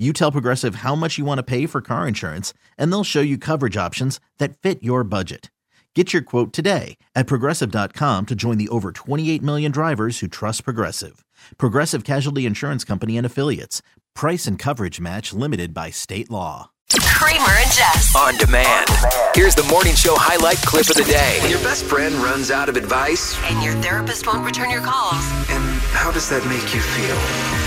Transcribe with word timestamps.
You 0.00 0.14
tell 0.14 0.32
Progressive 0.32 0.76
how 0.76 0.94
much 0.94 1.18
you 1.18 1.26
want 1.26 1.40
to 1.40 1.42
pay 1.42 1.66
for 1.66 1.82
car 1.82 2.08
insurance, 2.08 2.54
and 2.78 2.90
they'll 2.90 3.04
show 3.04 3.20
you 3.20 3.36
coverage 3.36 3.76
options 3.76 4.18
that 4.38 4.56
fit 4.56 4.82
your 4.82 5.04
budget. 5.04 5.50
Get 5.94 6.14
your 6.14 6.22
quote 6.22 6.54
today 6.54 6.96
at 7.14 7.26
progressive.com 7.26 8.24
to 8.26 8.34
join 8.34 8.56
the 8.56 8.70
over 8.70 8.92
28 8.92 9.42
million 9.42 9.70
drivers 9.70 10.20
who 10.20 10.26
trust 10.26 10.64
Progressive. 10.64 11.22
Progressive 11.58 12.04
Casualty 12.04 12.46
Insurance 12.46 12.82
Company 12.82 13.18
and 13.18 13.26
Affiliates. 13.26 13.82
Price 14.14 14.46
and 14.46 14.58
coverage 14.58 15.00
match 15.02 15.34
limited 15.34 15.74
by 15.74 15.90
state 15.90 16.30
law. 16.30 16.70
Kramer 16.98 17.42
and 17.44 17.70
Jess. 17.70 18.16
On 18.16 18.34
demand. 18.38 18.88
Here's 19.34 19.54
the 19.54 19.64
morning 19.64 19.94
show 19.94 20.14
highlight 20.16 20.56
clip 20.58 20.88
of 20.88 20.96
the 20.96 21.04
day. 21.04 21.38
When 21.42 21.50
your 21.50 21.60
best 21.60 21.84
friend 21.84 22.14
runs 22.14 22.50
out 22.50 22.70
of 22.70 22.76
advice, 22.76 23.36
And 23.44 23.62
your 23.62 23.74
therapist 23.82 24.26
won't 24.26 24.46
return 24.46 24.70
your 24.70 24.80
calls. 24.80 25.12
and 25.50 25.62
how 25.92 26.10
does 26.10 26.30
that 26.30 26.42
make 26.46 26.72
you 26.74 26.80
feel? 26.80 27.59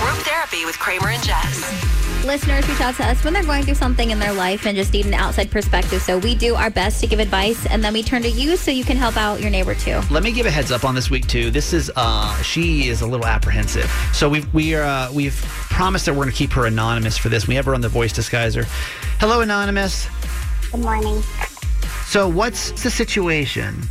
There's 0.00 0.12
group 0.14 0.24
therapy 0.26 0.64
with 0.64 0.78
Kramer 0.78 1.10
and 1.10 1.22
Jess. 1.22 2.24
listeners 2.24 2.66
reach 2.66 2.80
out 2.80 2.94
to 2.96 3.04
us 3.04 3.22
when 3.22 3.34
they're 3.34 3.44
going 3.44 3.64
through 3.64 3.74
something 3.74 4.10
in 4.10 4.18
their 4.18 4.32
life 4.32 4.66
and 4.66 4.74
just 4.74 4.94
need 4.94 5.04
an 5.04 5.12
outside 5.12 5.50
perspective. 5.50 6.00
So 6.00 6.18
we 6.18 6.34
do 6.34 6.54
our 6.54 6.70
best 6.70 7.00
to 7.02 7.06
give 7.06 7.18
advice, 7.18 7.66
and 7.66 7.84
then 7.84 7.92
we 7.92 8.02
turn 8.02 8.22
to 8.22 8.30
you 8.30 8.56
so 8.56 8.70
you 8.70 8.82
can 8.82 8.96
help 8.96 9.18
out 9.18 9.42
your 9.42 9.50
neighbor 9.50 9.74
too. 9.74 10.00
Let 10.10 10.22
me 10.22 10.32
give 10.32 10.46
a 10.46 10.50
heads 10.50 10.72
up 10.72 10.84
on 10.84 10.94
this 10.94 11.10
week 11.10 11.26
too. 11.26 11.50
This 11.50 11.74
is 11.74 11.90
uh 11.96 12.34
she 12.42 12.88
is 12.88 13.02
a 13.02 13.06
little 13.06 13.26
apprehensive. 13.26 13.90
So 14.14 14.28
we've 14.28 14.52
we 14.54 14.74
are 14.74 14.84
uh, 14.84 15.12
we've 15.12 15.36
promised 15.68 16.06
that 16.06 16.12
we're 16.12 16.24
going 16.24 16.32
to 16.32 16.36
keep 16.38 16.52
her 16.52 16.64
anonymous 16.64 17.18
for 17.18 17.28
this. 17.28 17.46
We 17.46 17.54
have 17.56 17.66
her 17.66 17.74
on 17.74 17.82
the 17.82 17.88
voice 17.90 18.12
disguiser. 18.14 18.64
Hello 19.18 19.42
anonymous. 19.42 20.08
Good 20.70 20.80
morning. 20.80 21.22
So 22.06 22.26
what's 22.26 22.70
the 22.82 22.90
situation? 22.90 23.82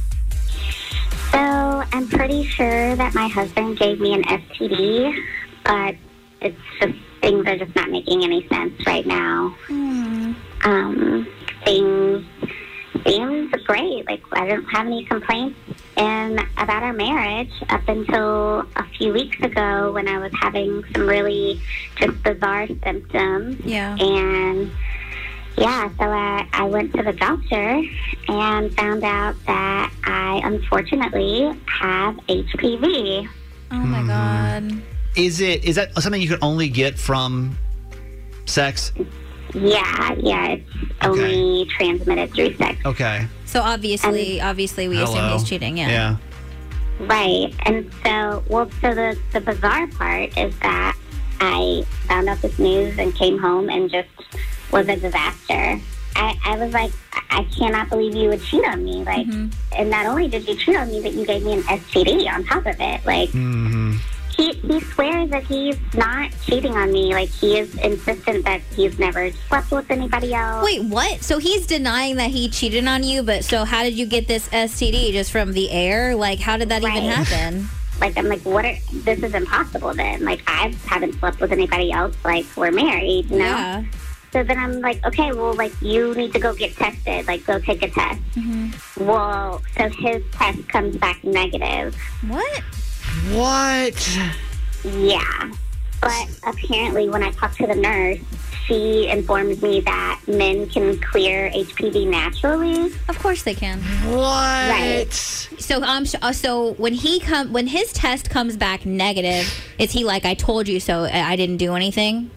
So 1.31 1.37
I'm 1.37 2.07
pretty 2.07 2.45
sure 2.45 2.95
that 2.95 3.13
my 3.13 3.27
husband 3.27 3.77
gave 3.77 3.99
me 3.99 4.13
an 4.13 4.23
STD, 4.23 5.23
but 5.69 5.95
it's 6.41 6.57
just 6.81 6.97
things 7.21 7.45
are 7.45 7.57
just 7.57 7.75
not 7.75 7.89
making 7.91 8.23
any 8.23 8.47
sense 8.47 8.73
right 8.87 9.05
now. 9.05 9.55
Um, 10.63 11.27
things 11.63 12.25
seems 13.05 13.51
great. 13.65 14.05
Like 14.07 14.21
I 14.31 14.47
don't 14.47 14.65
have 14.65 14.87
any 14.87 15.05
complaints. 15.05 15.57
And 15.95 16.39
about 16.57 16.81
our 16.81 16.93
marriage, 16.93 17.51
up 17.69 17.87
until 17.87 18.61
a 18.75 18.83
few 18.97 19.13
weeks 19.13 19.39
ago, 19.41 19.91
when 19.91 20.07
I 20.07 20.17
was 20.17 20.31
having 20.41 20.83
some 20.93 21.07
really 21.07 21.61
just 21.97 22.21
bizarre 22.23 22.67
symptoms, 22.83 23.59
Yeah. 23.65 23.95
and 23.99 24.71
yeah, 25.57 25.89
so 25.99 26.05
I, 26.05 26.47
I 26.53 26.63
went 26.63 26.93
to 26.95 27.03
the 27.03 27.11
doctor 27.13 27.83
and 28.29 28.73
found 28.75 29.03
out 29.03 29.35
that 29.45 29.91
I 30.05 30.41
unfortunately 30.43 31.51
have 31.67 32.15
HPV. 32.27 33.27
Oh 33.71 33.75
my 33.75 34.03
god. 34.07 34.81
Is 35.15 35.41
it 35.41 35.63
is 35.65 35.75
that 35.75 35.93
something 36.01 36.21
you 36.21 36.27
can 36.29 36.39
only 36.41 36.69
get 36.69 36.97
from 36.97 37.57
sex? 38.45 38.91
Yeah, 39.53 40.13
yeah, 40.19 40.47
it's 40.49 40.69
only 41.01 41.65
transmitted 41.77 42.31
through 42.33 42.55
sex. 42.55 42.77
Okay. 42.85 43.27
So 43.45 43.61
obviously, 43.61 44.39
obviously, 44.39 44.87
we 44.87 45.01
assume 45.01 45.31
he's 45.31 45.43
cheating. 45.43 45.77
Yeah. 45.77 45.89
Yeah. 45.89 46.17
Right. 46.99 47.53
And 47.65 47.91
so, 48.03 48.43
well, 48.47 48.69
so 48.81 48.93
the, 48.93 49.17
the 49.33 49.41
bizarre 49.41 49.87
part 49.87 50.37
is 50.37 50.57
that 50.59 50.95
I 51.39 51.83
found 52.07 52.29
out 52.29 52.41
this 52.41 52.59
news 52.59 52.99
and 52.99 53.15
came 53.15 53.39
home 53.39 53.69
and 53.69 53.89
just 53.89 54.09
was 54.71 54.87
a 54.87 54.97
disaster. 54.97 55.79
I, 56.15 56.37
I 56.45 56.57
was 56.57 56.73
like, 56.73 56.91
I 57.31 57.43
cannot 57.57 57.89
believe 57.89 58.13
you 58.15 58.29
would 58.29 58.43
cheat 58.43 58.65
on 58.65 58.83
me. 58.83 59.03
Like, 59.03 59.25
and 59.75 59.89
not 59.89 60.05
only 60.05 60.27
did 60.27 60.47
you 60.47 60.55
cheat 60.55 60.75
on 60.75 60.89
me, 60.89 61.01
but 61.01 61.13
you 61.13 61.25
gave 61.25 61.43
me 61.43 61.53
an 61.53 61.63
STD 61.63 62.29
on 62.31 62.43
top 62.43 62.65
of 62.65 62.75
it. 62.79 63.05
Like, 63.05 63.29
Mm-hmm. 63.29 63.97
He, 64.39 64.53
he 64.53 64.79
swears 64.79 65.29
that 65.31 65.43
he's 65.43 65.77
not 65.93 66.31
cheating 66.43 66.75
on 66.75 66.91
me. 66.91 67.13
Like, 67.13 67.29
he 67.29 67.59
is 67.59 67.75
insistent 67.75 68.45
that 68.45 68.61
he's 68.75 68.97
never 68.97 69.31
slept 69.31 69.71
with 69.71 69.91
anybody 69.91 70.33
else. 70.33 70.63
Wait, 70.63 70.83
what? 70.83 71.21
So 71.21 71.39
he's 71.39 71.67
denying 71.67 72.15
that 72.15 72.31
he 72.31 72.49
cheated 72.49 72.87
on 72.87 73.03
you, 73.03 73.21
but 73.21 73.43
so 73.43 73.65
how 73.65 73.83
did 73.83 73.95
you 73.95 74.05
get 74.05 74.27
this 74.27 74.47
STD? 74.49 75.11
Just 75.11 75.31
from 75.31 75.51
the 75.51 75.69
air? 75.71 76.15
Like, 76.15 76.39
how 76.39 76.55
did 76.57 76.69
that 76.69 76.81
even 76.81 77.03
happen? 77.03 77.69
Like, 77.99 78.17
I'm 78.17 78.29
like, 78.29 78.39
what 78.43 78.63
are, 78.63 78.77
this 78.93 79.21
is 79.21 79.33
impossible 79.33 79.93
then. 79.93 80.23
Like, 80.23 80.41
I 80.47 80.73
haven't 80.85 81.19
slept 81.19 81.41
with 81.41 81.51
anybody 81.51 81.91
else. 81.91 82.15
Like, 82.23 82.45
we're 82.55 82.71
married, 82.71 83.29
you 83.29 83.39
know? 83.39 83.43
Yeah. 83.43 83.83
So 84.31 84.41
then 84.41 84.57
I'm 84.57 84.79
like, 84.79 85.05
okay, 85.05 85.33
well, 85.33 85.53
like, 85.53 85.73
you 85.81 86.15
need 86.15 86.31
to 86.31 86.39
go 86.39 86.53
get 86.53 86.73
tested. 86.77 87.27
Like, 87.27 87.45
go 87.45 87.59
take 87.59 87.83
a 87.83 87.89
test. 87.89 88.21
Mm-hmm. 88.35 89.05
Well, 89.05 89.61
so 89.75 89.89
his 89.89 90.23
test 90.31 90.69
comes 90.69 90.95
back 90.95 91.21
negative. 91.25 91.93
What? 92.25 92.63
What? 93.31 94.19
Yeah. 94.83 95.51
But 96.01 96.39
apparently, 96.43 97.09
when 97.09 97.23
I 97.23 97.31
talked 97.31 97.57
to 97.57 97.67
the 97.67 97.75
nurse, 97.75 98.19
she 98.65 99.07
informed 99.07 99.61
me 99.61 99.81
that 99.81 100.21
men 100.27 100.69
can 100.69 100.99
clear 100.99 101.49
HPV 101.49 102.07
naturally. 102.07 102.93
Of 103.09 103.19
course 103.19 103.43
they 103.43 103.55
can. 103.55 103.81
What? 104.07 104.21
Right. 104.23 105.11
So 105.11 105.83
um, 105.83 106.05
uh, 106.21 106.31
so 106.31 106.73
when 106.73 106.93
he 106.93 107.19
come 107.19 107.51
when 107.51 107.67
his 107.67 107.91
test 107.91 108.29
comes 108.29 108.55
back 108.55 108.85
negative, 108.85 109.51
is 109.77 109.91
he 109.91 110.05
like 110.05 110.23
I 110.25 110.35
told 110.35 110.67
you 110.67 110.79
so? 110.79 111.03
I 111.03 111.31
I 111.31 111.35
didn't 111.35 111.57
do 111.57 111.75
anything. 111.75 112.31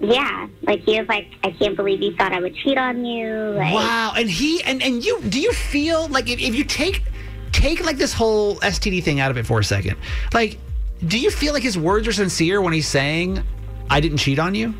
Yeah. 0.00 0.48
Like, 0.62 0.80
he 0.80 0.98
was 0.98 1.08
like, 1.08 1.28
I 1.42 1.50
can't 1.52 1.76
believe 1.76 2.02
you 2.02 2.14
thought 2.16 2.32
I 2.32 2.40
would 2.40 2.54
cheat 2.56 2.76
on 2.76 3.04
you. 3.04 3.32
Like, 3.56 3.74
Wow. 3.74 4.14
And 4.16 4.28
he 4.28 4.62
and 4.64 4.82
and 4.82 5.04
you 5.04 5.20
do 5.22 5.40
you 5.40 5.52
feel 5.52 6.08
like 6.08 6.28
if, 6.28 6.40
if 6.40 6.54
you 6.54 6.64
take 6.64 7.02
take 7.54 7.84
like 7.84 7.96
this 7.96 8.12
whole 8.12 8.56
STD 8.56 9.02
thing 9.02 9.20
out 9.20 9.30
of 9.30 9.36
it 9.36 9.46
for 9.46 9.58
a 9.58 9.64
second, 9.64 9.96
like 10.32 10.58
do 11.06 11.18
you 11.18 11.30
feel 11.30 11.52
like 11.52 11.62
his 11.62 11.76
words 11.76 12.08
are 12.08 12.12
sincere 12.12 12.60
when 12.60 12.72
he's 12.72 12.88
saying 12.88 13.42
I 13.90 14.00
didn't 14.00 14.18
cheat 14.18 14.38
on 14.38 14.54
you? 14.54 14.74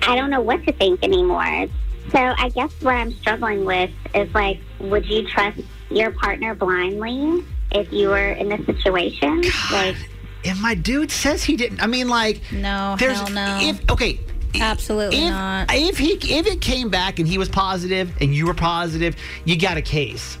I 0.00 0.14
don't 0.14 0.30
know 0.30 0.40
what 0.40 0.64
to 0.66 0.72
think 0.72 1.02
anymore. 1.02 1.66
So 2.12 2.18
I 2.18 2.50
guess 2.50 2.72
what 2.82 2.94
I'm 2.94 3.12
struggling 3.12 3.64
with 3.64 3.90
is 4.14 4.32
like, 4.32 4.60
would 4.78 5.06
you 5.06 5.26
trust 5.26 5.60
your 5.90 6.12
partner 6.12 6.54
blindly 6.54 7.44
if 7.72 7.92
you 7.92 8.10
were 8.10 8.30
in 8.32 8.48
this 8.48 8.64
situation? 8.66 9.42
Like, 9.72 9.96
If 10.44 10.60
my 10.60 10.74
dude 10.74 11.10
says 11.10 11.42
he 11.42 11.56
didn't, 11.56 11.82
I 11.82 11.86
mean, 11.86 12.08
like, 12.08 12.40
No, 12.52 12.94
there's 12.98 13.18
hell 13.18 13.30
no. 13.30 13.58
if 13.60 13.90
okay, 13.90 14.20
Absolutely 14.54 15.18
if, 15.18 15.30
not. 15.30 15.68
If 15.72 15.98
he 15.98 16.12
if 16.12 16.46
it 16.46 16.60
came 16.60 16.88
back 16.88 17.18
and 17.18 17.26
he 17.26 17.38
was 17.38 17.48
positive 17.48 18.10
and 18.20 18.34
you 18.34 18.46
were 18.46 18.54
positive, 18.54 19.16
you 19.44 19.58
got 19.58 19.76
a 19.76 19.82
case. 19.82 20.38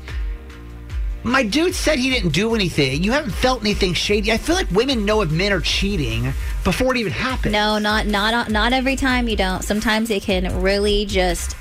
My 1.26 1.42
dude 1.42 1.74
said 1.74 1.98
he 1.98 2.08
didn't 2.08 2.30
do 2.30 2.54
anything. 2.54 3.02
You 3.02 3.10
haven't 3.10 3.32
felt 3.32 3.60
anything 3.60 3.94
shady. 3.94 4.30
I 4.30 4.38
feel 4.38 4.54
like 4.54 4.70
women 4.70 5.04
know 5.04 5.22
if 5.22 5.30
men 5.32 5.52
are 5.52 5.60
cheating 5.60 6.32
before 6.62 6.94
it 6.94 6.98
even 6.98 7.12
happens. 7.12 7.52
No, 7.52 7.78
not 7.78 8.06
not 8.06 8.48
not 8.48 8.72
every 8.72 8.94
time 8.94 9.26
you 9.26 9.34
don't. 9.34 9.64
Sometimes 9.64 10.08
it 10.10 10.22
can 10.22 10.62
really 10.62 11.04
just 11.04 11.56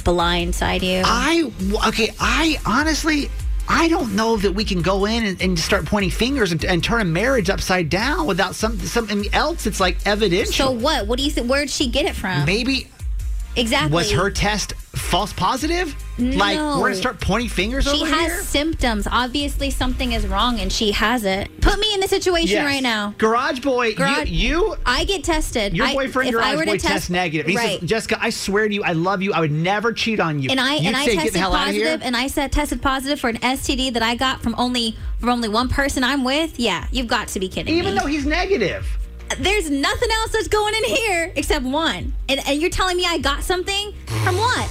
blindside 0.00 0.82
you. 0.82 1.02
I 1.06 1.50
okay. 1.88 2.10
I 2.20 2.58
honestly, 2.66 3.30
I 3.66 3.88
don't 3.88 4.14
know 4.14 4.36
that 4.36 4.52
we 4.52 4.64
can 4.64 4.82
go 4.82 5.06
in 5.06 5.24
and, 5.24 5.40
and 5.40 5.58
start 5.58 5.86
pointing 5.86 6.10
fingers 6.10 6.52
and, 6.52 6.62
and 6.66 6.84
turn 6.84 7.00
a 7.00 7.06
marriage 7.06 7.48
upside 7.48 7.88
down 7.88 8.26
without 8.26 8.54
some 8.54 8.78
something 8.80 9.24
else. 9.32 9.66
It's 9.66 9.80
like 9.80 9.96
evidential. 10.06 10.52
so 10.52 10.70
what? 10.72 11.06
What 11.06 11.18
do 11.18 11.24
you 11.24 11.30
think? 11.30 11.48
Where'd 11.48 11.70
she 11.70 11.88
get 11.88 12.04
it 12.04 12.16
from? 12.16 12.44
maybe 12.44 12.88
exactly. 13.56 13.94
was 13.94 14.12
her 14.12 14.30
test 14.30 14.74
false 14.96 15.32
positive? 15.32 15.94
Like 16.18 16.56
we're 16.58 16.80
gonna 16.80 16.94
start 16.94 17.20
pointing 17.20 17.50
fingers 17.50 17.84
She 17.84 18.02
over 18.02 18.06
has 18.06 18.32
here. 18.32 18.42
symptoms. 18.42 19.06
Obviously, 19.10 19.70
something 19.70 20.12
is 20.12 20.26
wrong, 20.26 20.58
and 20.60 20.72
she 20.72 20.92
has 20.92 21.24
it. 21.24 21.50
Put 21.60 21.78
me 21.78 21.92
in 21.92 22.00
the 22.00 22.08
situation 22.08 22.48
Yes. 22.56 22.64
right 22.64 22.82
now. 22.82 23.14
Garage 23.18 23.60
boy, 23.60 23.94
Garage- 23.94 24.30
you, 24.30 24.48
you 24.68 24.76
I 24.86 25.04
get 25.04 25.24
tested. 25.24 25.76
your 25.76 25.92
boyfriend, 25.92 26.32
Garage 26.32 26.46
I 26.46 26.56
were 26.56 26.64
boy, 26.64 26.78
to 26.78 26.86
test, 26.86 27.10
negative. 27.10 27.46
He 27.46 27.56
right? 27.56 27.78
says, 27.80 27.88
Jessica, 27.88 28.18
I 28.20 28.30
swear 28.30 28.66
to 28.66 28.74
you, 28.74 28.82
I 28.82 28.92
love 28.92 29.20
you. 29.20 29.34
I 29.34 29.40
would 29.40 29.52
never 29.52 29.92
cheat 29.92 30.18
on 30.20 30.40
you. 30.42 30.48
and 30.50 30.58
I 30.58 30.76
You'd 30.76 30.86
and 30.86 30.96
I 30.96 31.04
say, 31.04 31.12
get 31.12 31.14
tested 31.16 31.34
the 31.34 31.38
hell 31.40 31.54
out 31.54 31.68
of 31.68 31.74
here. 31.74 31.84
positive, 31.84 32.06
and 32.06 32.16
I 32.16 32.26
said 32.28 32.50
tested 32.52 32.80
positive 32.80 33.20
for 33.20 33.28
an 33.28 33.36
STD 33.38 33.92
that 33.92 34.02
I 34.02 34.14
got 34.14 34.42
from 34.42 34.54
only 34.56 34.96
from 35.20 35.28
only 35.28 35.48
one 35.50 35.68
person 35.68 36.02
I'm 36.02 36.24
with. 36.24 36.58
Yeah, 36.58 36.86
you've 36.90 37.08
got 37.08 37.28
to 37.28 37.40
be 37.40 37.48
kidding 37.48 37.74
Even 37.74 37.94
me. 37.94 38.00
though 38.00 38.06
he's 38.06 38.24
negative. 38.26 38.86
there's 39.38 39.68
nothing 39.68 40.08
else 40.12 40.30
that's 40.32 40.46
going 40.48 40.72
in 40.74 40.84
here 40.84 41.32
except 41.36 41.64
one. 41.64 42.14
And, 42.28 42.40
and 42.46 42.60
you're 42.60 42.70
telling 42.70 42.96
me 42.96 43.04
I 43.06 43.18
got 43.18 43.42
something 43.42 43.92
from 44.24 44.36
what? 44.38 44.70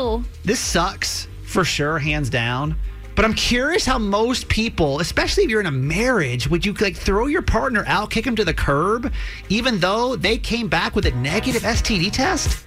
No. 0.00 0.24
This 0.44 0.58
sucks 0.60 1.28
for 1.44 1.62
sure, 1.62 1.98
hands 1.98 2.30
down. 2.30 2.74
But 3.14 3.26
I'm 3.26 3.34
curious 3.34 3.84
how 3.84 3.98
most 3.98 4.48
people, 4.48 5.00
especially 5.00 5.44
if 5.44 5.50
you're 5.50 5.60
in 5.60 5.66
a 5.66 5.70
marriage, 5.70 6.48
would 6.48 6.64
you 6.64 6.72
like 6.72 6.96
throw 6.96 7.26
your 7.26 7.42
partner 7.42 7.84
out, 7.86 8.10
kick 8.10 8.26
him 8.26 8.34
to 8.36 8.44
the 8.46 8.54
curb, 8.54 9.12
even 9.50 9.78
though 9.78 10.16
they 10.16 10.38
came 10.38 10.68
back 10.68 10.96
with 10.96 11.04
a 11.04 11.10
negative 11.10 11.60
STD 11.62 12.10
test? 12.12 12.64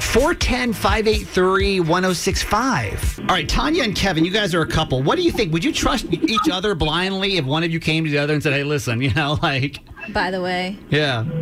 410 0.00 0.74
583 0.74 1.80
1065. 1.80 3.20
All 3.20 3.26
right, 3.28 3.48
Tanya 3.48 3.82
and 3.82 3.96
Kevin, 3.96 4.22
you 4.26 4.30
guys 4.30 4.54
are 4.54 4.60
a 4.60 4.66
couple. 4.66 5.02
What 5.02 5.16
do 5.16 5.22
you 5.22 5.32
think? 5.32 5.54
Would 5.54 5.64
you 5.64 5.72
trust 5.72 6.04
each 6.12 6.50
other 6.52 6.74
blindly 6.74 7.38
if 7.38 7.46
one 7.46 7.64
of 7.64 7.70
you 7.70 7.80
came 7.80 8.04
to 8.04 8.10
the 8.10 8.18
other 8.18 8.34
and 8.34 8.42
said, 8.42 8.52
hey, 8.52 8.64
listen, 8.64 9.00
you 9.00 9.14
know, 9.14 9.38
like, 9.42 9.78
By 10.12 10.30
the 10.30 10.42
way. 10.42 10.78
yeah. 10.90 11.24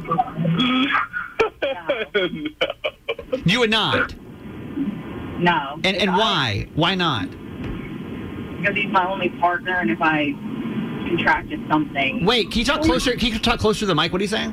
You 3.45 3.59
would 3.61 3.71
not. 3.71 4.15
No. 5.39 5.81
And, 5.85 5.97
and 5.97 6.13
why? 6.13 6.69
Why 6.75 6.95
not? 6.95 7.31
Because 7.31 8.77
he's 8.77 8.93
my 8.93 9.07
only 9.11 9.29
partner, 9.41 9.79
and 9.79 9.91
if 9.91 10.01
I 10.01 10.33
contracted 11.09 11.61
something, 11.69 12.25
Wait, 12.25 12.51
can 12.51 12.61
you 12.61 12.65
talk 12.65 12.83
closer? 12.83 13.13
Can 13.13 13.33
you 13.33 13.39
talk 13.39 13.61
closer 13.61 13.81
to 13.81 13.87
the 13.87 13.95
mic? 13.95 14.13
What 14.13 14.21
are 14.21 14.25
you 14.25 14.29
saying? 14.29 14.53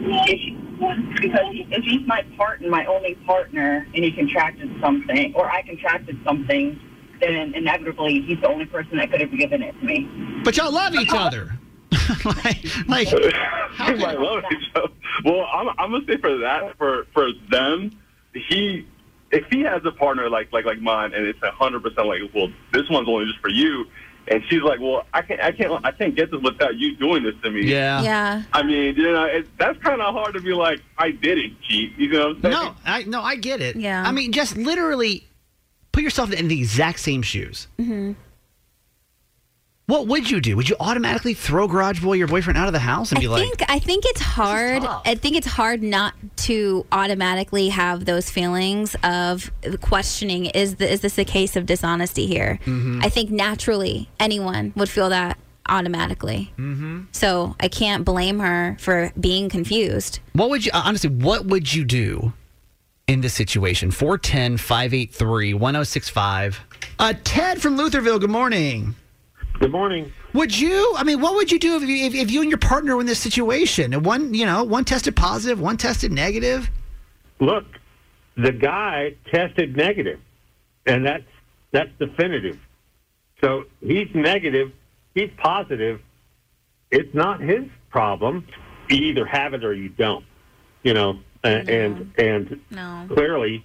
if, 0.00 1.20
because 1.20 1.40
if 1.52 1.84
he's 1.84 2.06
my 2.06 2.22
partner, 2.36 2.68
my 2.68 2.84
only 2.86 3.14
partner, 3.26 3.86
and 3.94 4.04
he 4.04 4.12
contracted 4.12 4.70
something, 4.80 5.34
or 5.34 5.50
I 5.50 5.62
contracted 5.62 6.18
something, 6.24 6.78
then 7.20 7.54
inevitably 7.54 8.22
he's 8.22 8.40
the 8.40 8.48
only 8.48 8.66
person 8.66 8.98
that 8.98 9.10
could 9.10 9.20
have 9.20 9.36
given 9.36 9.62
it 9.62 9.72
to 9.80 9.84
me. 9.84 10.08
But 10.44 10.56
y'all 10.56 10.72
love 10.72 10.94
each 10.94 11.10
uh-huh. 11.10 11.24
other. 11.24 11.58
like, 12.24 12.88
like 12.88 13.12
uh, 13.12 13.86
He 13.86 13.94
might 13.94 14.20
love 14.20 14.44
each 14.52 14.70
other. 14.74 14.92
Well, 15.24 15.46
I'm, 15.52 15.68
I'm 15.78 15.90
gonna 15.90 16.04
say 16.06 16.16
for 16.18 16.38
that, 16.38 16.76
for 16.78 17.06
for 17.12 17.30
them, 17.50 17.90
he 18.34 18.86
if 19.30 19.44
he 19.50 19.60
has 19.62 19.82
a 19.84 19.92
partner 19.92 20.28
like 20.28 20.52
like 20.52 20.64
like 20.64 20.80
mine, 20.80 21.12
and 21.12 21.26
it's 21.26 21.42
a 21.42 21.50
hundred 21.50 21.82
percent 21.82 22.06
like, 22.06 22.20
well, 22.34 22.48
this 22.72 22.88
one's 22.90 23.08
only 23.08 23.26
just 23.26 23.40
for 23.40 23.50
you, 23.50 23.86
and 24.28 24.42
she's 24.48 24.62
like, 24.62 24.80
well, 24.80 25.06
I 25.12 25.22
can't 25.22 25.40
I 25.40 25.52
can't 25.52 25.84
I 25.84 25.92
can't 25.92 26.14
get 26.14 26.30
this 26.30 26.40
without 26.40 26.76
you 26.76 26.96
doing 26.96 27.22
this 27.22 27.34
to 27.42 27.50
me. 27.50 27.62
yeah. 27.62 28.02
Yeah. 28.02 28.42
I 28.52 28.62
mean, 28.62 28.96
you 28.96 29.12
know, 29.12 29.24
it, 29.24 29.46
that's 29.58 29.78
kind 29.82 30.00
of 30.00 30.14
hard 30.14 30.34
to 30.34 30.40
be 30.40 30.52
like, 30.52 30.80
I 30.96 31.10
didn't 31.10 31.60
cheat. 31.62 31.92
You 31.96 32.08
know 32.10 32.28
what 32.28 32.36
I'm 32.36 32.42
saying? 32.42 32.52
No, 32.52 32.74
I 32.84 33.02
no, 33.04 33.22
I 33.22 33.36
get 33.36 33.60
it. 33.60 33.76
Yeah. 33.76 34.02
I 34.06 34.12
mean, 34.12 34.32
just 34.32 34.56
literally 34.56 35.26
put 35.92 36.02
yourself 36.02 36.32
in 36.32 36.48
the 36.48 36.58
exact 36.58 37.00
same 37.00 37.22
shoes. 37.22 37.68
Mm-hmm. 37.78 38.12
What 39.88 40.06
would 40.06 40.30
you 40.30 40.42
do? 40.42 40.54
Would 40.54 40.68
you 40.68 40.76
automatically 40.80 41.32
throw 41.32 41.66
Garage 41.66 42.02
Boy, 42.02 42.12
your 42.12 42.26
boyfriend, 42.26 42.58
out 42.58 42.66
of 42.66 42.74
the 42.74 42.78
house 42.78 43.10
and 43.10 43.16
I 43.16 43.20
be 43.22 43.28
like, 43.28 43.42
think 43.42 43.70
I 43.70 43.78
think 43.78 44.04
it's 44.06 44.20
hard. 44.20 44.82
I 44.84 45.14
think 45.14 45.34
it's 45.34 45.46
hard 45.46 45.82
not 45.82 46.12
to 46.36 46.84
automatically 46.92 47.70
have 47.70 48.04
those 48.04 48.28
feelings 48.28 48.94
of 49.02 49.50
questioning. 49.80 50.44
Is 50.44 50.76
the, 50.76 50.92
is 50.92 51.00
this 51.00 51.16
a 51.16 51.24
case 51.24 51.56
of 51.56 51.64
dishonesty 51.64 52.26
here? 52.26 52.58
Mm-hmm. 52.66 53.00
I 53.02 53.08
think 53.08 53.30
naturally 53.30 54.10
anyone 54.20 54.74
would 54.76 54.90
feel 54.90 55.08
that 55.08 55.38
automatically. 55.70 56.52
Mm-hmm. 56.58 57.04
So 57.12 57.56
I 57.58 57.68
can't 57.68 58.04
blame 58.04 58.40
her 58.40 58.76
for 58.80 59.10
being 59.18 59.48
confused. 59.48 60.20
what 60.34 60.50
would 60.50 60.66
you, 60.66 60.72
uh, 60.74 60.82
honestly, 60.84 61.08
what 61.08 61.46
would 61.46 61.72
you 61.72 61.86
do 61.86 62.34
in 63.06 63.22
this 63.22 63.32
situation? 63.32 63.90
410 63.90 64.58
583 64.58 65.54
1065. 65.54 66.60
Uh, 66.98 67.14
Ted 67.24 67.62
from 67.62 67.78
Lutherville, 67.78 68.20
good 68.20 68.28
morning. 68.28 68.94
Good 69.58 69.72
morning. 69.72 70.12
Would 70.34 70.56
you? 70.56 70.94
I 70.96 71.02
mean, 71.02 71.20
what 71.20 71.34
would 71.34 71.50
you 71.50 71.58
do 71.58 71.76
if 71.76 71.82
you, 71.82 72.06
if, 72.06 72.14
if 72.14 72.30
you 72.30 72.42
and 72.42 72.50
your 72.50 72.58
partner 72.58 72.94
were 72.94 73.00
in 73.00 73.06
this 73.06 73.18
situation? 73.18 73.92
And 73.92 74.04
One, 74.04 74.32
you 74.32 74.46
know, 74.46 74.62
one 74.62 74.84
tested 74.84 75.16
positive, 75.16 75.60
one 75.60 75.76
tested 75.76 76.12
negative. 76.12 76.70
Look, 77.40 77.64
the 78.36 78.52
guy 78.52 79.14
tested 79.32 79.76
negative, 79.76 80.20
and 80.86 81.04
that's 81.04 81.24
that's 81.72 81.90
definitive. 81.98 82.58
So 83.40 83.64
he's 83.80 84.08
negative, 84.14 84.72
he's 85.14 85.30
positive. 85.38 86.00
It's 86.90 87.12
not 87.14 87.40
his 87.40 87.64
problem. 87.90 88.46
You 88.88 88.96
either 89.06 89.26
have 89.26 89.54
it 89.54 89.64
or 89.64 89.74
you 89.74 89.88
don't. 89.88 90.24
You 90.84 90.94
know, 90.94 91.18
and 91.42 91.68
and, 91.68 92.14
and 92.16 92.60
No. 92.70 93.06
clearly 93.12 93.64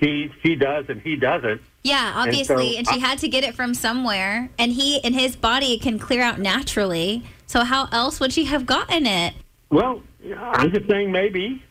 she 0.00 0.32
she 0.42 0.54
does 0.54 0.86
and 0.88 1.00
he 1.00 1.16
doesn't. 1.16 1.60
Yeah, 1.82 2.08
And 2.20 2.28
obviously, 2.30 2.72
so 2.72 2.78
and, 2.78 2.88
she 2.88 2.94
I- 2.94 3.06
had 3.06 3.18
to 3.18 3.28
get 3.28 3.44
it 3.44 3.54
from 3.54 3.74
somewhere, 3.74 4.48
and 4.58 4.72
he 4.72 4.98
in 4.98 5.12
his 5.12 5.36
body 5.36 5.78
can 5.78 5.98
clear 5.98 6.22
out 6.22 6.38
naturally. 6.38 7.22
So 7.46 7.62
how 7.64 7.88
else 7.92 8.20
would 8.20 8.32
she 8.32 8.44
have 8.46 8.64
gotten 8.66 9.06
it? 9.06 9.34
Well, 9.70 10.02
I'm 10.36 10.70
just 10.72 10.88
saying 10.88 11.12
maybe 11.12 11.62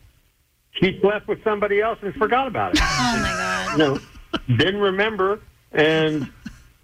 she 0.73 0.99
slept 1.01 1.27
with 1.27 1.43
somebody 1.43 1.81
else 1.81 1.99
and 2.01 2.13
forgot 2.15 2.47
about 2.47 2.75
it. 2.75 2.81
Oh 2.81 3.19
my 3.21 3.29
god. 3.29 3.77
No, 3.79 3.99
didn't 4.57 4.81
remember, 4.81 5.39
and 5.71 6.29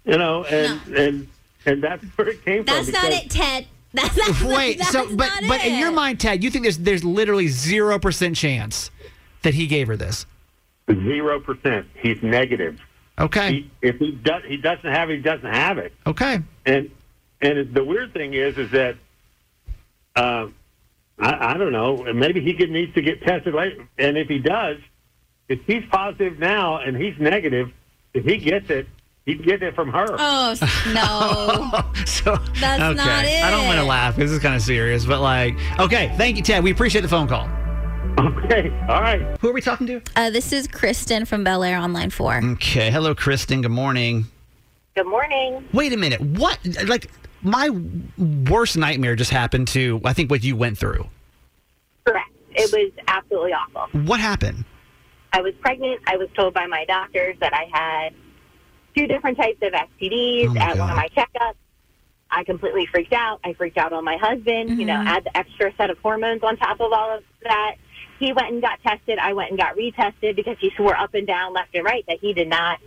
you 0.04 0.18
know, 0.18 0.44
and 0.44 0.80
and 0.94 1.28
and 1.66 1.82
that's 1.82 2.04
where 2.16 2.28
it 2.28 2.44
came 2.44 2.64
That's 2.64 2.86
from. 2.90 2.92
That's 2.92 3.04
not 3.04 3.24
it, 3.24 3.30
Ted. 3.30 3.66
That's, 3.92 4.14
that's 4.14 4.42
Wait, 4.44 4.78
that's 4.78 4.92
so 4.92 5.08
but 5.16 5.28
not 5.40 5.48
but 5.48 5.64
in 5.64 5.80
your 5.80 5.90
mind, 5.90 6.20
Ted, 6.20 6.44
you 6.44 6.50
think 6.50 6.62
there's 6.62 6.78
there's 6.78 7.02
literally 7.02 7.48
zero 7.48 7.98
percent 7.98 8.36
chance 8.36 8.88
that 9.42 9.54
he 9.54 9.66
gave 9.66 9.88
her 9.88 9.96
this? 9.96 10.26
Zero 10.94 11.40
percent. 11.40 11.86
He's 11.94 12.22
negative. 12.22 12.80
Okay, 13.18 13.52
He, 13.52 13.70
if 13.82 13.98
he 13.98 14.12
does, 14.12 14.42
he 14.46 14.56
doesn't 14.56 14.90
have 14.90 15.10
it. 15.10 15.16
He 15.16 15.22
doesn't 15.22 15.52
have 15.52 15.76
it. 15.78 15.92
okay. 16.06 16.40
And 16.64 16.90
and 17.42 17.74
the 17.74 17.84
weird 17.84 18.12
thing 18.14 18.34
is, 18.34 18.56
is 18.58 18.70
that 18.70 18.96
uh, 20.16 20.48
I, 21.18 21.52
I 21.52 21.56
don't 21.58 21.72
know. 21.72 22.12
Maybe 22.14 22.40
he 22.40 22.54
could, 22.54 22.70
needs 22.70 22.94
to 22.94 23.02
get 23.02 23.22
tested 23.22 23.54
later. 23.54 23.86
And 23.98 24.16
if 24.16 24.28
he 24.28 24.38
does, 24.38 24.78
if 25.48 25.60
he's 25.66 25.84
positive 25.90 26.38
now 26.38 26.78
and 26.78 26.96
he's 26.96 27.18
negative, 27.18 27.70
if 28.14 28.24
he 28.24 28.38
gets 28.38 28.70
it, 28.70 28.86
he 29.26 29.34
can 29.36 29.44
get 29.44 29.62
it 29.62 29.74
from 29.74 29.90
her. 29.92 30.06
Oh 30.18 30.54
no. 30.94 31.92
so 32.06 32.36
That's 32.58 32.82
okay. 32.82 32.94
not 32.94 33.24
it. 33.24 33.42
I 33.44 33.50
don't 33.50 33.66
want 33.66 33.78
to 33.78 33.84
laugh. 33.84 34.16
This 34.16 34.30
is 34.30 34.38
kind 34.38 34.54
of 34.54 34.62
serious, 34.62 35.04
but 35.04 35.20
like, 35.20 35.56
okay. 35.78 36.12
Thank 36.16 36.36
you, 36.38 36.42
Ted. 36.42 36.64
We 36.64 36.70
appreciate 36.70 37.02
the 37.02 37.08
phone 37.08 37.28
call. 37.28 37.48
Okay, 38.20 38.68
all 38.88 39.00
right. 39.00 39.20
Who 39.40 39.48
are 39.48 39.52
we 39.52 39.62
talking 39.62 39.86
to? 39.86 40.02
uh, 40.16 40.28
this 40.30 40.52
is 40.52 40.66
Kristen 40.68 41.24
from 41.24 41.42
Bel 41.42 41.62
Air 41.64 41.78
Online 41.78 42.10
four. 42.10 42.36
Okay. 42.52 42.90
Hello, 42.90 43.14
Kristen. 43.14 43.62
Good 43.62 43.70
morning. 43.70 44.26
Good 44.94 45.06
morning. 45.06 45.66
Wait 45.72 45.92
a 45.92 45.96
minute. 45.96 46.20
What? 46.20 46.58
Like, 46.86 47.10
my 47.42 47.70
worst 48.18 48.76
nightmare 48.76 49.16
just 49.16 49.30
happened 49.30 49.68
to. 49.68 50.00
I 50.04 50.12
think 50.12 50.30
what 50.30 50.44
you 50.44 50.54
went 50.54 50.76
through. 50.76 51.06
Correct. 52.04 52.28
It 52.50 52.70
was 52.72 52.92
absolutely 53.08 53.52
awful. 53.54 54.00
What 54.02 54.20
happened? 54.20 54.66
I 55.32 55.40
was 55.40 55.54
pregnant. 55.60 56.00
I 56.06 56.16
was 56.16 56.28
told 56.36 56.52
by 56.52 56.66
my 56.66 56.84
doctors 56.84 57.36
that 57.40 57.54
I 57.54 57.68
had 57.72 58.14
two 58.94 59.06
different 59.06 59.38
types 59.38 59.58
of 59.62 59.72
STDs 59.72 60.48
Oh, 60.48 60.54
my 60.54 60.60
at 60.60 60.76
one 60.78 60.90
of 60.90 60.96
my 60.96 61.08
checkups. 61.16 61.54
I 62.32 62.44
completely 62.44 62.86
freaked 62.86 63.12
out. 63.12 63.40
I 63.44 63.54
freaked 63.54 63.78
out 63.78 63.92
on 63.92 64.04
my 64.04 64.16
husband. 64.18 64.78
You 64.78 64.84
know, 64.84 65.02
add 65.06 65.24
the 65.24 65.34
extra 65.36 65.72
set 65.76 65.88
of 65.90 65.98
hormones 65.98 66.42
on 66.42 66.56
top 66.58 66.80
of 66.80 66.92
all 66.92 67.16
of 67.16 67.24
that. 67.44 67.76
He 68.20 68.32
went 68.32 68.52
and 68.52 68.62
got 68.62 68.80
tested. 68.82 69.18
I 69.18 69.32
went 69.32 69.50
and 69.50 69.58
got 69.58 69.76
retested 69.76 70.36
because 70.36 70.56
he 70.60 70.70
swore 70.76 70.96
up 70.96 71.14
and 71.14 71.26
down, 71.26 71.52
left 71.54 71.74
and 71.74 71.84
right, 71.84 72.04
that 72.06 72.18
he 72.20 72.32
did 72.34 72.48
not 72.48 72.78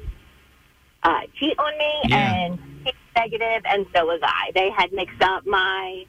uh, 1.03 1.21
cheat 1.37 1.57
on 1.59 1.77
me, 1.77 1.91
Yeah. 2.05 2.33
and 2.45 2.59
he's 2.85 2.93
negative, 3.17 3.63
and 3.65 3.85
so 3.93 4.05
was 4.05 4.21
I. 4.23 4.51
They 4.53 4.69
had 4.69 4.93
mixed 4.93 5.21
up 5.21 5.45
my 5.45 6.05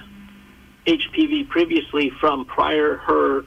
HPV 0.85 1.47
previously 1.47 2.11
from 2.19 2.45
prior 2.45 2.97
her 2.97 3.45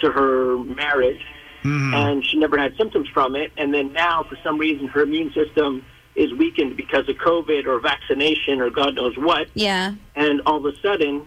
to 0.00 0.10
her 0.10 0.56
marriage, 0.64 1.20
mm-hmm. 1.62 1.94
and 1.94 2.24
she 2.24 2.38
never 2.38 2.58
had 2.58 2.76
symptoms 2.76 3.08
from 3.08 3.36
it. 3.36 3.52
And 3.58 3.74
then 3.74 3.92
now, 3.92 4.24
for 4.24 4.38
some 4.42 4.58
reason, 4.58 4.88
her 4.88 5.02
immune 5.02 5.32
system 5.32 5.84
is 6.18 6.32
weakened 6.34 6.76
because 6.76 7.08
of 7.08 7.16
COVID 7.16 7.66
or 7.66 7.78
vaccination 7.78 8.60
or 8.60 8.70
God 8.70 8.96
knows 8.96 9.16
what. 9.16 9.48
Yeah. 9.54 9.94
And 10.16 10.42
all 10.46 10.56
of 10.56 10.74
a 10.74 10.76
sudden, 10.80 11.26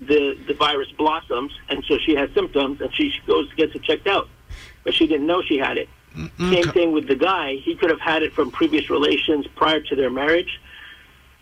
the 0.00 0.38
the 0.46 0.54
virus 0.54 0.90
blossoms, 0.92 1.52
and 1.68 1.84
so 1.86 1.98
she 1.98 2.14
has 2.14 2.30
symptoms, 2.34 2.80
and 2.80 2.94
she 2.94 3.12
goes 3.26 3.52
gets 3.54 3.74
it 3.74 3.82
checked 3.82 4.06
out, 4.06 4.28
but 4.84 4.94
she 4.94 5.06
didn't 5.06 5.26
know 5.26 5.42
she 5.42 5.58
had 5.58 5.76
it. 5.78 5.88
Mm-hmm. 6.16 6.52
Same 6.52 6.72
thing 6.72 6.92
with 6.92 7.08
the 7.08 7.16
guy. 7.16 7.56
He 7.56 7.74
could 7.74 7.90
have 7.90 8.00
had 8.00 8.22
it 8.22 8.32
from 8.32 8.50
previous 8.50 8.88
relations 8.88 9.46
prior 9.56 9.80
to 9.80 9.96
their 9.96 10.10
marriage. 10.10 10.60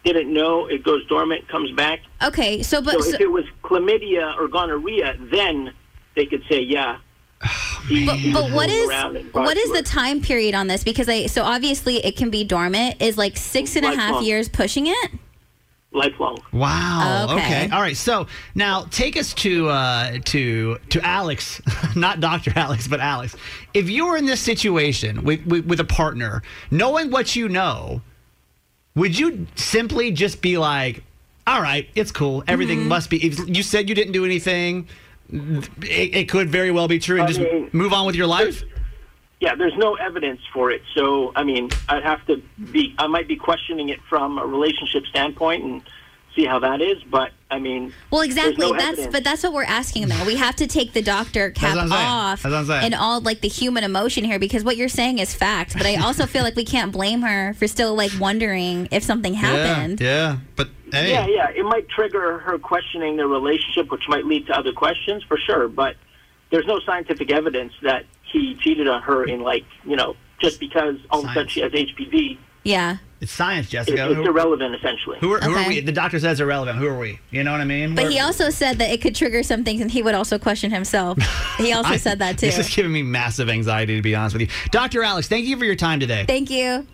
Didn't 0.05 0.33
know. 0.33 0.67
It 0.67 0.83
goes 0.83 1.07
dormant, 1.07 1.47
comes 1.49 1.71
back. 1.73 2.00
Okay, 2.23 2.62
so 2.62 2.83
but 2.83 2.95
so, 2.95 3.00
so, 3.00 3.14
if 3.14 3.21
it 3.21 3.31
was 3.31 3.45
chlamydia 3.62 4.37
or 4.38 4.49
gonorrhea, 4.49 5.17
then 5.21 5.73
they 6.17 6.26
could 6.26 6.43
say, 6.49 6.61
yeah. 6.61 6.99
He- 7.89 8.07
but, 8.07 8.17
he 8.17 8.33
but 8.33 8.45
was 8.45 8.53
what 8.53 8.69
rolling 8.69 8.83
is 8.85 8.89
around 8.89 9.17
and 9.17 9.33
brought 9.33 9.45
what 9.47 9.57
is 9.57 9.71
the 9.73 9.83
time 9.83 10.21
period 10.21 10.55
on 10.55 10.67
this? 10.67 10.85
Because 10.85 11.09
I 11.09 11.27
so 11.27 11.43
obviously 11.43 11.97
it 12.05 12.17
can 12.17 12.31
be 12.31 12.45
dormant. 12.45 13.01
Is 13.03 13.17
like 13.19 13.37
six 13.37 13.77
and 13.77 13.85
a 13.85 13.89
half 13.89 13.99
Lifelong. 13.99 14.25
years 14.25 14.49
pushing 14.49 14.87
it? 14.87 15.11
lifelong? 15.95 16.39
Wow. 16.53 17.27
Okay. 17.33 17.35
Okay. 17.65 17.69
All 17.71 17.83
right. 17.83 17.97
So 17.97 18.27
now 18.55 18.85
take 18.91 19.17
us 19.19 19.35
to 19.35 19.69
uh, 19.69 20.19
to 20.25 20.79
to 20.89 21.07
Alex, 21.07 21.61
not 21.97 22.19
Doctor 22.21 22.51
Alex, 22.57 22.89
but 22.89 22.99
Alex. 23.01 23.37
If 23.75 23.91
you 23.91 24.07
were 24.07 24.17
in 24.17 24.25
this 24.25 24.41
situation 24.41 25.23
with, 25.23 25.45
with 25.47 25.67
with 25.67 25.81
a 25.81 25.85
partner, 25.85 26.43
knowing 26.71 27.11
what 27.11 27.37
you 27.37 27.49
know, 27.51 28.01
would 28.95 29.19
you 29.19 29.47
simply 29.55 30.11
just 30.13 30.41
be 30.41 30.57
like, 30.57 31.03
"All 31.47 31.61
right, 31.61 31.87
it's 31.95 32.11
cool. 32.13 32.43
Everything 32.49 32.79
Mm-hmm. 32.81 32.89
must 32.89 33.11
be." 33.11 33.23
If 33.27 33.47
you 33.55 33.63
said 33.63 33.89
you 33.89 33.95
didn't 33.95 34.13
do 34.13 34.25
anything, 34.25 34.89
it, 35.33 35.71
it 35.81 36.29
could 36.29 36.51
very 36.51 36.71
well 36.71 36.89
be 36.89 36.99
true, 36.99 37.17
and 37.17 37.25
I 37.25 37.27
just 37.27 37.41
mean, 37.41 37.71
move 37.73 37.93
on 37.93 38.07
with 38.07 38.15
your 38.15 38.27
life. 38.27 38.62
Yeah, 39.41 39.57
there's 39.57 39.77
no 39.77 39.95
evidence 39.95 40.41
for 40.53 40.71
it. 40.71 40.83
So, 40.95 41.33
I 41.35 41.43
mean, 41.43 41.71
I'd 41.89 42.05
have 42.05 42.25
to 42.27 42.37
be, 42.71 42.95
I 42.99 43.09
might 43.09 43.27
be 43.27 43.37
questioning 43.37 43.89
it 43.89 44.01
from 44.09 44.39
a 44.39 44.47
relationship 44.47 45.05
standpoint 45.07 45.65
and 45.65 45.83
see 46.37 46.45
how 46.45 46.61
that 46.61 46.81
is. 46.81 47.03
But, 47.03 47.33
I 47.52 47.59
mean, 47.59 47.92
Well, 48.11 48.23
exactly. 48.23 48.56
no 48.66 48.73
that's 48.73 48.92
evidence. 48.99 49.12
but 49.12 49.25
that's 49.25 49.42
what 49.42 49.52
we're 49.52 49.64
asking 49.64 50.09
though. 50.09 50.25
We 50.25 50.37
have 50.37 50.56
to 50.56 50.66
take 50.66 50.94
the 50.94 51.02
doctor 51.02 51.50
cap 51.50 51.76
what 51.76 51.85
I'm 51.85 51.92
off 51.92 52.42
That's 52.42 52.68
what 52.68 52.76
I'm 52.78 52.85
and 52.85 52.94
all 52.94 53.21
like 53.21 53.42
the 53.42 53.49
human 53.49 53.85
emotion 53.85 54.25
here 54.25 54.38
because 54.38 54.64
what 54.64 54.76
you're 54.78 54.88
saying 54.88 55.18
is 55.18 55.35
fact. 55.35 55.75
But 55.75 55.87
I 55.87 55.97
also 55.97 56.25
feel 56.26 56.42
like 56.42 56.56
we 56.56 56.64
can't 56.64 56.92
blame 56.92 57.21
her 57.23 57.52
for 57.54 57.68
still 57.68 57.94
like 57.94 58.11
wondering 58.18 58.88
if 58.90 59.02
something 59.02 59.35
happened. 59.35 60.00
Yeah. 60.00 60.38
But 60.56 60.71
hey. 60.90 61.11
Yeah, 61.11 61.26
yeah. 61.26 61.50
It 61.50 61.64
might 61.64 61.88
trigger 61.90 62.38
her 62.38 62.59
questioning 62.59 63.16
the 63.18 63.26
relationship, 63.26 63.90
which 63.90 64.04
might 64.09 64.25
lead 64.25 64.47
to 64.47 64.56
other 64.59 64.73
questions 64.73 65.23
for 65.25 65.37
sure. 65.37 65.68
But 65.68 65.97
there's 66.50 66.66
no 66.66 66.80
scientific 66.80 67.30
evidence 67.30 67.73
that 67.82 68.06
he 68.32 68.54
cheated 68.62 68.88
on 68.88 69.02
her 69.02 69.25
in, 69.25 69.40
like, 69.42 69.64
you 69.85 69.97
know, 69.97 70.16
just 70.40 70.59
because 70.59 70.97
all 71.11 71.21
of 71.21 71.26
a 71.26 71.35
sudden 71.35 71.49
she 71.49 71.61
has 71.61 71.73
HPV. 71.73 72.38
Yeah. 72.64 72.97
It's 73.23 73.33
science, 73.33 73.69
It, 73.69 73.71
Jessica. 73.71 74.07
it's 74.11 74.17
Who- 74.17 74.25
irrelevant, 74.26 74.75
essentially. 74.75 75.17
Who 75.21 75.33
are, 75.33 75.41
who 75.41 75.55
are 75.55 75.69
we? 75.69 75.81
The 75.81 75.93
doctor 75.93 76.19
says 76.19 76.41
irrelevant. 76.41 76.76
Who 76.79 76.88
are 76.88 76.99
we? 76.99 77.21
You 77.31 77.45
know 77.45 77.52
what 77.52 77.61
I 77.61 77.64
mean? 77.64 77.95
But 77.95 78.02
We're- 78.05 78.14
he 78.14 78.21
also 78.21 78.50
said 78.50 78.79
that 78.79 78.91
it 78.91 79.00
could 79.00 79.14
trigger 79.14 79.43
some 79.45 79.62
things 79.62 79.81
and 79.81 79.91
he 79.91 80.02
would 80.02 80.14
also 80.17 80.38
question 80.41 80.73
himself. 80.73 81.19
He 81.57 81.73
also 81.75 81.93
I- 81.93 81.97
said 81.99 82.19
that 82.19 82.33
too. 82.38 82.47
This 82.47 82.59
is 82.59 82.75
giving 82.75 82.93
me 82.93 83.02
massive 83.02 83.49
anxiety, 83.49 83.95
to 83.97 84.02
be 84.02 84.14
honest 84.17 84.35
with 84.37 84.43
you. 84.43 84.49
Dr. 84.73 85.02
Alex, 85.05 85.29
thank 85.29 85.47
you 85.47 85.57
for 85.57 85.64
your 85.64 85.76
time 85.76 86.00
today. 86.00 86.25
Thank 86.26 86.50
you. 86.50 86.87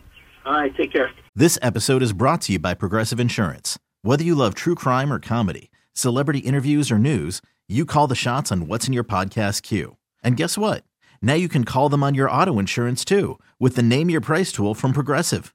All 0.44 0.52
right, 0.52 0.76
take 0.76 0.92
care. 0.92 1.11
This 1.35 1.58
episode 1.62 2.02
is 2.02 2.12
brought 2.12 2.42
to 2.42 2.52
you 2.52 2.58
by 2.58 2.75
Progressive 2.75 3.18
Insurance. 3.18 3.78
Whether 4.02 4.23
you 4.25 4.35
love 4.35 4.54
true 4.54 4.75
crime 4.75 5.12
or 5.12 5.18
comedy, 5.18 5.70
celebrity 5.94 6.40
interviews 6.40 6.90
or 6.90 6.99
news, 6.99 7.40
you 7.68 7.85
call 7.87 8.06
the 8.06 8.14
shots 8.14 8.52
on 8.52 8.66
what's 8.66 8.87
in 8.87 8.92
your 8.92 9.04
podcast 9.04 9.62
queue. 9.62 9.97
And 10.23 10.37
guess 10.37 10.58
what? 10.58 10.85
Now 11.23 11.35
you 11.35 11.49
can 11.49 11.64
call 11.64 11.88
them 11.88 12.02
on 12.04 12.14
your 12.14 12.30
auto 12.30 12.58
insurance 12.58 13.02
too 13.04 13.38
with 13.58 13.76
the 13.76 13.82
Name 13.82 14.11
Your 14.11 14.20
Price 14.20 14.52
tool 14.52 14.75
from 14.75 14.92
Progressive. 14.92 15.54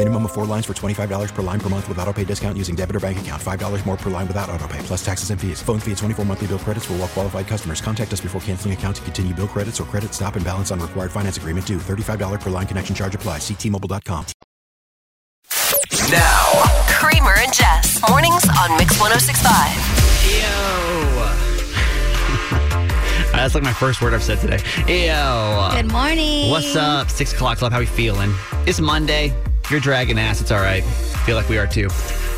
Minimum 0.00 0.24
of 0.24 0.32
four 0.32 0.46
lines 0.46 0.64
for 0.64 0.72
$25 0.72 1.34
per 1.34 1.42
line 1.42 1.60
per 1.60 1.68
month 1.68 1.86
with 1.86 1.98
auto 1.98 2.14
pay 2.14 2.24
discount 2.24 2.56
using 2.56 2.74
debit 2.74 2.96
or 2.96 3.00
bank 3.00 3.20
account. 3.20 3.42
$5 3.42 3.84
more 3.84 3.98
per 3.98 4.08
line 4.08 4.26
without 4.26 4.48
auto 4.48 4.66
pay, 4.66 4.78
plus 4.78 5.04
taxes 5.04 5.28
and 5.28 5.38
fees. 5.38 5.60
Phone 5.60 5.78
fee 5.78 5.90
at 5.92 5.98
24 5.98 6.24
monthly 6.24 6.46
bill 6.46 6.58
credits 6.58 6.86
for 6.86 6.94
all 6.94 7.00
well 7.00 7.08
qualified 7.08 7.46
customers. 7.46 7.82
Contact 7.82 8.10
us 8.10 8.22
before 8.22 8.40
canceling 8.40 8.72
account 8.72 8.96
to 8.96 9.02
continue 9.02 9.34
bill 9.34 9.46
credits 9.46 9.78
or 9.78 9.84
credit 9.84 10.14
stop 10.14 10.36
and 10.36 10.44
balance 10.44 10.70
on 10.70 10.80
required 10.80 11.12
finance 11.12 11.36
agreement 11.36 11.66
due. 11.66 11.76
$35 11.76 12.40
per 12.40 12.48
line 12.48 12.66
connection 12.66 12.94
charge 12.94 13.14
applies. 13.14 13.42
Ctmobile.com. 13.42 14.24
Now, 16.08 16.64
Kramer 16.96 17.38
and 17.40 17.52
Jess. 17.52 18.00
Mornings 18.08 18.48
on 18.56 18.78
Mix 18.78 18.98
1065. 18.98 19.52
That's 23.32 23.54
like 23.54 23.64
my 23.64 23.74
first 23.74 24.00
word 24.00 24.14
I've 24.14 24.22
said 24.22 24.38
today. 24.38 24.60
Ew. 24.88 25.76
Good 25.76 25.92
morning. 25.92 26.48
What's 26.50 26.74
up? 26.74 27.10
Six 27.10 27.34
o'clock 27.34 27.58
club. 27.58 27.72
How 27.72 27.80
we 27.80 27.84
feeling? 27.86 28.32
It's 28.66 28.80
Monday. 28.80 29.34
If 29.70 29.74
you're 29.74 29.80
dragging 29.80 30.18
ass. 30.18 30.40
It's 30.40 30.50
all 30.50 30.58
right. 30.58 30.82
Feel 31.24 31.36
like 31.36 31.48
we 31.48 31.56
are 31.56 31.64
too. 31.64 31.88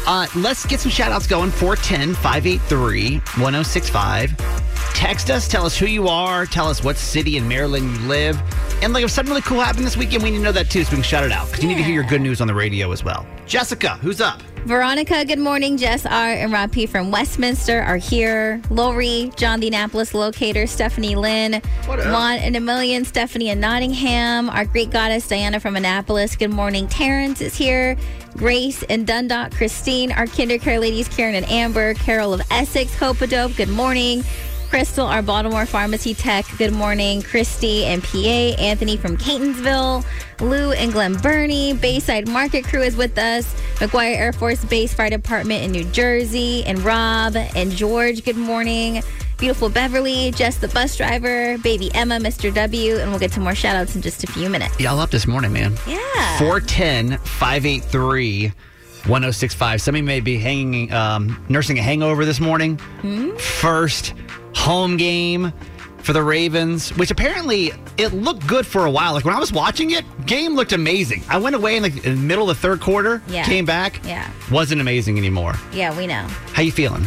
Uh, 0.07 0.27
let's 0.35 0.67
get 0.67 0.81
some 0.81 0.91
shout 0.91 1.13
outs 1.13 1.27
going. 1.27 1.51
410 1.51 2.15
583 2.15 3.19
1065. 3.19 4.37
Text 4.95 5.31
us. 5.31 5.49
Tell 5.49 5.65
us 5.65 5.77
who 5.77 5.87
you 5.87 6.09
are. 6.09 6.47
Tell 6.47 6.69
us 6.69 6.85
what 6.85 6.97
city 6.97 7.37
in 7.37 7.49
Maryland 7.49 7.91
you 7.91 7.99
live. 8.09 8.41
And 8.83 8.93
like 8.93 9.05
if 9.05 9.11
something 9.11 9.31
really 9.31 9.43
cool 9.43 9.61
happened 9.61 9.87
this 9.87 9.97
weekend, 9.97 10.23
we 10.23 10.31
need 10.31 10.39
to 10.39 10.43
know 10.43 10.53
that 10.53 10.71
too 10.71 10.85
so 10.85 10.91
we 10.91 10.97
can 10.97 11.05
shout 11.05 11.25
it 11.25 11.33
out. 11.33 11.47
Because 11.47 11.63
you 11.63 11.69
need 11.69 11.77
to 11.77 11.83
hear 11.85 11.95
your 11.95 12.05
good 12.05 12.21
news 12.21 12.41
on 12.41 12.47
the 12.47 12.55
radio 12.55 12.91
as 12.93 13.05
well. 13.05 13.27
Jessica, 13.47 13.91
who's 13.97 14.21
up? 14.21 14.43
Veronica, 14.65 15.25
good 15.25 15.41
morning. 15.41 15.77
Jess 15.77 16.07
R. 16.07 16.31
and 16.31 16.53
Rob 16.53 16.71
P. 16.71 16.87
from 16.87 17.11
Westminster 17.11 17.83
are 17.83 17.97
here. 17.97 18.63
Lori, 18.71 19.33
John 19.37 19.59
the 19.59 19.67
Annapolis 19.67 20.15
locator, 20.15 20.69
Stephanie 20.69 21.17
Lynn, 21.17 21.61
Juan 21.87 22.39
and 22.39 22.55
a 22.55 22.61
million, 22.61 23.05
Stephanie 23.05 23.49
in 23.49 23.59
Nottingham, 23.59 24.49
our 24.49 24.65
Greek 24.65 24.91
goddess 24.91 25.27
Diana 25.27 25.59
from 25.59 25.75
Annapolis. 25.75 26.37
Good 26.37 26.53
morning. 26.53 26.87
Terrence 26.87 27.41
is 27.41 27.57
here. 27.57 27.97
Grace 28.37 28.83
and 28.85 29.07
Dundalk, 29.07 29.53
Christine, 29.53 30.13
our 30.13 30.27
kinder 30.27 30.59
care 30.59 30.81
ladies, 30.81 31.09
Karen 31.09 31.35
and 31.35 31.49
Amber, 31.51 31.95
Carol 31.95 32.33
of 32.33 32.43
Essex, 32.51 32.95
Hopadope. 32.95 33.57
Good 33.57 33.69
morning. 33.69 34.25
Crystal, 34.71 35.07
our 35.07 35.21
Baltimore 35.21 35.67
pharmacy 35.67 36.15
tech. 36.15 36.47
Good 36.57 36.73
morning. 36.73 37.21
Christy 37.21 37.85
and 37.85 38.03
PA. 38.03 38.17
Anthony 38.17 38.97
from 38.97 39.19
Catonsville. 39.19 40.03
Lou 40.41 40.73
and 40.73 40.91
Glen 40.91 41.13
Burnie. 41.17 41.75
Bayside 41.75 42.27
Market 42.27 42.65
Crew 42.65 42.81
is 42.81 42.97
with 42.97 43.19
us. 43.19 43.55
McGuire 43.81 44.17
Air 44.17 44.33
Force 44.33 44.65
Base 44.65 44.95
Fire 44.95 45.11
Department 45.11 45.63
in 45.63 45.73
New 45.73 45.85
Jersey. 45.85 46.65
And 46.65 46.79
Rob 46.79 47.37
and 47.37 47.71
George, 47.71 48.25
good 48.25 48.39
morning. 48.39 49.03
Beautiful 49.43 49.69
Beverly, 49.71 50.31
Jess 50.31 50.59
the 50.59 50.69
bus 50.69 50.97
driver, 50.97 51.59
baby 51.59 51.91
Emma, 51.97 52.19
Mr. 52.21 52.55
W. 52.55 52.99
And 52.99 53.11
we'll 53.11 53.19
get 53.19 53.33
to 53.33 53.41
more 53.41 53.57
shout 53.57 53.75
outs 53.75 53.97
in 53.97 54.01
just 54.01 54.23
a 54.23 54.29
few 54.29 54.49
minutes. 54.49 54.79
Y'all 54.79 55.01
up 55.01 55.11
this 55.11 55.27
morning, 55.27 55.53
man. 55.53 55.73
Yeah. 55.85 56.39
410 56.39 57.19
583 57.19 58.53
1065. 59.09 59.83
Somebody 59.83 60.03
may 60.03 60.21
be 60.21 60.39
hanging, 60.39 60.93
um, 60.93 61.45
nursing 61.49 61.77
a 61.81 61.83
hangover 61.83 62.25
this 62.25 62.39
morning. 62.39 62.79
Hmm? 63.01 63.35
First 63.35 64.15
home 64.55 64.97
game 64.97 65.53
for 65.99 66.13
the 66.13 66.23
Ravens, 66.23 66.91
which 66.97 67.11
apparently 67.11 67.73
it 67.99 68.13
looked 68.13 68.47
good 68.47 68.65
for 68.65 68.87
a 68.87 68.91
while. 68.93 69.13
Like 69.13 69.25
when 69.25 69.35
I 69.35 69.41
was 69.41 69.53
watching 69.53 69.91
it, 69.91 70.05
game 70.25 70.55
looked 70.55 70.73
amazing. 70.73 71.25
I 71.29 71.39
went 71.39 71.57
away 71.57 71.77
in 71.77 71.83
the, 71.83 71.89
in 71.89 72.15
the 72.15 72.23
middle 72.23 72.49
of 72.49 72.57
the 72.57 72.63
third 72.63 72.81
quarter, 72.81 73.21
Yeah. 73.27 73.43
came 73.43 73.65
back, 73.65 74.01
Yeah. 74.05 74.31
wasn't 74.53 74.81
amazing 74.81 75.19
anymore. 75.19 75.55
Yeah, 75.73 75.97
we 75.99 76.07
know. 76.07 76.25
How 76.53 76.63
you 76.63 76.71
feeling? 76.71 77.05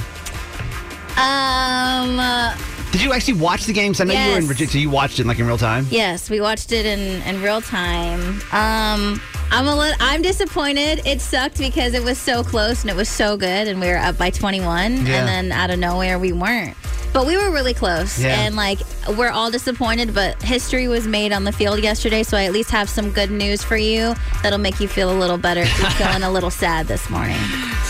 Um. 1.17 2.19
uh, 2.19 2.55
Did 2.91 3.01
you 3.01 3.13
actually 3.13 3.35
watch 3.35 3.65
the 3.65 3.73
games? 3.73 3.99
I 4.01 4.05
know 4.05 4.13
you 4.13 4.19
were 4.19 4.25
in 4.37 4.41
Yes. 4.43 4.45
Virginia, 4.45 4.71
so 4.71 4.77
you 4.79 4.89
watched 4.89 5.19
it 5.19 5.25
like 5.25 5.39
in 5.39 5.47
real 5.47 5.57
time. 5.57 5.87
Yes, 5.89 6.29
we 6.29 6.39
watched 6.41 6.71
it 6.71 6.85
in, 6.85 7.21
in 7.23 7.41
real 7.41 7.61
time. 7.61 8.21
Um, 8.51 9.21
I'm 9.51 9.67
a 9.67 9.75
little, 9.75 9.95
I'm 9.99 10.21
disappointed. 10.21 11.01
It 11.05 11.21
sucked 11.21 11.57
because 11.57 11.93
it 11.93 12.03
was 12.03 12.17
so 12.17 12.43
close 12.43 12.81
and 12.81 12.89
it 12.89 12.95
was 12.95 13.09
so 13.09 13.37
good, 13.37 13.67
and 13.67 13.79
we 13.79 13.87
were 13.87 13.97
up 13.97 14.17
by 14.17 14.29
21, 14.29 15.05
Yeah. 15.05 15.19
and 15.19 15.27
then 15.27 15.51
out 15.51 15.69
of 15.71 15.79
nowhere 15.79 16.17
we 16.19 16.31
weren't. 16.33 16.75
But 17.13 17.25
we 17.25 17.37
were 17.37 17.49
really 17.49 17.73
close, 17.73 18.19
Yeah. 18.21 18.41
and 18.41 18.55
like 18.57 18.79
we're 19.17 19.29
all 19.29 19.49
disappointed. 19.51 20.13
But 20.13 20.41
history 20.43 20.87
was 20.89 21.07
made 21.07 21.31
on 21.31 21.43
the 21.45 21.51
field 21.53 21.81
yesterday, 21.81 22.23
so 22.23 22.35
I 22.37 22.43
at 22.43 22.51
least 22.51 22.71
have 22.71 22.89
some 22.89 23.09
good 23.11 23.31
news 23.31 23.63
for 23.63 23.77
you 23.77 24.15
that'll 24.43 24.59
make 24.59 24.79
you 24.81 24.87
feel 24.89 25.09
a 25.09 25.17
little 25.17 25.37
better. 25.37 25.61
if 25.61 25.79
You're 25.79 25.89
feeling 25.91 26.23
a 26.23 26.31
little 26.31 26.51
sad 26.51 26.87
this 26.87 27.09
morning. 27.09 27.37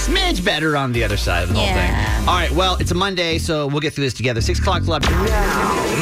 Smidge 0.05 0.43
better 0.43 0.77
on 0.77 0.91
the 0.91 1.03
other 1.03 1.17
side 1.17 1.43
of 1.43 1.49
the 1.49 1.55
whole 1.55 1.65
Yeah. 1.65 2.17
thing. 2.19 2.27
All 2.29 2.35
right, 2.35 2.51
well, 2.51 2.75
it's 2.79 2.91
a 2.91 2.95
Monday, 2.95 3.37
so 3.39 3.67
we'll 3.67 3.79
get 3.79 3.93
through 3.93 4.03
this 4.05 4.13
together. 4.13 4.41
Six 4.41 4.59
o'clock 4.59 4.83
club. 4.83 5.03
Now, 5.03 5.09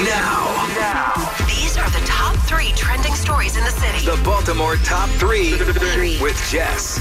now, 0.03 0.67
now, 0.79 1.29
These 1.47 1.77
are 1.77 1.89
the 1.89 2.05
top 2.05 2.35
three 2.47 2.71
trending 2.75 3.15
stories 3.15 3.55
in 3.55 3.63
the 3.63 3.71
city. 3.71 4.05
the 4.05 4.17
Baltimore 4.23 4.75
top 4.77 5.09
three 5.11 5.53
with 6.21 6.37
Jess. 6.51 6.99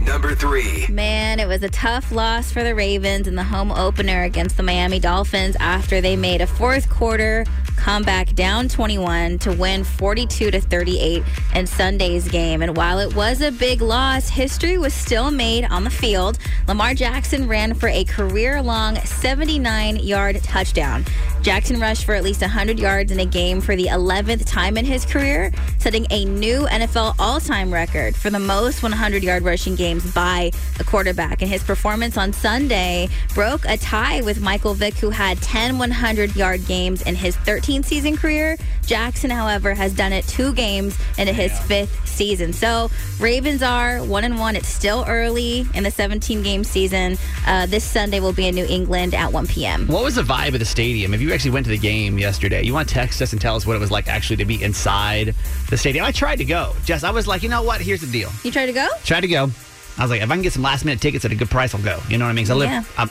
Number 0.00 0.34
three. 0.34 0.86
Man, 0.88 1.40
it 1.40 1.48
was 1.48 1.62
a 1.62 1.68
tough 1.68 2.12
loss 2.12 2.50
for 2.50 2.62
the 2.62 2.74
Ravens 2.74 3.26
in 3.26 3.34
the 3.34 3.44
home 3.44 3.70
opener 3.72 4.22
against 4.22 4.56
the 4.56 4.62
Miami 4.62 4.98
Dolphins 4.98 5.56
after 5.60 6.00
they 6.00 6.16
made 6.16 6.40
a 6.40 6.46
fourth 6.46 6.88
quarter 6.88 7.44
comeback 7.78 8.34
down 8.34 8.68
21 8.68 9.38
to 9.38 9.52
win 9.52 9.84
42 9.84 10.50
to 10.50 10.60
38 10.60 11.22
in 11.54 11.66
Sunday's 11.66 12.28
game. 12.28 12.60
And 12.60 12.76
while 12.76 12.98
it 12.98 13.14
was 13.14 13.40
a 13.40 13.52
big 13.52 13.80
loss, 13.80 14.28
history 14.28 14.78
was 14.78 14.92
still 14.92 15.30
made 15.30 15.64
on 15.64 15.84
the 15.84 15.90
field. 15.90 16.38
Lamar 16.66 16.94
Jackson 16.94 17.48
ran 17.48 17.74
for 17.74 17.88
a 17.88 18.04
career-long 18.04 18.96
79-yard 18.96 20.42
touchdown. 20.42 21.04
Jackson 21.40 21.80
rushed 21.80 22.04
for 22.04 22.14
at 22.14 22.24
least 22.24 22.40
100 22.40 22.78
yards 22.78 23.12
in 23.12 23.20
a 23.20 23.24
game 23.24 23.60
for 23.60 23.76
the 23.76 23.86
11th 23.86 24.44
time 24.46 24.76
in 24.76 24.84
his 24.84 25.06
career, 25.06 25.52
setting 25.78 26.06
a 26.10 26.24
new 26.24 26.66
NFL 26.66 27.14
all-time 27.18 27.72
record 27.72 28.16
for 28.16 28.28
the 28.28 28.40
most 28.40 28.82
100-yard 28.82 29.44
rushing 29.44 29.76
games 29.88 30.12
by 30.12 30.50
a 30.78 30.84
quarterback. 30.84 31.40
And 31.40 31.50
his 31.50 31.62
performance 31.62 32.18
on 32.18 32.32
Sunday 32.32 33.08
broke 33.34 33.64
a 33.64 33.78
tie 33.78 34.20
with 34.20 34.40
Michael 34.40 34.74
Vick, 34.74 34.94
who 34.94 35.10
had 35.10 35.40
10 35.40 35.76
100-yard 35.78 36.66
games 36.66 37.02
in 37.02 37.14
his 37.14 37.36
13th 37.38 37.86
season 37.86 38.16
career. 38.16 38.56
Jackson, 38.86 39.30
however, 39.30 39.74
has 39.74 39.94
done 39.94 40.12
it 40.12 40.26
two 40.28 40.52
games 40.52 40.98
into 41.16 41.32
his 41.32 41.58
fifth 41.60 42.06
season. 42.06 42.52
So 42.52 42.90
Ravens 43.18 43.62
are 43.62 43.98
one 43.98 44.24
and 44.24 44.38
one. 44.38 44.56
It's 44.56 44.68
still 44.68 45.04
early 45.08 45.66
in 45.74 45.84
the 45.84 45.90
17-game 45.90 46.64
season. 46.64 47.16
Uh, 47.46 47.66
this 47.66 47.84
Sunday 47.84 48.20
will 48.20 48.32
be 48.32 48.46
in 48.46 48.54
New 48.54 48.66
England 48.66 49.14
at 49.14 49.32
1 49.32 49.46
p.m. 49.46 49.86
What 49.86 50.04
was 50.04 50.16
the 50.16 50.22
vibe 50.22 50.52
of 50.52 50.58
the 50.58 50.66
stadium? 50.66 51.14
If 51.14 51.20
you 51.22 51.32
actually 51.32 51.52
went 51.52 51.64
to 51.64 51.70
the 51.70 51.78
game 51.78 52.18
yesterday, 52.18 52.62
you 52.62 52.74
want 52.74 52.88
to 52.88 52.94
text 52.94 53.22
us 53.22 53.32
and 53.32 53.40
tell 53.40 53.56
us 53.56 53.64
what 53.64 53.76
it 53.76 53.80
was 53.80 53.90
like 53.90 54.08
actually 54.08 54.36
to 54.36 54.44
be 54.44 54.62
inside 54.62 55.34
the 55.70 55.78
stadium. 55.78 56.04
I 56.04 56.12
tried 56.12 56.36
to 56.36 56.44
go. 56.44 56.74
Jess, 56.84 57.04
I 57.04 57.10
was 57.10 57.26
like, 57.26 57.42
you 57.42 57.48
know 57.48 57.62
what? 57.62 57.80
Here's 57.80 58.02
the 58.02 58.06
deal. 58.06 58.30
You 58.44 58.50
tried 58.50 58.66
to 58.66 58.72
go? 58.72 58.88
Tried 59.04 59.20
to 59.20 59.28
go. 59.28 59.50
I 59.98 60.02
was 60.02 60.10
like, 60.10 60.22
if 60.22 60.30
I 60.30 60.34
can 60.34 60.42
get 60.42 60.52
some 60.52 60.62
last 60.62 60.84
minute 60.84 61.00
tickets 61.00 61.24
at 61.24 61.32
a 61.32 61.34
good 61.34 61.50
price, 61.50 61.74
I'll 61.74 61.82
go. 61.82 61.98
You 62.08 62.18
know 62.18 62.24
what 62.26 62.30
I 62.30 62.34
mean? 62.34 62.44
'Cause 62.44 62.50
I 62.52 62.54
live 62.54 62.70
Yeah. 62.70 62.84
I'm 62.96 63.10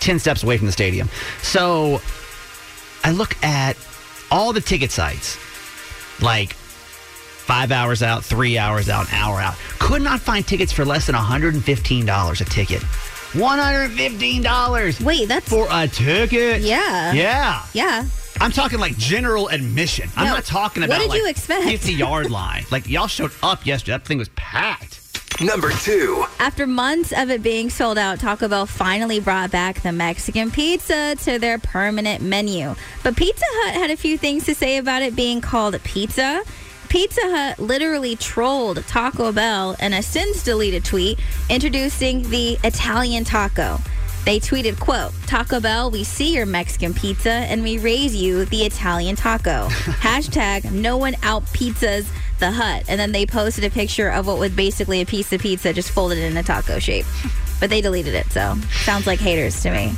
10 0.00 0.18
steps 0.18 0.42
away 0.42 0.56
from 0.56 0.66
the 0.66 0.72
stadium. 0.72 1.08
So 1.42 2.00
I 3.04 3.10
look 3.10 3.36
at 3.44 3.76
all 4.30 4.52
the 4.52 4.60
ticket 4.60 4.90
sites, 4.90 5.36
like 6.20 6.54
five 6.54 7.70
hours 7.72 8.02
out, 8.02 8.24
three 8.24 8.56
hours 8.58 8.88
out, 8.88 9.08
an 9.08 9.14
hour 9.14 9.40
out. 9.40 9.54
Could 9.78 10.02
not 10.02 10.20
find 10.20 10.46
tickets 10.46 10.72
for 10.72 10.84
less 10.84 11.06
than 11.06 11.14
$115 11.16 12.40
a 12.40 12.44
ticket. 12.44 12.82
$115. 13.34 15.00
Wait, 15.04 15.28
that's 15.28 15.48
for 15.48 15.66
a 15.70 15.86
ticket. 15.88 16.62
Yeah. 16.62 17.12
Yeah. 17.12 17.62
Yeah. 17.72 18.04
I'm 18.40 18.52
talking 18.52 18.78
like 18.78 18.96
general 18.96 19.48
admission. 19.48 20.08
I'm 20.16 20.26
not 20.28 20.44
talking 20.44 20.82
about 20.82 20.94
What 20.94 21.00
did 21.02 21.10
like 21.10 21.18
you 21.20 21.28
expect? 21.28 21.64
50 21.64 21.92
yard 21.92 22.30
line. 22.30 22.64
Like 22.70 22.88
y'all 22.88 23.06
showed 23.08 23.32
up 23.42 23.66
yesterday. 23.66 23.92
That 23.98 24.06
thing 24.06 24.18
was 24.18 24.28
packed. 24.30 24.99
Number 25.42 25.70
two. 25.70 26.26
After 26.38 26.66
months 26.66 27.12
of 27.16 27.30
it 27.30 27.42
being 27.42 27.70
sold 27.70 27.96
out, 27.96 28.20
Taco 28.20 28.46
Bell 28.46 28.66
finally 28.66 29.20
brought 29.20 29.50
back 29.50 29.80
the 29.80 29.90
Mexican 29.90 30.50
pizza 30.50 31.16
to 31.20 31.38
their 31.38 31.58
permanent 31.58 32.22
menu. 32.22 32.74
But 33.02 33.16
Pizza 33.16 33.44
Hut 33.48 33.74
had 33.74 33.90
a 33.90 33.96
few 33.96 34.18
things 34.18 34.44
to 34.44 34.54
say 34.54 34.76
about 34.76 35.00
it 35.00 35.16
being 35.16 35.40
called 35.40 35.82
pizza. 35.82 36.42
Pizza 36.90 37.22
Hut 37.22 37.58
literally 37.58 38.16
trolled 38.16 38.86
Taco 38.86 39.32
Bell 39.32 39.76
in 39.80 39.94
a 39.94 40.02
since 40.02 40.42
deleted 40.42 40.84
tweet 40.84 41.18
introducing 41.48 42.28
the 42.28 42.58
Italian 42.62 43.24
taco. 43.24 43.78
They 44.26 44.40
tweeted, 44.40 44.78
quote, 44.78 45.12
Taco 45.26 45.60
Bell, 45.60 45.90
we 45.90 46.04
see 46.04 46.34
your 46.34 46.44
Mexican 46.44 46.92
pizza 46.92 47.30
and 47.30 47.62
we 47.62 47.78
raise 47.78 48.14
you 48.14 48.44
the 48.44 48.64
Italian 48.64 49.16
taco. 49.16 49.68
Hashtag 49.70 50.70
no 50.70 50.98
one 50.98 51.14
out 51.22 51.44
pizzas 51.46 52.06
the 52.40 52.50
hut. 52.50 52.84
And 52.88 52.98
then 52.98 53.12
they 53.12 53.24
posted 53.26 53.64
a 53.64 53.70
picture 53.70 54.08
of 54.10 54.26
what 54.26 54.38
was 54.38 54.50
basically 54.52 55.00
a 55.00 55.06
piece 55.06 55.32
of 55.32 55.40
pizza 55.40 55.72
just 55.72 55.90
folded 55.90 56.18
in 56.18 56.36
a 56.36 56.42
taco 56.42 56.78
shape. 56.78 57.06
But 57.60 57.70
they 57.70 57.80
deleted 57.80 58.14
it, 58.14 58.26
so 58.32 58.56
sounds 58.84 59.06
like 59.06 59.20
haters 59.20 59.62
to 59.62 59.70
me. 59.70 59.92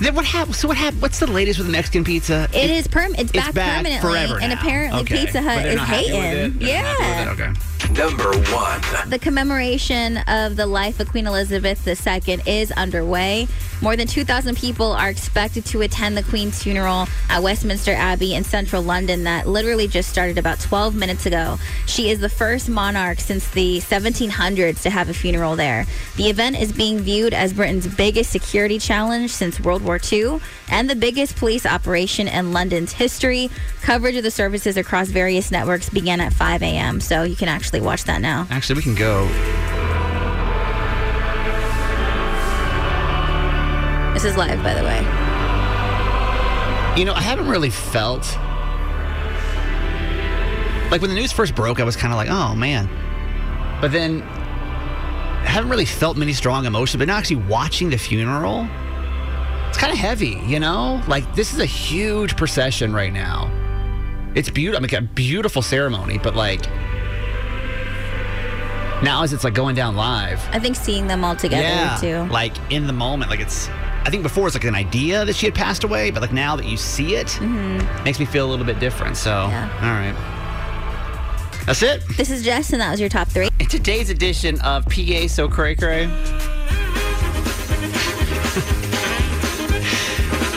Then 0.00 0.14
what 0.14 0.24
happened? 0.24 0.56
So 0.56 0.66
what 0.66 0.76
happened? 0.78 1.02
What's 1.02 1.20
the 1.20 1.26
latest 1.30 1.58
with 1.58 1.66
the 1.68 1.72
Mexican 1.72 2.02
pizza? 2.02 2.48
It 2.52 2.70
is 2.70 2.88
perm. 2.88 3.12
It's, 3.12 3.24
It's 3.24 3.32
back, 3.32 3.54
back 3.54 3.76
permanently, 3.84 4.10
forever 4.10 4.40
and 4.40 4.52
now. 4.52 4.58
apparently 4.58 5.00
Okay. 5.02 5.18
Pizza 5.26 5.38
But 5.38 5.42
Hut 5.44 5.62
they're 5.62 5.72
is 5.72 5.76
not 5.76 5.86
happy 5.88 6.02
with 6.12 6.12
hating. 6.22 6.44
it? 6.56 6.58
They're 6.60 6.82
not 6.82 6.86
happy 6.96 7.02
Yeah. 7.02 7.30
with 7.30 7.38
it? 7.38 7.42
Okay. 7.42 7.60
Number 7.96 8.32
one. 8.32 8.80
The 9.08 9.18
commemoration 9.20 10.16
of 10.26 10.56
the 10.56 10.66
life 10.66 10.98
of 10.98 11.10
Queen 11.10 11.26
Elizabeth 11.26 11.86
II 11.86 12.40
is 12.46 12.72
underway. 12.72 13.48
More 13.82 13.96
than 13.96 14.06
2,000 14.06 14.56
people 14.56 14.92
are 14.92 15.10
expected 15.10 15.64
to 15.66 15.82
attend 15.82 16.16
the 16.16 16.22
Queen's 16.22 16.62
funeral 16.62 17.06
at 17.28 17.42
Westminster 17.42 17.92
Abbey 17.92 18.34
in 18.34 18.44
central 18.44 18.80
London 18.80 19.24
that 19.24 19.46
literally 19.46 19.88
just 19.88 20.08
started 20.08 20.38
about 20.38 20.60
12 20.60 20.94
minutes 20.94 21.26
ago. 21.26 21.58
She 21.86 22.08
is 22.08 22.20
the 22.20 22.28
first 22.28 22.68
monarch 22.68 23.18
since 23.20 23.50
the 23.50 23.80
1700s 23.80 24.82
to 24.82 24.90
have 24.90 25.10
a 25.10 25.14
funeral 25.14 25.56
there. 25.56 25.84
The 26.16 26.30
event 26.30 26.60
is 26.60 26.72
being 26.72 27.00
viewed 27.00 27.34
as 27.34 27.52
Britain's 27.52 27.88
biggest 27.88 28.30
security 28.30 28.78
challenge 28.78 29.32
since 29.32 29.60
World 29.60 29.82
War 29.82 29.98
II 30.10 30.40
and 30.70 30.88
the 30.88 30.96
biggest 30.96 31.36
police 31.36 31.66
operation 31.66 32.28
in 32.28 32.52
London's 32.52 32.92
history. 32.92 33.50
Coverage 33.82 34.16
of 34.16 34.22
the 34.22 34.30
services 34.30 34.76
across 34.76 35.08
various 35.08 35.50
networks 35.50 35.90
began 35.90 36.20
at 36.20 36.32
5 36.32 36.62
a.m., 36.62 37.00
so 37.00 37.24
you 37.24 37.36
can 37.36 37.48
actually 37.48 37.80
watch 37.82 38.04
that 38.04 38.20
now. 38.20 38.46
Actually, 38.50 38.76
we 38.76 38.82
can 38.82 38.94
go. 38.94 39.26
This 44.14 44.24
is 44.24 44.36
live, 44.36 44.62
by 44.62 44.74
the 44.74 44.82
way. 44.82 44.98
You 46.98 47.06
know, 47.06 47.14
I 47.14 47.22
haven't 47.22 47.48
really 47.48 47.70
felt 47.70 48.36
like 50.90 51.00
when 51.00 51.08
the 51.08 51.16
news 51.16 51.32
first 51.32 51.54
broke, 51.54 51.80
I 51.80 51.84
was 51.84 51.96
kind 51.96 52.12
of 52.12 52.18
like, 52.18 52.28
oh 52.30 52.54
man. 52.54 52.88
But 53.80 53.92
then 53.92 54.22
I 54.22 55.46
haven't 55.46 55.70
really 55.70 55.86
felt 55.86 56.18
many 56.18 56.34
strong 56.34 56.66
emotions. 56.66 56.98
But 56.98 57.08
now 57.08 57.16
actually 57.16 57.44
watching 57.44 57.88
the 57.88 57.96
funeral, 57.96 58.68
it's 59.68 59.78
kind 59.78 59.90
of 59.90 59.98
heavy, 59.98 60.38
you 60.44 60.60
know? 60.60 61.02
Like 61.08 61.34
this 61.34 61.54
is 61.54 61.60
a 61.60 61.66
huge 61.66 62.36
procession 62.36 62.92
right 62.92 63.12
now. 63.12 63.50
It's 64.34 64.50
beautiful. 64.50 64.84
I 64.84 64.86
mean, 64.86 65.02
a 65.02 65.06
beautiful 65.06 65.62
ceremony, 65.62 66.18
but 66.18 66.36
like 66.36 66.66
now 69.02 69.22
as 69.22 69.32
it's 69.32 69.44
like 69.44 69.54
going 69.54 69.74
down 69.74 69.96
live. 69.96 70.40
I 70.52 70.58
think 70.58 70.76
seeing 70.76 71.06
them 71.06 71.24
all 71.24 71.34
together 71.36 71.62
yeah, 71.62 71.96
too. 72.00 72.32
like 72.32 72.52
in 72.70 72.86
the 72.86 72.92
moment, 72.92 73.30
like 73.30 73.40
it's. 73.40 73.68
I 74.04 74.10
think 74.10 74.22
before 74.24 74.46
it's 74.48 74.56
like 74.56 74.64
an 74.64 74.74
idea 74.74 75.24
that 75.24 75.36
she 75.36 75.46
had 75.46 75.54
passed 75.54 75.84
away, 75.84 76.10
but 76.10 76.20
like 76.22 76.32
now 76.32 76.56
that 76.56 76.66
you 76.66 76.76
see 76.76 77.14
it, 77.14 77.28
Mm-hmm. 77.28 78.04
makes 78.04 78.18
me 78.18 78.24
feel 78.26 78.46
a 78.46 78.50
little 78.50 78.66
bit 78.66 78.80
different. 78.80 79.16
So, 79.16 79.32
all 79.32 79.48
right. 79.50 80.14
That's 81.66 81.82
it. 81.84 82.02
This 82.16 82.28
is 82.30 82.42
Jess, 82.42 82.72
and 82.72 82.80
that 82.82 82.90
was 82.90 82.98
your 82.98 83.08
top 83.08 83.28
three. 83.28 83.48
In 83.60 83.66
today's 83.66 84.10
edition 84.10 84.60
of 84.62 84.84
PA 84.86 85.28
So 85.28 85.48
Cray 85.48 85.76
Cray. 85.76 86.06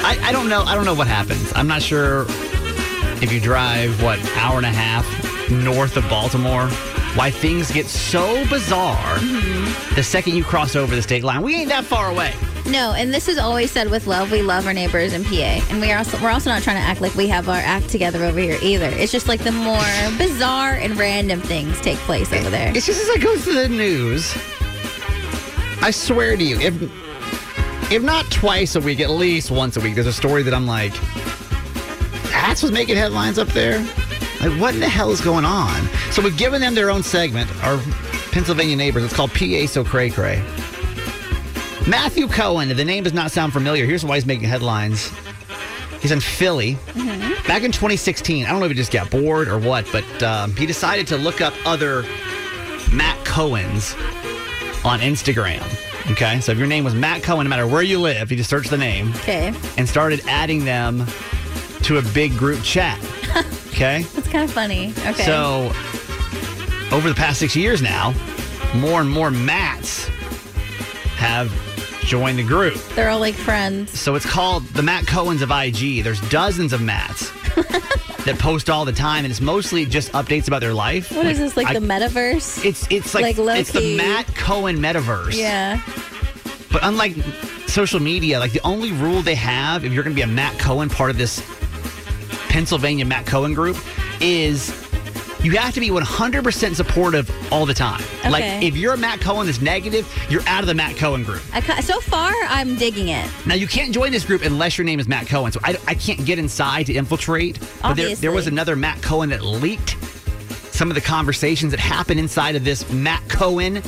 I, 0.07 0.17
I 0.23 0.31
don't 0.31 0.49
know. 0.49 0.61
I 0.63 0.73
don't 0.75 0.85
know 0.85 0.93
what 0.95 1.07
happens. 1.07 1.51
I'm 1.55 1.67
not 1.67 1.81
sure 1.81 2.25
if 3.21 3.31
you 3.31 3.39
drive 3.39 4.01
what 4.03 4.19
hour 4.37 4.57
and 4.57 4.65
a 4.65 4.69
half 4.71 5.05
north 5.51 5.97
of 5.97 6.07
Baltimore. 6.09 6.69
Why 7.15 7.31
things 7.31 7.71
get 7.71 7.87
so 7.87 8.45
bizarre 8.49 9.19
the 9.95 10.03
second 10.03 10.35
you 10.35 10.43
cross 10.43 10.75
over 10.75 10.93
the 10.93 11.01
state 11.01 11.23
line. 11.23 11.41
We 11.41 11.55
ain't 11.55 11.69
that 11.69 11.85
far 11.85 12.11
away. 12.11 12.33
No, 12.67 12.91
and 12.91 13.13
this 13.13 13.29
is 13.29 13.37
always 13.37 13.71
said 13.71 13.89
with 13.89 14.05
love. 14.05 14.31
We 14.31 14.41
love 14.41 14.67
our 14.67 14.73
neighbors 14.73 15.13
in 15.13 15.23
PA, 15.23 15.61
and 15.69 15.79
we 15.79 15.91
are 15.93 15.99
also 15.99 16.21
we're 16.21 16.31
also 16.31 16.49
not 16.49 16.61
trying 16.61 16.75
to 16.75 16.81
act 16.81 16.99
like 16.99 17.15
we 17.15 17.27
have 17.27 17.47
our 17.47 17.55
act 17.55 17.87
together 17.89 18.25
over 18.25 18.39
here 18.39 18.57
either. 18.61 18.87
It's 18.87 19.13
just 19.13 19.29
like 19.29 19.41
the 19.43 19.51
more 19.53 19.77
bizarre 20.17 20.73
and 20.73 20.97
random 20.97 21.39
things 21.39 21.79
take 21.79 21.97
place 21.99 22.33
over 22.33 22.49
there. 22.49 22.75
It's 22.75 22.85
just 22.85 23.01
as 23.01 23.09
I 23.09 23.17
go 23.19 23.37
through 23.37 23.53
the 23.53 23.69
news. 23.69 24.35
I 25.81 25.91
swear 25.91 26.35
to 26.35 26.43
you, 26.43 26.59
if 26.59 26.73
if 27.91 28.03
not 28.03 28.29
twice 28.29 28.75
a 28.75 28.81
week, 28.81 28.99
at 28.99 29.11
least 29.11 29.51
once 29.51 29.77
a 29.77 29.79
week, 29.79 29.95
there's 29.95 30.07
a 30.07 30.13
story 30.13 30.43
that 30.43 30.53
I'm 30.53 30.67
like, 30.67 30.93
that's 32.31 32.61
what's 32.63 32.73
making 32.73 32.97
headlines 32.97 33.37
up 33.37 33.47
there. 33.49 33.85
Like, 34.45 34.61
what 34.61 34.73
in 34.75 34.79
the 34.79 34.87
hell 34.89 35.09
is 35.11 35.21
going 35.21 35.45
on? 35.45 35.87
So 36.11 36.21
we've 36.21 36.37
given 36.37 36.61
them 36.61 36.75
their 36.75 36.91
own 36.91 37.01
segment, 37.03 37.49
our 37.63 37.79
Pennsylvania 38.31 38.75
neighbors. 38.75 39.03
It's 39.03 39.13
called 39.13 39.31
PA 39.33 39.65
So 39.65 39.83
Cray 39.83 40.09
Cray. 40.09 40.37
Matthew 41.87 42.27
Cohen, 42.27 42.69
the 42.69 42.85
name 42.85 43.03
does 43.03 43.13
not 43.13 43.31
sound 43.31 43.53
familiar. 43.53 43.85
Here's 43.85 44.03
why 44.05 44.15
he's 44.15 44.25
making 44.25 44.47
headlines. 44.47 45.11
He's 46.01 46.11
in 46.11 46.19
Philly. 46.19 46.77
Back 47.47 47.63
in 47.63 47.71
2016, 47.71 48.45
I 48.45 48.49
don't 48.51 48.59
know 48.59 48.65
if 48.65 48.71
he 48.71 48.75
just 48.75 48.91
got 48.91 49.09
bored 49.09 49.47
or 49.47 49.57
what, 49.57 49.87
but 49.91 50.23
um, 50.23 50.55
he 50.55 50.65
decided 50.65 51.07
to 51.07 51.17
look 51.17 51.41
up 51.41 51.53
other 51.65 52.03
Matt 52.91 53.17
Cohens 53.25 53.95
on 54.85 54.99
Instagram. 54.99 55.63
Okay, 56.11 56.39
so 56.41 56.51
if 56.51 56.57
your 56.59 56.67
name 56.67 56.83
was 56.83 56.93
Matt 56.93 57.23
Cohen, 57.23 57.45
no 57.45 57.49
matter 57.49 57.65
where 57.67 57.81
you 57.81 57.99
live, 57.99 58.29
you 58.29 58.37
just 58.37 58.49
search 58.49 58.67
the 58.69 58.77
name 58.77 59.09
Okay. 59.17 59.53
and 59.77 59.89
started 59.89 60.21
adding 60.27 60.65
them 60.65 61.03
to 61.83 61.97
a 61.97 62.01
big 62.13 62.37
group 62.37 62.61
chat. 62.61 62.99
Okay? 63.75 64.03
That's 64.13 64.29
kind 64.29 64.45
of 64.45 64.51
funny. 64.53 64.93
Okay. 65.05 65.23
So, 65.25 65.65
over 66.95 67.09
the 67.09 67.13
past 67.15 67.39
six 67.41 67.57
years 67.57 67.81
now, 67.81 68.13
more 68.75 69.01
and 69.01 69.09
more 69.09 69.29
Matts 69.29 70.07
have 71.17 71.51
joined 72.05 72.39
the 72.39 72.43
group. 72.43 72.75
They're 72.95 73.09
all 73.09 73.19
like 73.19 73.35
friends. 73.35 73.99
So 73.99 74.15
it's 74.15 74.25
called 74.25 74.63
the 74.67 74.81
Matt 74.81 75.03
Cohens 75.05 75.41
of 75.41 75.51
IG. 75.51 76.05
There's 76.05 76.21
dozens 76.29 76.71
of 76.71 76.81
Matts 76.81 77.31
that 78.25 78.37
post 78.39 78.69
all 78.69 78.85
the 78.85 78.93
time, 78.93 79.25
and 79.25 79.31
it's 79.31 79.41
mostly 79.41 79.85
just 79.85 80.11
updates 80.13 80.47
about 80.47 80.61
their 80.61 80.73
life. 80.73 81.11
What 81.11 81.25
is 81.25 81.37
this, 81.39 81.57
like 81.57 81.67
I- 81.67 81.73
the 81.73 81.79
metaverse? 81.85 82.63
It's 82.63 82.87
it's 82.89 83.13
like, 83.13 83.37
Like 83.37 83.59
it's 83.59 83.71
the. 83.73 83.97
Matt 83.97 84.27
Cohen 84.35 84.77
metaverse. 84.77 85.37
Yeah. 85.37 85.81
But 86.71 86.79
unlike 86.83 87.13
social 87.67 87.99
media, 87.99 88.39
like 88.39 88.51
the 88.53 88.61
only 88.63 88.93
rule 88.93 89.21
they 89.21 89.35
have 89.35 89.83
if 89.83 89.91
you're 89.91 90.03
going 90.03 90.15
to 90.15 90.21
be 90.21 90.21
a 90.23 90.33
Matt 90.33 90.57
Cohen 90.59 90.89
part 90.89 91.09
of 91.09 91.17
this 91.17 91.41
Pennsylvania 92.55 93.03
Matt 93.03 93.25
Cohen 93.25 93.53
group 93.53 93.75
is 94.21 94.69
you 95.43 95.57
have 95.57 95.73
to 95.73 95.81
be 95.81 95.89
100% 95.89 96.73
supportive 96.73 97.29
all 97.51 97.65
the 97.65 97.73
time. 97.73 98.01
Like 98.23 98.63
if 98.63 98.77
you're 98.77 98.93
a 98.93 98.97
Matt 98.97 99.19
Cohen 99.19 99.47
that's 99.47 99.59
negative, 99.59 100.07
you're 100.29 100.41
out 100.47 100.61
of 100.61 100.67
the 100.67 100.73
Matt 100.73 100.95
Cohen 100.95 101.25
group. 101.25 101.41
I, 101.51 101.59
ca- 101.59 101.81
so 101.81 101.99
far, 101.99 102.31
I'm 102.47 102.77
digging 102.77 103.09
it. 103.09 103.29
Now 103.45 103.55
you 103.55 103.67
can't 103.67 103.93
join 103.93 104.13
this 104.13 104.23
group 104.23 104.41
unless 104.45 104.77
your 104.77 104.85
name 104.85 105.01
is 105.01 105.07
Matt 105.09 105.27
Cohen. 105.27 105.51
So 105.51 105.59
I, 105.65 105.77
I 105.85 105.95
can't 105.95 106.25
get 106.25 106.39
inside 106.39 106.85
to 106.85 106.93
infiltrate. 106.93 107.59
But 107.81 107.95
there, 107.95 108.15
there 108.15 108.31
was 108.31 108.47
another 108.47 108.77
Matt 108.77 109.01
Cohen 109.01 109.31
that 109.31 109.41
leaked 109.41 109.97
some 110.73 110.89
of 110.89 110.95
the 110.95 111.01
conversations 111.01 111.71
that 111.71 111.81
happened 111.81 112.21
inside 112.21 112.55
of 112.55 112.63
this 112.63 112.89
Matt 112.89 113.27
Cohen 113.27 113.83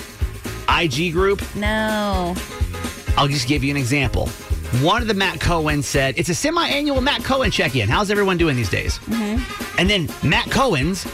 IG 0.68 1.14
group. 1.14 1.42
No. 1.56 2.36
I'll 3.16 3.30
just 3.30 3.48
give 3.48 3.64
you 3.64 3.72
an 3.72 3.78
example. 3.78 4.28
One 4.82 5.02
of 5.02 5.08
the 5.08 5.14
Matt 5.14 5.40
Cohen 5.40 5.82
said, 5.82 6.16
It's 6.18 6.30
a 6.30 6.36
semi 6.36 6.68
annual 6.68 7.00
Matt 7.02 7.24
Cohen 7.24 7.52
check 7.52 7.76
in. 7.76 7.88
How's 7.88 8.12
everyone 8.12 8.38
doing 8.38 8.56
these 8.56 8.70
days? 8.70 9.00
Mm-hmm. 9.00 9.80
And 9.80 9.90
then 9.90 10.10
Matt 10.24 10.52
Cohen's 10.52 11.08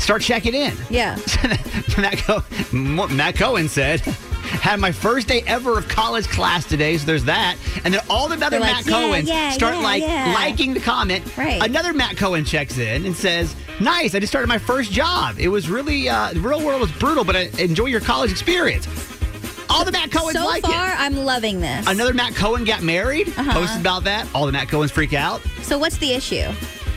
start 0.00 0.22
checking 0.22 0.54
in. 0.54 0.72
Yeah. 0.88 1.16
Matt, 1.98 2.18
Co- 2.18 2.44
Matt 2.72 3.34
Cohen 3.36 3.68
said, 3.68 4.00
Had 4.00 4.78
my 4.78 4.92
first 4.92 5.26
day 5.26 5.42
ever 5.48 5.78
of 5.78 5.88
college 5.88 6.28
class 6.28 6.64
today, 6.64 6.96
so 6.96 7.06
there's 7.06 7.24
that. 7.24 7.56
And 7.84 7.92
then 7.92 8.00
all 8.08 8.28
the 8.28 8.34
other 8.44 8.60
Matt 8.60 8.76
like, 8.76 8.86
yeah, 8.86 8.92
Cohens 8.92 9.26
yeah, 9.26 9.50
start 9.50 9.74
yeah, 9.74 9.80
like 9.82 10.02
liking 10.02 10.72
the 10.72 10.80
comment. 10.80 11.36
Right. 11.36 11.60
Another 11.62 11.92
Matt 11.92 12.16
Cohen 12.16 12.44
checks 12.44 12.78
in 12.78 13.04
and 13.04 13.16
says, 13.16 13.56
Nice, 13.80 14.14
I 14.14 14.20
just 14.20 14.32
started 14.32 14.46
my 14.46 14.58
first 14.58 14.92
job. 14.92 15.36
It 15.38 15.48
was 15.48 15.68
really, 15.68 16.08
uh, 16.08 16.32
the 16.32 16.40
real 16.40 16.64
world 16.64 16.80
was 16.80 16.92
brutal, 16.92 17.24
but 17.24 17.34
I 17.36 17.50
enjoy 17.58 17.86
your 17.86 18.00
college 18.00 18.30
experience. 18.30 18.86
All 19.76 19.84
the 19.84 19.92
Matt 19.92 20.10
Cohens 20.10 20.34
like. 20.34 20.36
so 20.36 20.46
like 20.46 20.62
far, 20.62 20.88
it. 20.88 20.98
I'm 21.00 21.16
loving 21.16 21.60
this. 21.60 21.86
Another 21.86 22.14
Matt 22.14 22.34
Cohen 22.34 22.64
got 22.64 22.82
married. 22.82 23.28
Uh-huh. 23.28 23.52
Posted 23.52 23.80
about 23.80 24.04
that. 24.04 24.26
All 24.34 24.46
the 24.46 24.52
Matt 24.52 24.68
Cohens 24.68 24.90
freak 24.90 25.12
out. 25.12 25.42
So 25.62 25.78
what's 25.78 25.98
the 25.98 26.12
issue? 26.12 26.50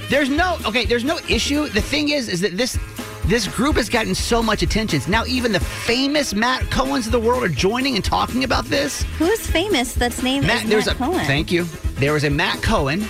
There's 0.10 0.30
no 0.30 0.58
okay. 0.65 0.86
There's 0.86 1.04
no 1.04 1.20
issue. 1.30 1.68
The 1.68 1.82
thing 1.82 2.10
is, 2.10 2.30
is 2.30 2.42
that 2.42 2.56
this 2.58 2.78
this 3.26 3.48
group 3.48 3.76
has 3.76 3.89
gotten 3.89 4.15
so 4.15 4.42
much 4.42 4.63
attention. 4.63 5.02
Now 5.08 5.26
even 5.26 5.52
the 5.52 5.60
famous 5.60 6.34
Matt 6.34 6.63
Cohens 6.63 7.06
of 7.06 7.12
the 7.12 7.20
world 7.20 7.44
are 7.44 7.50
joining 7.50 7.96
and 7.96 8.04
talking 8.04 8.44
about 8.44 8.65
this. 8.65 9.04
Who's 9.20 9.46
famous 9.46 9.94
that's 9.94 10.24
named 10.24 10.48
Matt, 10.48 10.65
there's 10.68 10.88
Matt 10.88 10.96
a 10.96 10.98
Cohen? 10.98 11.26
thank 11.26 11.52
you. 11.52 11.65
There 11.96 12.13
was 12.13 12.24
a 12.24 12.30
Matt 12.30 12.63
Cohen 12.63 13.04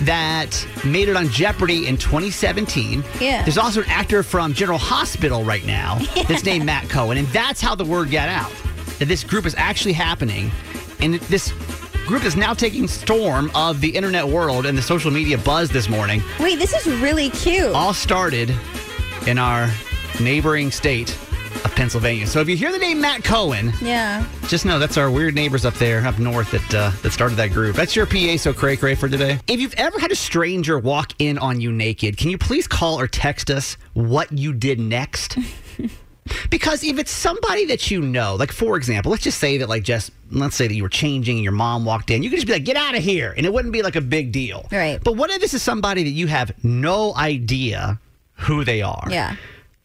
that 0.00 0.66
made 0.84 1.08
it 1.08 1.16
on 1.16 1.28
Jeopardy 1.28 1.86
in 1.86 1.96
2017. 1.96 3.02
Yeah. 3.20 3.42
There's 3.42 3.56
also 3.56 3.82
an 3.82 3.88
actor 3.88 4.22
from 4.22 4.52
General 4.52 4.78
Hospital 4.78 5.44
right 5.44 5.64
now 5.64 5.98
that's 6.28 6.44
named 6.44 6.66
Matt 6.66 6.88
Cohen, 6.90 7.16
and 7.16 7.26
that's 7.28 7.60
how 7.60 7.74
the 7.74 7.84
word 7.84 8.10
got 8.10 8.28
out 8.28 8.52
that 8.98 9.06
this 9.06 9.24
group 9.24 9.46
is 9.46 9.54
actually 9.56 9.92
happening, 9.94 10.50
and 11.00 11.14
this 11.14 11.52
group 12.06 12.24
is 12.24 12.36
now 12.36 12.52
taking 12.54 12.86
storm 12.86 13.50
of 13.54 13.80
the 13.80 13.88
internet 13.88 14.26
world 14.26 14.66
and 14.66 14.76
the 14.76 14.82
social 14.82 15.10
media 15.10 15.38
buzz 15.38 15.70
this 15.70 15.88
morning. 15.88 16.22
Wait, 16.38 16.58
this 16.58 16.74
is 16.74 16.86
really 17.00 17.30
cute. 17.30 17.72
All 17.74 17.94
started 17.94 18.54
in 19.26 19.38
our 19.38 19.70
neighboring 20.20 20.70
state 20.70 21.10
of 21.64 21.74
Pennsylvania. 21.74 22.26
So 22.26 22.40
if 22.40 22.48
you 22.48 22.56
hear 22.56 22.70
the 22.70 22.78
name 22.78 23.00
Matt 23.00 23.24
Cohen, 23.24 23.72
Yeah. 23.80 24.24
just 24.48 24.66
know 24.66 24.78
that's 24.78 24.98
our 24.98 25.10
weird 25.10 25.34
neighbors 25.34 25.64
up 25.64 25.72
there, 25.74 26.06
up 26.06 26.18
north, 26.18 26.50
that 26.50 26.74
uh, 26.74 26.90
that 27.02 27.12
started 27.12 27.36
that 27.36 27.52
group. 27.52 27.74
That's 27.74 27.96
your 27.96 28.04
PA, 28.06 28.36
so 28.36 28.52
cray 28.52 28.76
cray 28.76 28.94
for 28.94 29.08
today. 29.08 29.40
If 29.46 29.60
you've 29.60 29.74
ever 29.74 29.98
had 29.98 30.12
a 30.12 30.16
stranger 30.16 30.78
walk 30.78 31.12
in 31.18 31.38
on 31.38 31.60
you 31.62 31.72
naked, 31.72 32.18
can 32.18 32.28
you 32.28 32.36
please 32.36 32.66
call 32.68 33.00
or 33.00 33.06
text 33.08 33.50
us 33.50 33.76
what 33.94 34.30
you 34.30 34.52
did 34.52 34.78
next? 34.78 35.38
because 36.50 36.82
if 36.84 36.98
it's 36.98 37.10
somebody 37.10 37.66
that 37.66 37.90
you 37.90 38.00
know, 38.00 38.34
like 38.36 38.52
for 38.52 38.76
example, 38.76 39.10
let's 39.10 39.24
just 39.24 39.38
say 39.38 39.58
that 39.58 39.68
like 39.68 39.82
just 39.82 40.10
let's 40.30 40.56
say 40.56 40.66
that 40.66 40.74
you 40.74 40.82
were 40.82 40.88
changing 40.88 41.36
and 41.36 41.44
your 41.44 41.52
mom 41.52 41.84
walked 41.84 42.10
in, 42.10 42.22
you 42.22 42.30
could 42.30 42.36
just 42.36 42.46
be 42.46 42.52
like, 42.54 42.64
"Get 42.64 42.76
out 42.76 42.96
of 42.96 43.02
here," 43.02 43.34
and 43.36 43.44
it 43.46 43.52
wouldn't 43.52 43.72
be 43.72 43.82
like 43.82 43.96
a 43.96 44.00
big 44.00 44.32
deal. 44.32 44.66
Right. 44.72 45.02
But 45.02 45.16
what 45.16 45.30
if 45.30 45.40
this 45.40 45.54
is 45.54 45.62
somebody 45.62 46.02
that 46.04 46.10
you 46.10 46.26
have 46.26 46.52
no 46.64 47.14
idea 47.14 48.00
who 48.36 48.64
they 48.64 48.82
are? 48.82 49.06
Yeah. 49.10 49.36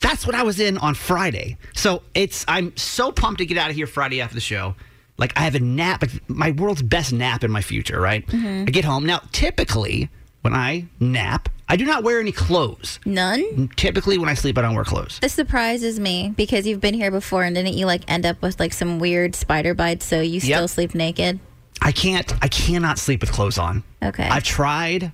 That's 0.01 0.25
what 0.25 0.33
I 0.33 0.43
was 0.43 0.59
in 0.61 0.77
on 0.77 0.93
Friday. 0.95 1.57
So 1.73 2.03
it's 2.13 2.45
I'm 2.47 2.75
so 2.77 3.11
pumped 3.11 3.39
to 3.39 3.45
get 3.45 3.57
out 3.57 3.69
of 3.69 3.75
here 3.75 3.87
Friday 3.87 4.21
after 4.21 4.35
the 4.35 4.41
show. 4.41 4.75
Like 5.17 5.33
I 5.37 5.41
have 5.41 5.55
a 5.55 5.59
nap, 5.59 6.01
like 6.01 6.29
my 6.29 6.51
world's 6.51 6.81
best 6.81 7.11
nap 7.11 7.43
in 7.43 7.51
my 7.51 7.61
future, 7.61 7.99
right? 7.99 8.25
Mhm. 8.27 8.61
I 8.67 8.71
get 8.71 8.85
home. 8.85 9.05
Now, 9.05 9.21
typically 9.33 10.07
when 10.41 10.53
I 10.53 10.85
nap, 11.01 11.49
I 11.71 11.75
do 11.75 11.85
not 11.85 12.03
wear 12.03 12.19
any 12.19 12.31
clothes. 12.31 12.99
None? 13.05 13.69
Typically 13.75 14.17
when 14.17 14.27
I 14.27 14.33
sleep, 14.33 14.57
I 14.57 14.61
don't 14.63 14.73
wear 14.73 14.83
clothes. 14.83 15.19
This 15.21 15.33
surprises 15.33 15.99
me 15.99 16.33
because 16.35 16.65
you've 16.65 16.81
been 16.81 16.95
here 16.95 17.11
before 17.11 17.43
and 17.43 17.55
didn't 17.55 17.73
you 17.75 17.85
like 17.85 18.01
end 18.07 18.25
up 18.25 18.41
with 18.41 18.59
like 18.59 18.73
some 18.73 18.97
weird 18.99 19.35
spider 19.35 19.73
bites 19.75 20.05
so 20.05 20.19
you 20.19 20.39
still 20.39 20.61
Yep. 20.61 20.69
sleep 20.71 20.95
naked? 20.95 21.39
I 21.81 21.91
can't 21.91 22.33
I 22.43 22.47
cannot 22.47 22.97
sleep 22.97 23.21
with 23.21 23.31
clothes 23.31 23.57
on. 23.59 23.83
Okay. 24.03 24.27
I've 24.27 24.43
tried. 24.43 25.11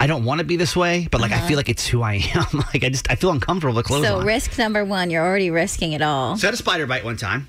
I 0.00 0.08
don't 0.08 0.24
want 0.24 0.40
to 0.40 0.44
be 0.44 0.56
this 0.56 0.74
way, 0.74 1.06
but 1.10 1.20
like 1.20 1.30
I 1.30 1.36
Uh-huh. 1.36 1.46
feel 1.46 1.56
like 1.56 1.68
it's 1.68 1.86
who 1.86 2.02
I 2.02 2.14
am. 2.34 2.46
like 2.74 2.82
I 2.82 2.88
just 2.88 3.08
I 3.10 3.14
feel 3.14 3.30
uncomfortable 3.30 3.74
with 3.76 3.86
clothes 3.86 4.04
so 4.04 4.18
on. 4.18 4.26
risk 4.26 4.58
number 4.58 4.84
one, 4.84 5.10
you're 5.10 5.24
already 5.24 5.50
risking 5.50 5.92
it 5.92 6.02
all. 6.02 6.36
So 6.36 6.46
I 6.46 6.48
had 6.48 6.54
a 6.54 6.58
spider 6.58 6.86
bite 6.86 7.04
one 7.04 7.16
time. 7.16 7.48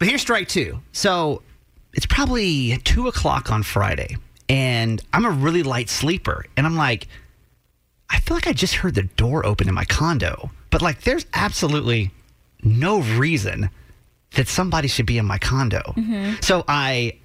But 0.00 0.08
here's 0.08 0.20
strike 0.22 0.48
two. 0.48 0.80
So 0.90 1.42
it's 1.94 2.06
probably 2.06 2.76
two 2.78 3.06
o'clock 3.06 3.52
on 3.52 3.62
Friday, 3.62 4.16
and 4.48 5.00
I'm 5.12 5.24
a 5.24 5.30
really 5.30 5.62
light 5.62 5.88
sleeper. 5.88 6.44
And 6.56 6.66
I'm 6.66 6.76
like, 6.76 7.06
I 8.12 8.20
feel 8.20 8.36
like 8.36 8.46
I 8.46 8.52
just 8.52 8.74
heard 8.74 8.94
the 8.94 9.02
door 9.02 9.44
open 9.44 9.68
in 9.68 9.74
my 9.74 9.84
condo. 9.84 10.50
But 10.70 10.82
like, 10.82 11.02
there's 11.02 11.26
absolutely 11.34 12.10
no 12.62 13.00
reason 13.00 13.70
that 14.34 14.48
somebody 14.48 14.88
should 14.88 15.06
be 15.06 15.18
in 15.18 15.26
my 15.26 15.38
condo. 15.38 15.80
Mm-hmm. 15.96 16.34
So 16.40 16.64
I 16.68 17.18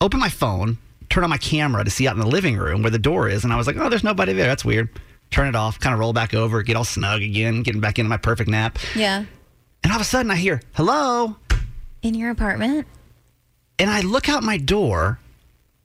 open 0.00 0.20
my 0.20 0.28
phone, 0.28 0.78
turn 1.10 1.24
on 1.24 1.30
my 1.30 1.38
camera 1.38 1.84
to 1.84 1.90
see 1.90 2.06
out 2.06 2.14
in 2.14 2.20
the 2.20 2.26
living 2.26 2.56
room 2.56 2.82
where 2.82 2.90
the 2.90 2.98
door 2.98 3.28
is, 3.28 3.44
and 3.44 3.52
I 3.52 3.56
was 3.56 3.66
like, 3.66 3.76
oh, 3.76 3.88
there's 3.88 4.04
nobody 4.04 4.32
there. 4.32 4.46
That's 4.46 4.64
weird. 4.64 4.88
Turn 5.30 5.48
it 5.48 5.56
off, 5.56 5.80
kind 5.80 5.92
of 5.94 6.00
roll 6.00 6.12
back 6.12 6.34
over, 6.34 6.62
get 6.62 6.76
all 6.76 6.84
snug 6.84 7.22
again, 7.22 7.62
getting 7.62 7.80
back 7.80 7.98
into 7.98 8.08
my 8.08 8.16
perfect 8.16 8.48
nap. 8.48 8.78
Yeah. 8.94 9.24
And 9.82 9.92
all 9.92 9.96
of 9.96 10.02
a 10.02 10.04
sudden 10.04 10.30
I 10.30 10.36
hear, 10.36 10.60
hello. 10.74 11.36
In 12.02 12.14
your 12.14 12.30
apartment? 12.30 12.86
And 13.78 13.90
I 13.90 14.02
look 14.02 14.28
out 14.28 14.42
my 14.42 14.56
door 14.56 15.18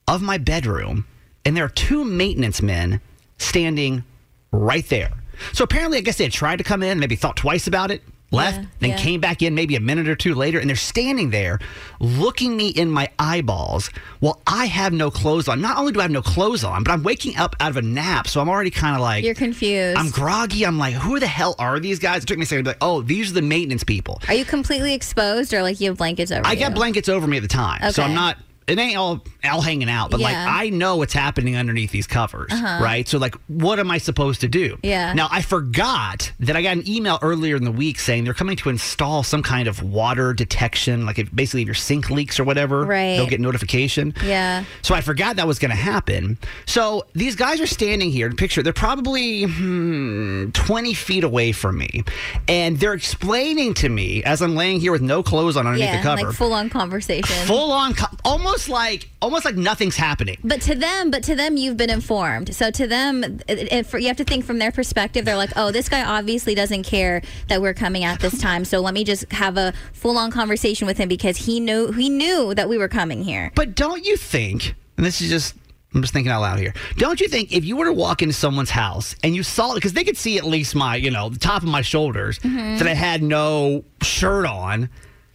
of 0.08 0.22
my 0.22 0.38
bedroom, 0.38 1.06
and 1.46 1.58
there 1.58 1.66
are 1.66 1.70
two 1.70 2.04
maintenance 2.04 2.62
men 2.62 3.02
standing 3.38 4.04
right 4.52 4.88
there. 4.90 5.12
So 5.54 5.64
apparently, 5.64 5.98
I 5.98 6.02
guess 6.02 6.18
they 6.18 6.26
had 6.26 6.34
tried 6.34 6.58
to 6.58 6.64
come 6.64 6.84
in, 6.84 7.00
maybe 7.00 7.16
thought 7.16 7.38
twice 7.38 7.66
about 7.68 7.92
it, 7.92 8.04
left, 8.32 8.60
Yeah, 8.60 8.66
then 8.80 8.90
yeah. 8.92 8.98
came 8.98 9.22
back 9.22 9.42
in 9.42 9.56
maybe 9.56 9.76
a 9.76 9.80
minute 9.80 10.08
or 10.10 10.16
two 10.16 10.36
later, 10.36 10.60
and 10.60 10.70
they're 10.70 10.76
standing 10.76 11.30
there 11.30 11.60
looking 12.00 12.56
me 12.58 12.68
in 12.70 12.90
my 12.92 13.10
eyeballs 13.18 13.90
while 14.20 14.42
I 14.46 14.66
have 14.66 14.92
no 14.94 15.10
clothes 15.10 15.48
on. 15.48 15.62
Not 15.62 15.78
only 15.78 15.94
do 15.94 16.00
I 16.00 16.04
have 16.04 16.12
no 16.12 16.22
clothes 16.22 16.64
on, 16.64 16.84
but 16.84 16.92
I'm 16.92 17.04
waking 17.04 17.38
up 17.38 17.56
out 17.62 17.70
of 17.72 17.78
a 17.78 17.82
nap, 17.82 18.28
so 18.28 18.42
I'm 18.42 18.50
already 18.50 18.70
kind 18.70 18.96
of 18.96 19.02
like. 19.02 19.24
You're 19.24 19.34
confused. 19.34 19.98
I'm 19.98 20.10
groggy. 20.10 20.66
I'm 20.66 20.78
like, 20.78 20.94
who 20.96 21.20
the 21.20 21.28
hell 21.28 21.56
are 21.58 21.80
these 21.80 22.00
guys? 22.00 22.24
It 22.24 22.28
took 22.28 22.38
me 22.38 22.44
a 22.44 22.46
second 22.46 22.66
to 22.66 22.70
be 22.70 22.74
like, 22.74 22.78
oh, 22.82 23.02
these 23.02 23.32
are 23.32 23.36
the 23.36 23.42
maintenance 23.42 23.84
people. 23.84 24.22
Are 24.28 24.34
you 24.34 24.46
completely 24.46 24.94
exposed 24.94 25.54
or 25.54 25.62
like 25.64 25.80
you 25.80 25.88
have 25.90 25.98
blankets 25.98 26.32
over 26.32 26.46
I 26.46 26.52
you? 26.54 26.60
got 26.60 26.74
blankets 26.76 27.08
over 27.10 27.26
me 27.28 27.38
at 27.38 27.44
the 27.44 27.50
time, 27.50 27.92
so 27.94 28.04
I'm 28.04 28.14
not 28.14 28.38
it 28.70 28.78
ain't 28.80 28.98
all 28.98 29.24
all 29.50 29.62
hanging 29.62 29.90
out, 29.90 30.12
but 30.12 30.20
like 30.20 30.36
I 30.36 30.70
know 30.70 30.98
what's 30.98 31.14
happening 31.14 31.56
underneath 31.56 31.92
these 31.92 32.08
covers, 32.08 32.52
Uh-huh. 32.52 32.84
right? 32.84 33.08
So 33.08 33.18
like, 33.18 33.36
what 33.48 33.80
am 33.80 33.90
I 33.92 33.98
supposed 33.98 34.42
to 34.42 34.48
do? 34.48 34.78
Yeah. 34.84 35.14
Now 35.14 35.28
I 35.32 35.42
forgot 35.42 36.32
that 36.40 36.56
I 36.56 36.62
got 36.62 36.78
an 36.78 36.88
email 36.88 37.20
earlier 37.22 37.56
in 37.56 37.64
the 37.64 37.72
week 37.72 38.00
saying 38.00 38.24
they're 38.26 38.34
coming 38.34 38.56
to 38.58 38.70
install 38.70 39.24
some 39.24 39.42
kind 39.44 39.68
of 39.68 39.82
water 39.82 40.34
detection, 40.34 41.06
like 41.06 41.18
if 41.20 41.34
basically 41.34 41.62
if 41.62 41.68
your 41.68 41.76
sink 41.76 42.10
leaks 42.10 42.40
or 42.40 42.44
whatever, 42.44 42.86
Right. 42.86 43.16
they'll 43.18 43.28
get 43.28 43.40
notification. 43.40 44.14
Yeah. 44.24 44.64
So 44.82 44.94
I 44.96 45.02
forgot 45.02 45.38
that 45.38 45.48
was 45.48 45.60
going 45.60 45.72
to 45.72 45.78
happen. 45.78 46.38
So 46.66 47.06
these 47.14 47.36
guys 47.36 47.60
are 47.62 47.68
standing 47.68 48.12
here. 48.12 48.28
In 48.28 48.36
picture 48.36 48.62
they're 48.62 48.74
probably 48.74 49.44
hmm, 49.44 50.50
20 50.52 50.94
feet 50.94 51.24
away 51.24 51.52
from 51.52 51.78
me, 51.78 52.04
and 52.48 52.80
they're 52.80 52.94
explaining 52.94 53.74
to 53.76 53.90
me 53.90 54.24
as 54.24 54.42
I'm 54.42 54.56
laying 54.56 54.80
here 54.80 54.92
with 54.92 55.02
no 55.02 55.24
clothes 55.24 55.56
on 55.58 55.66
underneath 55.66 55.90
yeah, 55.90 55.98
the 55.98 56.04
cover, 56.04 56.28
like 56.28 56.36
full 56.36 56.54
on 56.54 56.70
conversation. 56.70 57.46
full 57.48 57.72
on, 57.72 57.94
co- 57.94 58.16
almost 58.26 58.59
like 58.68 59.08
almost 59.22 59.46
like 59.46 59.56
nothing's 59.56 59.96
happening. 59.96 60.38
But 60.44 60.62
to 60.64 60.76
them, 60.76 61.12
but 61.12 61.24
to 61.24 61.36
them, 61.36 61.56
you've 61.56 61.78
been 61.78 61.90
informed. 61.90 62.54
So 62.56 62.72
to 62.72 62.88
them, 62.88 63.24
it, 63.24 63.44
it, 63.48 63.94
you 63.94 64.08
have 64.08 64.18
to 64.18 64.24
think 64.26 64.44
from 64.44 64.60
their 64.60 64.72
perspective. 64.72 65.24
They're 65.24 65.38
like, 65.38 65.52
oh, 65.56 65.72
this 65.72 65.88
guy 65.88 66.04
obviously 66.04 66.56
doesn't 66.56 66.84
care 66.84 67.22
that 67.48 67.62
we're 67.62 67.74
coming 67.76 68.04
at 68.04 68.20
this 68.20 68.40
time. 68.42 68.66
So 68.66 68.80
let 68.82 68.94
me 68.94 69.04
just 69.04 69.32
have 69.32 69.58
a 69.58 69.74
full-on 69.94 70.32
conversation 70.32 70.88
with 70.88 70.98
him 70.98 71.08
because 71.08 71.38
he 71.38 71.60
knew 71.60 71.92
he 71.92 72.10
knew 72.10 72.54
that 72.56 72.68
we 72.68 72.78
were 72.78 72.90
coming 72.90 73.24
here. 73.24 73.52
But 73.56 73.76
don't 73.76 74.04
you 74.06 74.18
think? 74.18 74.76
And 74.98 75.06
this 75.06 75.22
is 75.22 75.30
just. 75.30 75.56
I'm 75.92 76.02
just 76.02 76.14
thinking 76.14 76.32
out 76.32 76.42
loud 76.42 76.60
here. 76.60 76.76
Don't 76.98 77.20
you 77.20 77.28
think 77.28 77.52
if 77.52 77.66
you 77.66 77.76
were 77.76 77.86
to 77.86 77.94
walk 77.94 78.22
into 78.22 78.36
someone's 78.36 78.70
house 78.70 79.16
and 79.24 79.36
you 79.36 79.42
saw 79.42 79.74
because 79.74 79.94
they 79.94 80.04
could 80.04 80.18
see 80.18 80.38
at 80.38 80.44
least 80.44 80.76
my, 80.76 80.96
you 80.96 81.10
know, 81.10 81.30
the 81.30 81.40
top 81.40 81.64
of 81.64 81.68
my 81.68 81.82
shoulders 81.82 82.38
Mhm. 82.40 82.78
that 82.78 82.88
I 82.88 82.94
had 82.94 83.24
no 83.24 83.84
shirt 84.04 84.46
on, 84.46 84.90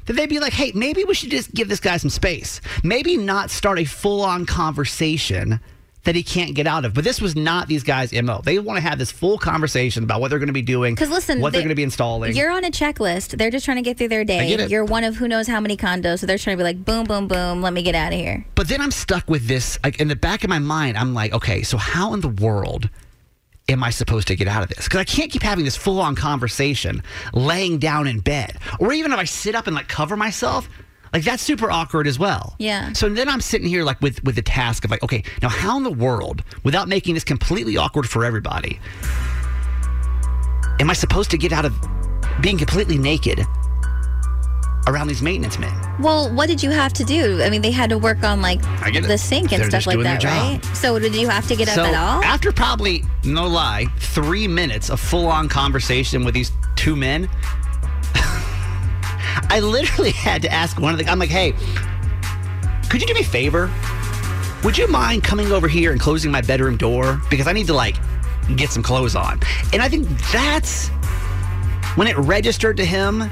that 0.07 0.14
they'd 0.14 0.29
be 0.29 0.40
like, 0.40 0.53
hey, 0.53 0.73
maybe 0.75 1.05
we 1.05 1.14
should 1.14 1.31
just 1.31 1.53
give 1.53 1.69
this 1.69 1.81
guy 1.81 1.97
some 1.97 2.11
space. 2.11 2.61
Maybe 2.83 3.17
not 3.17 3.51
start 3.51 3.79
a 3.79 3.85
full 3.85 4.23
on 4.23 4.47
conversation 4.47 5.61
that 6.05 6.14
he 6.14 6.23
can't 6.23 6.55
get 6.55 6.67
out 6.67 6.85
of. 6.85 6.95
But 6.95 7.05
this 7.05 7.21
was 7.21 7.35
not 7.35 7.67
these 7.67 7.83
guys' 7.83 8.12
MO. 8.12 8.40
They 8.45 8.59
want 8.59 8.77
to 8.77 8.83
have 8.83 8.99
this 8.99 9.11
full 9.11 9.38
conversation 9.38 10.05
about 10.05 10.21
what 10.21 10.29
they're 10.29 10.38
going 10.38 10.49
to 10.49 10.53
be 10.53 10.62
doing, 10.62 10.95
Because 10.95 11.11
listen, 11.11 11.40
what 11.40 11.53
they're 11.53 11.62
going 11.62 11.71
to 11.71 11.75
be 11.75 11.83
installing. 11.83 12.35
You're 12.37 12.51
on 12.51 12.64
a 12.64 12.71
checklist. 12.71 13.37
They're 13.38 13.51
just 13.51 13.64
trying 13.64 13.79
to 13.79 13.83
get 13.83 13.99
through 13.99 14.09
their 14.09 14.25
day. 14.25 14.67
You're 14.67 14.85
one 14.85 15.05
of 15.05 15.17
who 15.17 15.29
knows 15.29 15.49
how 15.49 15.61
many 15.61 15.77
condos. 15.77 16.21
So 16.21 16.27
they're 16.27 16.38
trying 16.38 16.57
to 16.57 16.61
be 16.61 16.64
like, 16.64 16.85
boom, 16.85 17.05
boom, 17.05 17.27
boom. 17.27 17.62
Let 17.62 17.73
me 17.73 17.83
get 17.83 17.95
out 17.95 18.12
of 18.12 18.19
here. 18.19 18.45
But 18.55 18.69
then 18.69 18.81
I'm 18.81 18.90
stuck 18.90 19.29
with 19.29 19.49
this. 19.49 19.79
Like 19.83 20.01
in 20.01 20.09
the 20.09 20.17
back 20.17 20.45
of 20.45 20.51
my 20.51 20.59
mind, 20.59 20.97
I'm 20.97 21.14
like, 21.14 21.33
okay, 21.33 21.62
so 21.62 21.77
how 21.77 22.14
in 22.14 22.21
the 22.21 22.29
world 22.29 22.90
am 23.68 23.83
I 23.83 23.90
supposed 23.90 24.29
to 24.29 24.37
get 24.37 24.48
out 24.48 24.62
of 24.62 24.68
this? 24.68 24.85
Because 24.85 25.00
I 25.00 25.05
can't 25.05 25.31
keep 25.31 25.42
having 25.42 25.64
this 25.64 25.77
full 25.77 26.00
on 26.00 26.14
conversation 26.14 27.03
laying 27.33 27.79
down 27.79 28.07
in 28.07 28.20
bed. 28.20 28.59
Or 28.79 28.92
even 28.92 29.12
if 29.12 29.18
I 29.18 29.24
sit 29.24 29.55
up 29.55 29.66
and 29.66 29.74
like 29.74 29.88
cover 29.88 30.16
myself, 30.16 30.68
like 31.12 31.22
that's 31.22 31.42
super 31.42 31.70
awkward 31.70 32.07
as 32.07 32.18
well. 32.18 32.57
Yeah. 32.59 32.92
So 32.92 33.09
then 33.09 33.29
I'm 33.29 33.40
sitting 33.40 33.68
here 33.68 33.85
like 33.85 34.00
with 34.00 34.22
with 34.24 34.35
the 34.35 34.42
task 34.42 34.85
of 34.85 34.90
like, 34.90 35.03
okay, 35.03 35.22
now 35.42 35.48
how 35.48 35.77
in 35.77 35.85
the 35.85 35.92
world, 35.92 36.42
without 36.64 36.88
making 36.88 37.14
this 37.14 37.24
completely 37.24 37.77
awkward 37.77 38.09
for 38.09 38.24
everybody, 38.24 38.81
am 40.81 40.90
I 40.90 40.94
supposed 40.94 41.31
to 41.31 41.38
get 41.38 41.53
out 41.53 41.64
of 41.64 41.74
being 42.40 42.59
completely 42.59 42.98
naked 42.98 43.46
around 44.87 45.09
these 45.09 45.23
maintenance 45.23 45.59
men? 45.59 45.73
Well, 46.01 46.33
what 46.35 46.49
did 46.49 46.62
you 46.62 46.70
have 46.70 46.92
to 46.94 47.05
do? 47.05 47.42
I 47.42 47.51
mean, 47.51 47.62
they 47.62 47.70
had 47.70 47.90
to 47.90 47.99
work 47.99 48.23
on 48.23 48.40
like 48.42 48.61
the 48.62 49.18
sink 49.18 49.53
and 49.53 49.62
They're 49.62 49.70
stuff 49.70 49.87
like 49.87 50.01
that, 50.01 50.25
right? 50.25 50.64
So 50.77 50.99
did 50.99 51.14
you 51.14 51.29
have 51.29 51.47
to 51.49 51.57
get 51.57 51.68
up 51.68 51.79
at 51.79 51.94
all? 51.94 52.23
after 52.23 52.53
probably 52.53 53.05
no 53.25 53.47
lie, 53.47 53.87
three 53.99 54.47
minutes 54.49 54.90
of 54.90 55.01
full 55.01 55.27
on 55.27 55.49
conversation 55.49 56.25
with 56.25 56.35
these 56.35 56.53
two 56.77 56.97
men, 56.97 57.29
I 59.51 59.61
literally 59.62 60.12
had 60.12 60.42
to 60.42 60.53
ask 60.53 60.81
one 60.81 60.92
of 60.92 60.99
the. 60.99 61.07
I'm 61.09 61.18
like, 61.18 61.31
hey, 61.31 61.53
could 62.88 63.01
you 63.01 63.07
do 63.07 63.14
me 63.14 63.20
a 63.20 63.25
favor? 63.25 63.73
Would 64.64 64.79
you 64.79 64.87
mind 64.88 65.23
coming 65.25 65.53
over 65.53 65.68
here 65.68 65.92
and 65.92 66.01
closing 66.01 66.31
my 66.31 66.40
bedroom 66.40 66.77
door 66.77 67.20
because 67.29 67.47
I 67.47 67.53
need 67.53 67.66
to 67.66 67.75
like 67.75 67.97
get 68.57 68.70
some 68.70 68.83
clothes 68.83 69.14
on? 69.14 69.40
And 69.73 69.83
I 69.83 69.88
think 69.88 70.09
that's 70.33 70.88
when 71.97 72.09
it 72.09 72.16
registered 72.16 72.77
to 72.79 72.85
him 72.85 73.31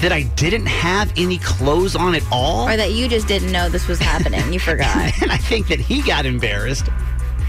that 0.00 0.12
I 0.12 0.22
didn't 0.22 0.66
have 0.66 1.12
any 1.16 1.38
clothes 1.38 1.94
on 1.96 2.14
at 2.14 2.22
all. 2.32 2.68
or 2.68 2.76
that 2.76 2.92
you 2.92 3.08
just 3.08 3.26
didn't 3.28 3.52
know 3.52 3.68
this 3.68 3.86
was 3.88 3.98
happening. 3.98 4.52
You 4.52 4.58
forgot. 4.70 5.12
And 5.22 5.30
I 5.30 5.36
think 5.36 5.68
that 5.68 5.78
he 5.80 6.02
got 6.02 6.24
embarrassed 6.26 6.86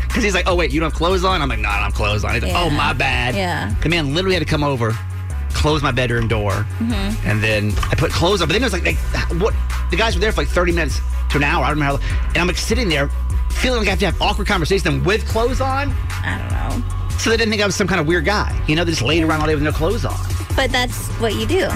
because 0.08 0.24
he's 0.24 0.34
like, 0.34 0.48
"Oh 0.48 0.56
wait, 0.56 0.72
you 0.72 0.80
don't 0.80 0.90
have 0.92 0.98
clothes 0.98 1.24
on?" 1.24 1.42
I'm 1.42 1.50
like, 1.50 1.60
"No, 1.60 1.70
I 1.70 1.76
don't 1.76 1.84
have 1.86 1.94
clothes 1.94 2.24
on." 2.26 2.34
He's 2.34 2.44
like, 2.44 2.54
"Oh 2.56 2.70
my 2.70 2.92
bad." 2.94 3.36
Yeah. 3.36 3.74
The 3.82 3.90
man 3.90 4.14
literally 4.14 4.36
had 4.36 4.42
to 4.46 4.50
come 4.50 4.64
over, 4.64 4.92
close 5.54 5.82
my 5.82 5.92
bedroom 5.92 6.28
door, 6.28 6.66
Mhm. 6.80 7.16
and 7.26 7.42
then 7.42 7.74
I 7.90 7.96
put 7.96 8.12
clothes 8.12 8.42
on. 8.42 8.48
But 8.50 8.54
then 8.54 8.62
it 8.64 8.66
was 8.66 8.74
like, 8.74 8.86
like, 8.86 8.98
what? 9.42 9.54
The 9.90 9.96
guys 9.98 10.16
were 10.16 10.22
there 10.22 10.32
for 10.34 10.42
like 10.42 10.50
30 10.50 10.74
minutes 10.74 11.00
to 11.32 11.38
an 11.38 11.44
hour. 11.44 11.64
I 11.64 11.70
don't 11.70 11.80
remember 11.80 12.02
how. 12.04 12.26
And 12.30 12.38
I'm 12.38 12.48
like 12.48 12.58
sitting 12.58 12.90
there, 12.90 13.10
feeling 13.52 13.80
like 13.80 13.88
I 13.88 13.92
have 13.92 14.00
to 14.00 14.06
have 14.08 14.22
awkward 14.22 14.48
conversation 14.48 15.02
with 15.06 15.26
clothes 15.28 15.62
on. 15.62 15.94
I 16.26 16.38
don't 16.38 16.52
know. 16.82 17.18
So 17.18 17.30
they 17.30 17.38
didn't 17.38 17.52
think 17.52 17.62
I 17.62 17.66
was 17.66 17.76
some 17.76 17.88
kind 17.88 18.02
of 18.02 18.08
weird 18.08 18.26
guy. 18.26 18.60
You 18.68 18.76
know, 18.76 18.84
they 18.84 18.92
just 18.92 19.02
laid 19.04 19.24
around 19.24 19.40
all 19.42 19.48
day 19.48 19.54
with 19.56 19.64
no 19.64 19.72
clothes 19.72 20.04
on. 20.06 20.18
But 20.56 20.72
that's 20.72 21.08
what 21.22 21.36
you 21.36 21.46
do. 21.46 21.70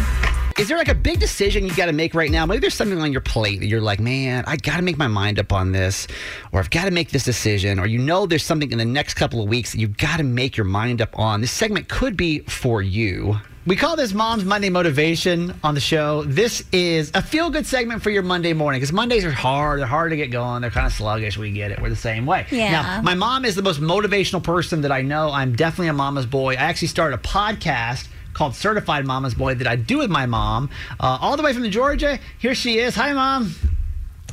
Is 0.58 0.70
there 0.70 0.78
like 0.78 0.88
a 0.88 0.96
big 0.96 1.20
decision 1.20 1.66
you 1.66 1.76
got 1.76 1.88
to 1.88 1.92
make 1.92 2.14
right 2.14 2.32
now? 2.32 2.46
Maybe 2.46 2.62
there's 2.62 2.76
something 2.76 3.02
on 3.02 3.12
your 3.12 3.20
plate 3.20 3.60
that 3.60 3.66
you're 3.66 3.82
like, 3.82 4.00
man, 4.00 4.46
I 4.48 4.56
got 4.56 4.78
to 4.78 4.84
make 4.84 4.98
my 4.98 5.08
mind 5.08 5.38
up 5.38 5.52
on 5.52 5.74
this, 5.74 6.08
or 6.54 6.62
I've 6.62 6.70
got 6.70 6.86
to 6.86 6.92
make 6.92 7.10
this 7.10 7.26
decision, 7.26 7.78
or 7.78 7.88
you 7.88 8.00
know 8.00 8.26
there's 8.26 8.46
something 8.46 8.72
in 8.72 8.78
the 8.78 8.86
next 8.86 9.16
couple 9.16 9.42
of 9.42 9.50
weeks 9.50 9.74
that 9.74 9.80
you've 9.80 9.98
got 9.98 10.18
to 10.18 10.24
make 10.24 10.56
your 10.56 10.66
mind 10.66 11.02
up 11.02 11.20
on. 11.20 11.42
This 11.42 11.52
segment 11.52 11.90
could 11.90 12.16
be 12.16 12.40
for 12.40 12.82
you. 12.82 13.38
We 13.66 13.76
call 13.76 13.98
this 13.98 14.14
Mom's 14.14 14.46
Monday 14.46 14.70
Motivation 14.70 15.60
on 15.62 15.74
the 15.74 15.82
show. 15.82 16.24
This 16.24 16.64
is 16.72 17.12
a 17.14 17.22
feel 17.22 17.50
good 17.50 17.66
segment 17.66 18.02
for 18.02 18.10
your 18.10 18.24
Monday 18.24 18.54
morning 18.54 18.80
because 18.80 18.94
Mondays 18.94 19.26
are 19.26 19.32
hard. 19.32 19.82
They're 19.82 19.88
hard 19.88 20.12
to 20.12 20.16
get 20.16 20.32
going. 20.32 20.62
They're 20.62 20.72
kind 20.72 20.86
of 20.86 20.94
sluggish. 20.94 21.38
We 21.38 21.52
get 21.52 21.72
it. 21.72 21.82
We're 21.82 21.90
the 21.90 21.98
same 21.98 22.26
way. 22.26 22.46
Yeah. 22.50 22.72
Now, 22.72 23.02
my 23.02 23.16
mom 23.16 23.44
is 23.44 23.56
the 23.56 23.62
most 23.62 23.82
motivational 23.82 24.42
person 24.42 24.82
that 24.82 24.92
I 24.92 25.02
know. 25.02 25.32
I'm 25.32 25.54
definitely 25.54 25.88
a 25.88 25.94
mama's 25.94 26.28
boy. 26.28 26.54
I 26.54 26.58
actually 26.58 26.90
started 26.90 27.20
a 27.20 27.24
podcast 27.24 28.08
called 28.36 28.54
Certified 28.54 29.06
Mama's 29.08 29.34
Boy 29.34 29.56
that 29.56 29.66
I 29.66 29.76
do 29.78 29.98
with 29.98 30.12
my 30.12 30.26
mom, 30.28 30.70
uh, 31.00 31.18
all 31.22 31.36
the 31.38 31.42
way 31.44 31.54
from 31.54 31.68
Georgia. 31.72 32.20
Here 32.38 32.54
she 32.54 32.78
is. 32.78 32.94
Hi, 32.96 33.14
mom. 33.14 33.56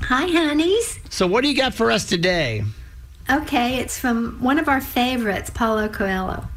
Hi, 0.02 0.26
honeys. 0.26 0.98
So, 1.08 1.26
what 1.26 1.42
do 1.42 1.48
you 1.48 1.56
got 1.56 1.72
for 1.72 1.90
us 1.90 2.04
today? 2.04 2.64
Okay, 3.30 3.76
it's 3.76 3.98
from 3.98 4.38
one 4.42 4.58
of 4.58 4.68
our 4.68 4.80
favorites, 4.80 5.48
Paulo 5.48 5.88
Coelho. 5.88 6.48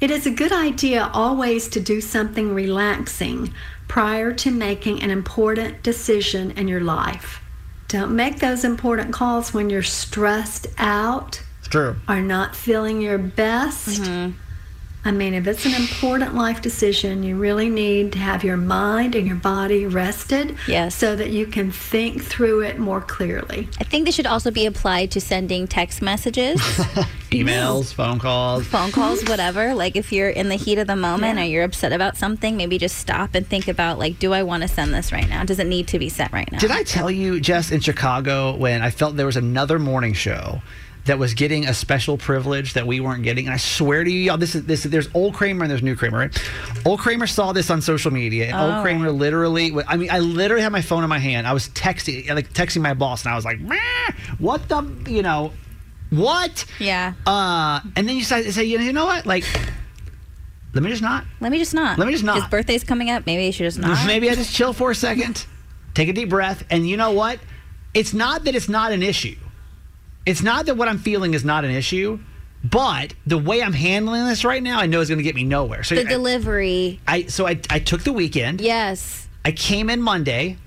It 0.00 0.10
is 0.10 0.26
a 0.26 0.30
good 0.30 0.50
idea 0.52 1.08
always 1.12 1.68
to 1.68 1.80
do 1.80 2.00
something 2.00 2.52
relaxing 2.54 3.54
prior 3.86 4.32
to 4.32 4.50
making 4.50 5.02
an 5.02 5.10
important 5.10 5.82
decision 5.82 6.50
in 6.52 6.66
your 6.68 6.80
life. 6.80 7.40
Don't 7.86 8.16
make 8.16 8.40
those 8.40 8.64
important 8.64 9.12
calls 9.12 9.52
when 9.54 9.68
you're 9.70 9.82
stressed 9.82 10.66
out 10.78 11.42
It's 11.60 11.68
true. 11.68 11.96
or 12.08 12.20
not 12.20 12.56
feeling 12.56 13.00
your 13.00 13.18
best. 13.18 14.00
I 15.02 15.12
mean, 15.12 15.32
if 15.32 15.46
it's 15.46 15.64
an 15.64 15.72
important 15.74 16.34
life 16.34 16.60
decision, 16.60 17.22
you 17.22 17.36
really 17.36 17.70
need 17.70 18.12
to 18.12 18.18
have 18.18 18.44
your 18.44 18.58
mind 18.58 19.14
and 19.14 19.26
your 19.26 19.36
body 19.36 19.86
rested 19.86 20.56
Yes. 20.68 20.94
so 20.94 21.16
that 21.16 21.30
you 21.30 21.46
can 21.46 21.70
think 21.72 22.22
through 22.22 22.60
it 22.64 22.78
more 22.78 23.00
clearly. 23.00 23.66
I 23.80 23.84
think 23.84 24.04
this 24.04 24.14
should 24.14 24.26
also 24.26 24.50
be 24.50 24.66
applied 24.66 25.10
to 25.12 25.20
sending 25.20 25.66
text 25.66 26.02
messages, 26.02 26.60
Emails, 27.30 27.94
phone 27.94 28.18
calls. 28.18 28.66
phone 28.66 28.92
calls, 28.92 29.24
whatever. 29.24 29.72
Like 29.74 29.96
if 29.96 30.12
you're 30.12 30.28
in 30.28 30.50
the 30.50 30.56
heat 30.56 30.76
of 30.78 30.86
the 30.86 30.96
moment 30.96 31.38
Yeah. 31.38 31.44
or 31.44 31.46
you're 31.46 31.64
upset 31.64 31.92
about 31.94 32.18
something, 32.18 32.58
maybe 32.58 32.76
just 32.76 32.98
stop 32.98 33.34
and 33.34 33.46
think 33.46 33.68
about 33.68 33.98
like, 33.98 34.18
do 34.18 34.34
I 34.34 34.42
want 34.42 34.62
to 34.64 34.68
send 34.68 34.92
this 34.92 35.12
right 35.12 35.28
now? 35.28 35.44
Does 35.44 35.58
it 35.60 35.66
need 35.66 35.88
to 35.88 35.98
be 35.98 36.10
sent 36.10 36.30
right 36.32 36.50
now? 36.52 36.58
Did 36.58 36.72
I 36.72 36.82
tell 36.82 37.10
you, 37.10 37.40
Jess, 37.40 37.70
in 37.70 37.80
Chicago, 37.80 38.54
when 38.54 38.82
I 38.82 38.90
felt 38.90 39.16
there 39.16 39.24
was 39.26 39.36
another 39.38 39.78
morning 39.78 40.12
show 40.12 40.60
that 41.10 41.18
was 41.18 41.34
getting 41.34 41.66
a 41.66 41.74
special 41.74 42.16
privilege 42.16 42.74
that 42.74 42.86
we 42.86 43.00
weren't 43.00 43.24
getting? 43.24 43.46
And 43.46 43.52
I 43.52 43.56
swear 43.56 44.04
to 44.04 44.10
you, 44.10 44.20
y'all, 44.20 44.38
this 44.38 44.54
is 44.54 44.64
this. 44.64 44.84
There's 44.84 45.08
old 45.12 45.34
Kramer 45.34 45.64
and 45.64 45.70
there's 45.70 45.82
new 45.82 45.96
Kramer. 45.96 46.18
Right? 46.18 46.42
Old 46.86 47.00
Kramer 47.00 47.26
saw 47.26 47.52
this 47.52 47.68
on 47.68 47.82
social 47.82 48.12
media, 48.12 48.46
and 48.46 48.54
Oh. 48.54 48.76
old 48.76 48.84
Kramer 48.84 49.10
literally. 49.10 49.74
I 49.88 49.96
mean, 49.96 50.08
I 50.08 50.20
literally 50.20 50.62
had 50.62 50.70
my 50.70 50.82
phone 50.82 51.02
in 51.02 51.10
my 51.10 51.18
hand. 51.18 51.48
I 51.48 51.52
was 51.52 51.68
texting, 51.70 52.32
like 52.32 52.52
texting 52.52 52.80
my 52.80 52.94
boss, 52.94 53.24
and 53.24 53.32
I 53.32 53.34
was 53.34 53.44
like, 53.44 53.58
"Meh, 53.58 53.76
"What 54.38 54.68
the, 54.68 54.82
you 55.08 55.22
know, 55.22 55.52
what?" 56.10 56.64
Yeah. 56.78 57.14
Uh, 57.26 57.80
and 57.96 58.08
then 58.08 58.14
you 58.16 58.22
say, 58.22 58.48
say, 58.52 58.62
you 58.62 58.78
know, 58.78 58.84
you 58.84 58.92
know 58.92 59.06
what, 59.06 59.26
like. 59.26 59.44
Let 60.72 60.84
me 60.84 60.90
just 60.90 61.02
not. 61.02 61.24
Let 61.40 61.50
me 61.50 61.58
just 61.58 61.74
not. 61.74 61.98
Let 61.98 62.06
me 62.06 62.12
just 62.12 62.22
not. 62.22 62.36
His 62.36 62.44
birthday's 62.46 62.84
coming 62.84 63.10
up. 63.10 63.26
Maybe 63.26 63.48
I 63.48 63.50
should 63.50 63.64
just 63.64 63.80
not. 63.80 64.06
Maybe 64.06 64.30
I 64.30 64.36
just 64.36 64.54
chill 64.54 64.72
for 64.72 64.92
a 64.92 64.94
second, 64.94 65.44
take 65.94 66.08
a 66.08 66.12
deep 66.12 66.28
breath, 66.28 66.62
and 66.70 66.88
you 66.88 66.96
know 66.96 67.10
what? 67.10 67.40
It's 67.94 68.14
not 68.14 68.44
that 68.44 68.54
it's 68.54 68.68
not 68.68 68.92
an 68.92 69.02
issue. 69.02 69.34
It's 70.26 70.42
not 70.42 70.66
that 70.66 70.76
what 70.76 70.88
I'm 70.88 70.98
feeling 70.98 71.34
is 71.34 71.44
not 71.44 71.64
an 71.64 71.70
issue, 71.70 72.18
but 72.62 73.14
the 73.26 73.38
way 73.38 73.62
I'm 73.62 73.72
handling 73.72 74.26
this 74.26 74.44
right 74.44 74.62
now, 74.62 74.78
I 74.78 74.86
know 74.86 75.00
is 75.00 75.08
going 75.08 75.18
to 75.18 75.24
get 75.24 75.34
me 75.34 75.44
nowhere. 75.44 75.82
So 75.82 75.94
the 75.94 76.02
I, 76.02 76.04
delivery. 76.04 77.00
I 77.06 77.24
so 77.24 77.46
I, 77.46 77.60
I 77.70 77.78
took 77.78 78.02
the 78.02 78.12
weekend. 78.12 78.60
Yes. 78.60 79.28
I 79.44 79.52
came 79.52 79.88
in 79.88 80.02
Monday, 80.02 80.58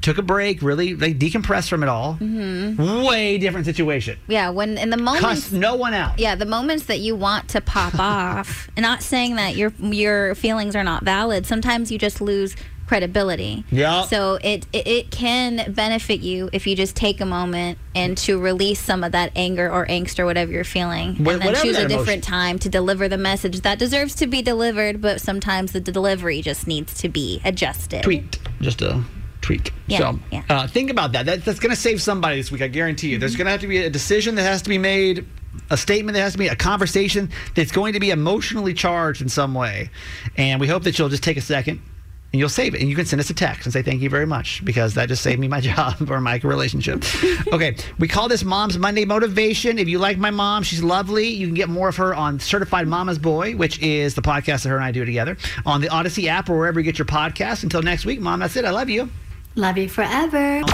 took 0.00 0.18
a 0.18 0.22
break, 0.22 0.62
really 0.62 0.96
like 0.96 1.18
decompressed 1.18 1.68
from 1.68 1.84
it 1.84 1.88
all. 1.88 2.14
Mm-hmm. 2.14 3.04
Way 3.04 3.38
different 3.38 3.66
situation. 3.66 4.18
Yeah. 4.26 4.50
When 4.50 4.78
in 4.78 4.90
the 4.90 4.96
moments. 4.96 5.20
Cuss 5.20 5.52
no 5.52 5.76
one 5.76 5.94
out. 5.94 6.18
Yeah, 6.18 6.34
the 6.34 6.46
moments 6.46 6.86
that 6.86 6.98
you 6.98 7.14
want 7.14 7.48
to 7.50 7.60
pop 7.60 7.94
off, 7.98 8.68
and 8.76 8.82
not 8.82 9.02
saying 9.02 9.36
that 9.36 9.54
your 9.54 9.72
your 9.78 10.34
feelings 10.34 10.74
are 10.74 10.84
not 10.84 11.04
valid. 11.04 11.46
Sometimes 11.46 11.92
you 11.92 11.98
just 11.98 12.20
lose 12.20 12.56
credibility. 12.90 13.64
Yeah. 13.70 14.02
So 14.02 14.34
it, 14.42 14.66
it 14.72 14.84
it 14.84 15.10
can 15.12 15.72
benefit 15.72 16.22
you 16.22 16.50
if 16.52 16.66
you 16.66 16.74
just 16.74 16.96
take 16.96 17.20
a 17.20 17.24
moment 17.24 17.78
and 17.94 18.18
to 18.18 18.40
release 18.40 18.80
some 18.80 19.04
of 19.04 19.12
that 19.12 19.30
anger 19.36 19.70
or 19.70 19.86
angst 19.86 20.18
or 20.18 20.26
whatever 20.26 20.50
you're 20.50 20.64
feeling, 20.64 21.16
and 21.18 21.40
then 21.40 21.54
choose 21.54 21.78
a 21.78 21.86
different 21.86 21.92
emotion- 21.92 22.20
time 22.20 22.58
to 22.58 22.68
deliver 22.68 23.08
the 23.08 23.16
message 23.16 23.60
that 23.60 23.78
deserves 23.78 24.16
to 24.16 24.26
be 24.26 24.42
delivered. 24.42 25.00
But 25.00 25.20
sometimes 25.20 25.70
the 25.70 25.78
delivery 25.80 26.42
just 26.42 26.66
needs 26.66 26.92
to 26.94 27.08
be 27.08 27.40
adjusted. 27.44 28.02
tweaked, 28.02 28.40
just 28.60 28.82
a 28.82 29.04
tweak. 29.40 29.72
Yeah, 29.86 29.98
so 29.98 30.18
yeah. 30.32 30.42
Uh, 30.48 30.66
think 30.66 30.90
about 30.90 31.12
that. 31.12 31.26
that 31.26 31.44
that's 31.44 31.60
going 31.60 31.70
to 31.70 31.80
save 31.80 32.02
somebody 32.02 32.38
this 32.38 32.50
week. 32.50 32.60
I 32.60 32.66
guarantee 32.66 33.10
you. 33.10 33.18
There's 33.18 33.36
going 33.36 33.44
to 33.44 33.52
have 33.52 33.60
to 33.60 33.68
be 33.68 33.78
a 33.78 33.90
decision 33.90 34.34
that 34.34 34.42
has 34.42 34.62
to 34.62 34.68
be 34.68 34.78
made, 34.78 35.24
a 35.70 35.76
statement 35.76 36.16
that 36.16 36.22
has 36.22 36.32
to 36.32 36.38
be, 36.38 36.48
a 36.48 36.56
conversation 36.56 37.30
that's 37.54 37.70
going 37.70 37.92
to 37.92 38.00
be 38.00 38.10
emotionally 38.10 38.74
charged 38.74 39.22
in 39.22 39.28
some 39.28 39.54
way. 39.54 39.90
And 40.36 40.60
we 40.60 40.66
hope 40.66 40.82
that 40.82 40.98
you'll 40.98 41.08
just 41.08 41.22
take 41.22 41.36
a 41.36 41.40
second. 41.40 41.82
And 42.32 42.38
you'll 42.38 42.48
save 42.48 42.74
it, 42.76 42.80
and 42.80 42.88
you 42.88 42.94
can 42.94 43.06
send 43.06 43.18
us 43.18 43.28
a 43.28 43.34
text 43.34 43.66
and 43.66 43.72
say 43.72 43.82
thank 43.82 44.02
you 44.02 44.08
very 44.08 44.26
much 44.26 44.64
because 44.64 44.94
that 44.94 45.08
just 45.08 45.20
saved 45.20 45.40
me 45.40 45.48
my 45.48 45.60
job 45.72 46.10
or 46.10 46.20
my 46.20 46.36
relationship. 46.42 47.04
Okay, 47.52 47.74
we 47.98 48.06
call 48.06 48.28
this 48.28 48.44
Mom's 48.44 48.78
Monday 48.78 49.04
Motivation. 49.04 49.78
If 49.78 49.88
you 49.88 49.98
like 49.98 50.18
my 50.18 50.30
mom, 50.30 50.62
she's 50.62 50.82
lovely. 50.84 51.26
You 51.28 51.46
can 51.48 51.54
get 51.56 51.68
more 51.68 51.88
of 51.88 51.96
her 51.96 52.14
on 52.14 52.38
Certified 52.38 52.86
Mama's 52.86 53.18
Boy, 53.18 53.56
which 53.56 53.80
is 53.80 54.14
the 54.14 54.22
podcast 54.22 54.62
that 54.62 54.68
her 54.68 54.76
and 54.76 54.84
I 54.84 54.92
do 54.92 55.04
together 55.04 55.36
on 55.66 55.80
the 55.80 55.88
Odyssey 55.88 56.28
app 56.28 56.48
or 56.48 56.56
wherever 56.56 56.78
you 56.78 56.84
get 56.84 56.98
your 56.98 57.06
podcasts. 57.06 57.64
Until 57.64 57.82
next 57.82 58.04
week, 58.06 58.20
Mom, 58.20 58.38
that's 58.40 58.54
it. 58.56 58.64
I 58.64 58.70
love 58.70 58.88
you. 58.88 59.08
Love 59.56 59.78
you 59.78 59.88
forever. 59.88 60.60
Now, 60.60 60.66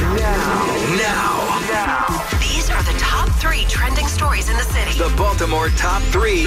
now, 0.96 1.60
now. 1.70 2.28
These 2.40 2.68
are 2.68 2.82
the 2.82 2.96
top 2.98 3.30
three 3.40 3.64
trending 3.68 4.06
stories 4.06 4.50
in 4.50 4.56
the 4.56 4.64
city. 4.64 4.98
the 4.98 5.14
Baltimore 5.16 5.68
top 5.70 6.02
three 6.02 6.44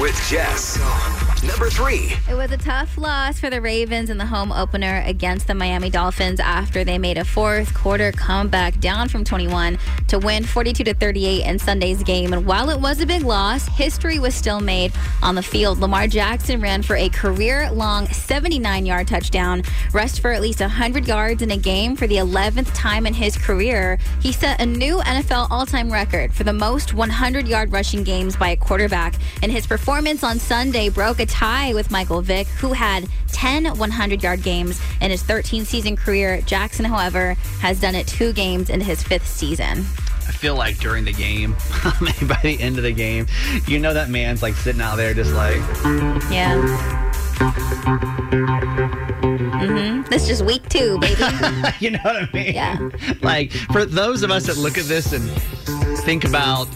with 0.00 0.16
Jess. 0.28 0.78
Number 1.44 1.68
three. 1.68 2.12
It 2.30 2.34
was 2.34 2.52
a 2.52 2.56
tough 2.56 2.96
loss 2.96 3.40
for 3.40 3.50
the 3.50 3.60
Ravens 3.60 4.10
in 4.10 4.16
the 4.16 4.26
home 4.26 4.52
opener 4.52 5.02
against 5.04 5.48
the 5.48 5.54
Miami 5.54 5.90
Dolphins 5.90 6.38
after 6.38 6.84
they 6.84 6.98
made 6.98 7.18
a 7.18 7.24
fourth 7.24 7.74
quarter 7.74 8.12
comeback 8.12 8.78
down 8.78 9.08
from 9.08 9.24
21 9.24 9.76
to 10.06 10.20
win 10.20 10.44
42 10.44 10.84
to 10.84 10.94
38 10.94 11.44
in 11.44 11.58
Sunday's 11.58 12.04
game. 12.04 12.32
And 12.32 12.46
while 12.46 12.70
it 12.70 12.78
was 12.78 13.00
a 13.00 13.06
big 13.06 13.22
loss, 13.22 13.66
history 13.66 14.20
was 14.20 14.36
still 14.36 14.60
made 14.60 14.92
on 15.20 15.34
the 15.34 15.42
field. 15.42 15.80
Lamar 15.80 16.06
Jackson 16.06 16.60
ran 16.60 16.80
for 16.80 16.94
a 16.94 17.08
career-long 17.08 18.06
79-yard 18.06 19.08
touchdown, 19.08 19.64
rushed 19.92 20.20
for 20.20 20.30
at 20.30 20.42
least 20.42 20.60
100 20.60 21.08
yards 21.08 21.42
in 21.42 21.50
a 21.50 21.56
game 21.56 21.96
for 21.96 22.06
the 22.06 22.18
11th 22.18 22.72
time 22.72 23.04
in 23.04 23.14
his 23.14 23.36
career. 23.36 23.98
He 24.20 24.30
set 24.30 24.60
a 24.60 24.66
new 24.66 24.98
NFL 24.98 25.48
all-time 25.50 25.92
record 25.92 26.32
for 26.32 26.44
the 26.44 26.52
most 26.52 26.90
100-yard 26.90 27.72
rushing 27.72 28.04
games 28.04 28.36
by 28.36 28.50
a 28.50 28.56
quarterback, 28.56 29.16
and 29.42 29.50
his 29.50 29.66
performance 29.66 30.22
on 30.22 30.38
Sunday 30.38 30.88
broke 30.88 31.18
a 31.18 31.31
tie 31.32 31.72
with 31.74 31.90
Michael 31.90 32.20
Vick, 32.20 32.46
who 32.46 32.72
had 32.72 33.08
10 33.32 33.64
100-yard 33.64 34.42
games 34.42 34.80
in 35.00 35.10
his 35.10 35.22
13-season 35.22 35.96
career. 35.96 36.42
Jackson, 36.42 36.84
however, 36.84 37.34
has 37.60 37.80
done 37.80 37.94
it 37.94 38.06
two 38.06 38.32
games 38.32 38.70
into 38.70 38.84
his 38.84 39.02
fifth 39.02 39.26
season. 39.26 39.78
I 39.78 40.30
feel 40.30 40.54
like 40.54 40.78
during 40.78 41.04
the 41.04 41.12
game, 41.12 41.52
by 42.28 42.38
the 42.42 42.58
end 42.60 42.76
of 42.76 42.84
the 42.84 42.92
game, 42.92 43.26
you 43.66 43.78
know 43.78 43.94
that 43.94 44.08
man's 44.10 44.42
like 44.42 44.54
sitting 44.54 44.80
out 44.80 44.96
there 44.96 45.14
just 45.14 45.32
like, 45.32 45.56
Yeah. 46.30 47.10
Mm-hmm. 49.62 50.02
This 50.10 50.22
is 50.22 50.28
just 50.28 50.44
week 50.44 50.68
two, 50.68 50.98
baby. 51.00 51.20
you 51.80 51.90
know 51.90 51.98
what 52.02 52.16
I 52.16 52.28
mean? 52.32 52.54
Yeah. 52.54 52.88
Like 53.22 53.50
for 53.50 53.84
those 53.84 54.22
of 54.22 54.30
us 54.30 54.46
that 54.46 54.56
look 54.58 54.78
at 54.78 54.84
this 54.84 55.12
and 55.12 55.28
think 56.04 56.24
about 56.24 56.66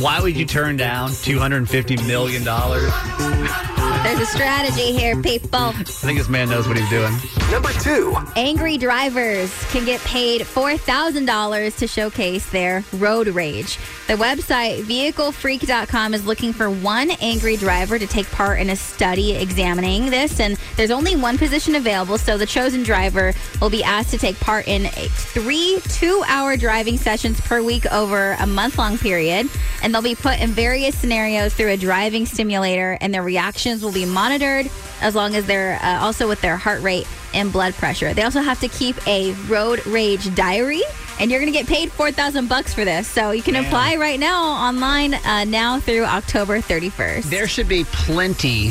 why 0.00 0.20
would 0.20 0.36
you 0.36 0.46
turn 0.46 0.76
down 0.76 1.10
$250 1.10 2.06
million? 2.06 2.44
I 4.04 4.14
There's 4.14 4.28
a 4.28 4.32
strategy 4.32 4.92
here, 4.92 5.20
people. 5.22 5.48
I 5.54 5.82
think 5.82 6.18
this 6.18 6.28
man 6.28 6.50
knows 6.50 6.68
what 6.68 6.76
he's 6.76 6.88
doing. 6.90 7.10
Number 7.50 7.70
two. 7.80 8.14
Angry 8.36 8.76
drivers 8.76 9.50
can 9.70 9.86
get 9.86 9.98
paid 10.02 10.42
$4,000 10.42 11.76
to 11.78 11.86
showcase 11.86 12.48
their 12.50 12.84
road 12.92 13.28
rage. 13.28 13.78
The 14.06 14.14
website 14.14 14.82
vehiclefreak.com 14.82 16.12
is 16.12 16.26
looking 16.26 16.52
for 16.52 16.68
one 16.68 17.12
angry 17.22 17.56
driver 17.56 17.98
to 17.98 18.06
take 18.06 18.30
part 18.30 18.60
in 18.60 18.68
a 18.68 18.76
study 18.76 19.32
examining 19.32 20.10
this, 20.10 20.38
and 20.40 20.58
there's 20.76 20.90
only 20.90 21.16
one 21.16 21.38
position 21.38 21.74
available, 21.74 22.18
so 22.18 22.36
the 22.36 22.44
chosen 22.44 22.82
driver 22.82 23.32
will 23.62 23.70
be 23.70 23.82
asked 23.82 24.10
to 24.10 24.18
take 24.18 24.38
part 24.40 24.68
in 24.68 24.86
three 24.88 25.80
two 25.88 26.22
hour 26.26 26.58
driving 26.58 26.98
sessions 26.98 27.40
per 27.40 27.62
week 27.62 27.86
over 27.86 28.36
a 28.40 28.46
month 28.46 28.76
long 28.76 28.98
period, 28.98 29.48
and 29.82 29.94
they'll 29.94 30.02
be 30.02 30.14
put 30.14 30.38
in 30.38 30.50
various 30.50 30.94
scenarios 30.98 31.54
through 31.54 31.70
a 31.70 31.76
driving 31.78 32.26
simulator, 32.26 32.98
and 33.00 33.14
their 33.14 33.22
reactions 33.22 33.82
will 33.82 33.93
be 33.94 34.04
monitored 34.04 34.68
as 35.00 35.14
long 35.14 35.34
as 35.34 35.46
they're 35.46 35.78
uh, 35.82 36.00
also 36.00 36.28
with 36.28 36.40
their 36.40 36.56
heart 36.56 36.82
rate 36.82 37.06
and 37.32 37.52
blood 37.52 37.74
pressure. 37.74 38.12
They 38.14 38.22
also 38.22 38.40
have 38.40 38.60
to 38.60 38.68
keep 38.68 38.96
a 39.08 39.32
road 39.48 39.84
rage 39.86 40.34
diary, 40.34 40.82
and 41.20 41.30
you're 41.30 41.40
going 41.40 41.52
to 41.52 41.58
get 41.58 41.66
paid 41.66 41.90
four 41.90 42.12
thousand 42.12 42.48
bucks 42.48 42.72
for 42.74 42.84
this. 42.84 43.06
So 43.08 43.30
you 43.32 43.42
can 43.42 43.54
Man. 43.54 43.64
apply 43.64 43.96
right 43.96 44.20
now 44.20 44.44
online 44.44 45.14
uh, 45.14 45.44
now 45.44 45.80
through 45.80 46.04
October 46.04 46.58
31st. 46.60 47.24
There 47.24 47.48
should 47.48 47.68
be 47.68 47.84
plenty 47.84 48.70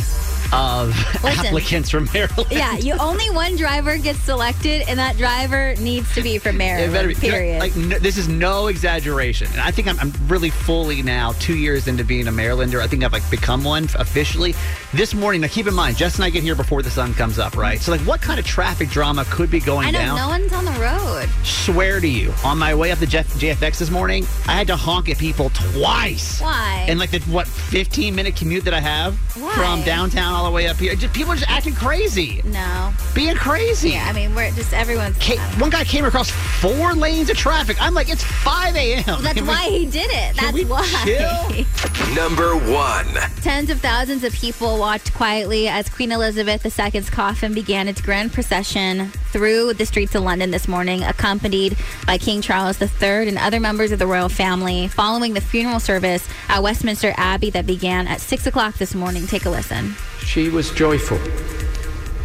of 0.55 0.89
Listen. 1.23 1.47
applicants 1.47 1.89
from 1.89 2.07
Maryland. 2.13 2.47
yeah, 2.51 2.77
you 2.77 2.93
only 2.93 3.27
one 3.31 3.55
driver 3.55 3.97
gets 3.97 4.19
selected, 4.19 4.83
and 4.87 4.99
that 4.99 5.17
driver 5.17 5.73
needs 5.81 6.13
to 6.15 6.21
be 6.21 6.37
from 6.37 6.57
Maryland. 6.57 7.09
be- 7.09 7.15
period. 7.15 7.59
Like 7.59 7.75
no, 7.75 7.97
this 7.99 8.17
is 8.17 8.27
no 8.29 8.67
exaggeration, 8.67 9.47
and 9.51 9.59
I 9.61 9.71
think 9.71 9.87
I'm, 9.87 9.99
I'm 9.99 10.13
really 10.27 10.51
fully 10.51 11.01
now 11.01 11.31
two 11.33 11.57
years 11.57 11.87
into 11.87 12.03
being 12.05 12.27
a 12.27 12.31
Marylander. 12.31 12.81
I 12.81 12.87
think 12.87 13.03
I've 13.03 13.11
like 13.13 13.27
become 13.31 13.63
one 13.63 13.85
officially. 13.97 14.53
This 14.93 15.15
morning, 15.15 15.41
now 15.41 15.47
keep 15.47 15.65
in 15.65 15.73
mind, 15.73 15.97
Jess 15.97 16.17
and 16.17 16.23
I 16.23 16.29
get 16.29 16.43
here 16.43 16.53
before 16.53 16.83
the 16.83 16.91
sun 16.91 17.15
comes 17.15 17.39
up, 17.39 17.57
right? 17.57 17.81
So 17.81 17.91
like, 17.91 18.01
what 18.01 18.21
kind 18.21 18.39
of 18.39 18.45
traffic 18.45 18.89
drama 18.89 19.25
could 19.25 19.49
be 19.49 19.59
going 19.59 19.87
I 19.87 19.91
know 19.91 19.97
down? 19.97 20.15
no 20.17 20.27
one's 20.27 20.53
on 20.53 20.65
the 20.65 20.71
road. 20.73 21.27
Swear 21.43 21.99
to 21.99 22.07
you, 22.07 22.31
on 22.45 22.59
my 22.59 22.75
way 22.75 22.91
up 22.91 22.99
the 22.99 23.07
Jeff, 23.07 23.27
JFX 23.33 23.79
this 23.79 23.89
morning, 23.89 24.23
I 24.47 24.51
had 24.51 24.67
to 24.67 24.75
honk 24.75 25.09
at 25.09 25.17
people 25.17 25.49
twice. 25.49 26.39
Why? 26.39 26.85
And 26.87 26.99
like 26.99 27.09
the 27.09 27.21
what 27.21 27.47
15 27.47 28.13
minute 28.13 28.35
commute 28.35 28.65
that 28.65 28.75
I 28.75 28.79
have 28.81 29.15
Why? 29.35 29.51
from 29.55 29.81
downtown 29.83 30.31
all 30.35 30.45
the 30.45 30.51
way 30.51 30.67
up 30.67 30.77
here, 30.77 30.93
just, 30.93 31.11
people 31.11 31.31
are 31.33 31.37
just 31.37 31.49
acting 31.49 31.73
crazy, 31.73 32.43
No. 32.45 32.93
being 33.15 33.35
crazy. 33.35 33.89
Yeah, 33.91 34.05
I 34.07 34.13
mean, 34.13 34.35
we're 34.35 34.51
just 34.51 34.73
everyone's. 34.73 35.17
Ca- 35.19 35.39
one 35.57 35.71
guy 35.71 35.85
came 35.85 36.05
across 36.05 36.29
four 36.29 36.93
lanes 36.93 37.31
of 37.31 37.37
traffic. 37.37 37.81
I'm 37.81 37.95
like, 37.95 38.09
it's 38.09 38.23
5 38.23 38.75
a.m. 38.75 39.03
Well, 39.07 39.17
that's 39.21 39.33
Can 39.33 39.43
we- 39.45 39.49
why 39.49 39.69
he 39.69 39.85
did 39.87 40.11
it. 40.11 40.35
That's 40.35 40.53
we 40.53 40.65
why. 40.65 40.85
chill? 41.03 42.13
Number 42.13 42.55
one. 42.55 43.07
Tens 43.41 43.71
of 43.71 43.79
thousands 43.81 44.23
of 44.23 44.33
people 44.33 44.82
walked 44.83 45.13
quietly 45.13 45.69
as 45.69 45.87
Queen 45.87 46.11
Elizabeth 46.11 46.65
II's 46.65 47.09
coffin 47.09 47.53
began 47.53 47.87
its 47.87 48.01
grand 48.01 48.33
procession 48.33 49.07
through 49.31 49.73
the 49.75 49.85
streets 49.85 50.13
of 50.13 50.23
London 50.23 50.51
this 50.51 50.67
morning, 50.67 51.01
accompanied 51.03 51.77
by 52.05 52.17
King 52.17 52.41
Charles 52.41 52.81
III 52.81 53.29
and 53.29 53.37
other 53.37 53.61
members 53.61 53.93
of 53.93 53.99
the 53.99 54.05
royal 54.05 54.27
family, 54.27 54.89
following 54.89 55.35
the 55.35 55.39
funeral 55.39 55.79
service 55.79 56.27
at 56.49 56.61
Westminster 56.61 57.13
Abbey 57.15 57.49
that 57.51 57.65
began 57.65 58.09
at 58.09 58.19
6 58.19 58.45
o'clock 58.45 58.75
this 58.75 58.93
morning. 58.93 59.25
Take 59.25 59.45
a 59.45 59.49
listen. 59.49 59.95
She 60.19 60.49
was 60.49 60.69
joyful, 60.71 61.19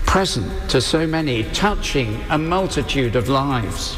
present 0.05 0.69
to 0.71 0.81
so 0.81 1.07
many, 1.07 1.45
touching 1.53 2.21
a 2.29 2.39
multitude 2.39 3.15
of 3.15 3.29
lives. 3.29 3.95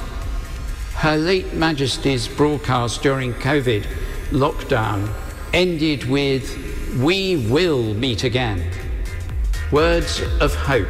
Her 0.97 1.17
late 1.17 1.55
Majesty's 1.55 2.29
broadcast 2.29 3.01
during 3.01 3.33
COVID 3.33 3.87
lockdown 4.33 5.11
ended 5.55 6.05
with, 6.05 6.70
We 6.99 7.47
will 7.49 7.95
meet 7.95 8.25
again. 8.25 8.69
Words 9.71 10.23
of 10.41 10.53
hope. 10.55 10.89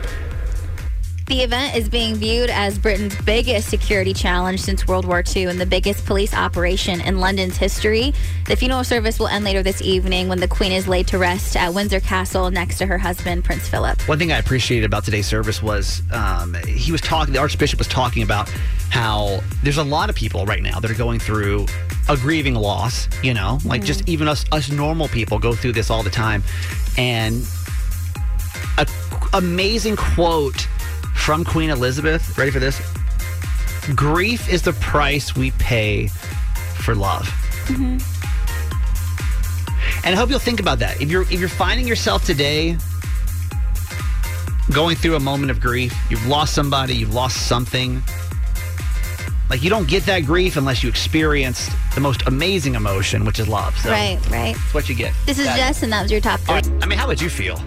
The 1.30 1.42
event 1.42 1.76
is 1.76 1.88
being 1.88 2.16
viewed 2.16 2.50
as 2.50 2.76
Britain's 2.76 3.14
biggest 3.22 3.68
security 3.68 4.12
challenge 4.12 4.60
since 4.60 4.88
World 4.88 5.04
War 5.04 5.22
II 5.24 5.44
and 5.44 5.60
the 5.60 5.64
biggest 5.64 6.04
police 6.04 6.34
operation 6.34 7.00
in 7.02 7.20
London's 7.20 7.56
history. 7.56 8.12
The 8.48 8.56
funeral 8.56 8.82
service 8.82 9.20
will 9.20 9.28
end 9.28 9.44
later 9.44 9.62
this 9.62 9.80
evening 9.80 10.26
when 10.26 10.40
the 10.40 10.48
Queen 10.48 10.72
is 10.72 10.88
laid 10.88 11.06
to 11.06 11.18
rest 11.18 11.54
at 11.54 11.72
Windsor 11.72 12.00
Castle 12.00 12.50
next 12.50 12.78
to 12.78 12.86
her 12.86 12.98
husband, 12.98 13.44
Prince 13.44 13.68
Philip. 13.68 14.02
One 14.08 14.18
thing 14.18 14.32
I 14.32 14.38
appreciated 14.38 14.86
about 14.86 15.04
today's 15.04 15.28
service 15.28 15.62
was 15.62 16.02
um, 16.10 16.56
he 16.66 16.90
was 16.90 17.00
talking, 17.00 17.32
the 17.32 17.38
Archbishop 17.38 17.78
was 17.78 17.86
talking 17.86 18.24
about 18.24 18.48
how 18.88 19.38
there's 19.62 19.78
a 19.78 19.84
lot 19.84 20.10
of 20.10 20.16
people 20.16 20.46
right 20.46 20.64
now 20.64 20.80
that 20.80 20.90
are 20.90 20.94
going 20.94 21.20
through 21.20 21.64
a 22.08 22.16
grieving 22.16 22.56
loss, 22.56 23.08
you 23.22 23.34
know, 23.34 23.60
like 23.64 23.84
just 23.84 24.08
even 24.08 24.26
us, 24.26 24.44
us 24.50 24.68
normal 24.72 25.06
people 25.06 25.38
go 25.38 25.54
through 25.54 25.74
this 25.74 25.90
all 25.90 26.02
the 26.02 26.10
time. 26.10 26.42
And 26.98 27.46
a 28.78 28.86
amazing 29.32 29.94
quote 29.94 30.66
from 31.14 31.44
Queen 31.44 31.70
Elizabeth. 31.70 32.36
Ready 32.36 32.50
for 32.50 32.58
this? 32.60 32.80
Grief 33.94 34.48
is 34.48 34.62
the 34.62 34.72
price 34.74 35.34
we 35.36 35.50
pay 35.52 36.08
for 36.76 36.94
love. 36.94 37.26
Mm-hmm. 37.66 37.98
And 40.04 40.14
I 40.14 40.18
hope 40.18 40.30
you'll 40.30 40.38
think 40.38 40.60
about 40.60 40.78
that. 40.78 41.00
If 41.00 41.10
you're 41.10 41.22
if 41.22 41.38
you're 41.40 41.48
finding 41.48 41.86
yourself 41.86 42.24
today 42.24 42.76
going 44.72 44.96
through 44.96 45.16
a 45.16 45.20
moment 45.20 45.50
of 45.50 45.60
grief, 45.60 45.94
you've 46.10 46.26
lost 46.26 46.54
somebody, 46.54 46.94
you've 46.94 47.14
lost 47.14 47.46
something. 47.48 48.02
Like 49.50 49.62
you 49.64 49.70
don't 49.70 49.88
get 49.88 50.04
that 50.06 50.20
grief 50.20 50.56
unless 50.56 50.82
you 50.82 50.88
experience 50.88 51.68
the 51.94 52.00
most 52.00 52.22
amazing 52.28 52.76
emotion, 52.76 53.24
which 53.24 53.40
is 53.40 53.48
love. 53.48 53.76
So 53.78 53.90
Right, 53.90 54.18
right. 54.30 54.54
That's 54.54 54.74
what 54.74 54.88
you 54.88 54.94
get. 54.94 55.12
This 55.26 55.38
is 55.40 55.46
Jess, 55.46 55.82
and 55.82 55.92
that 55.92 56.02
was 56.02 56.12
your 56.12 56.20
top 56.20 56.38
three. 56.40 56.54
right. 56.54 56.70
I 56.82 56.86
mean, 56.86 56.98
how 56.98 57.08
would 57.08 57.20
you 57.20 57.28
feel? 57.28 57.60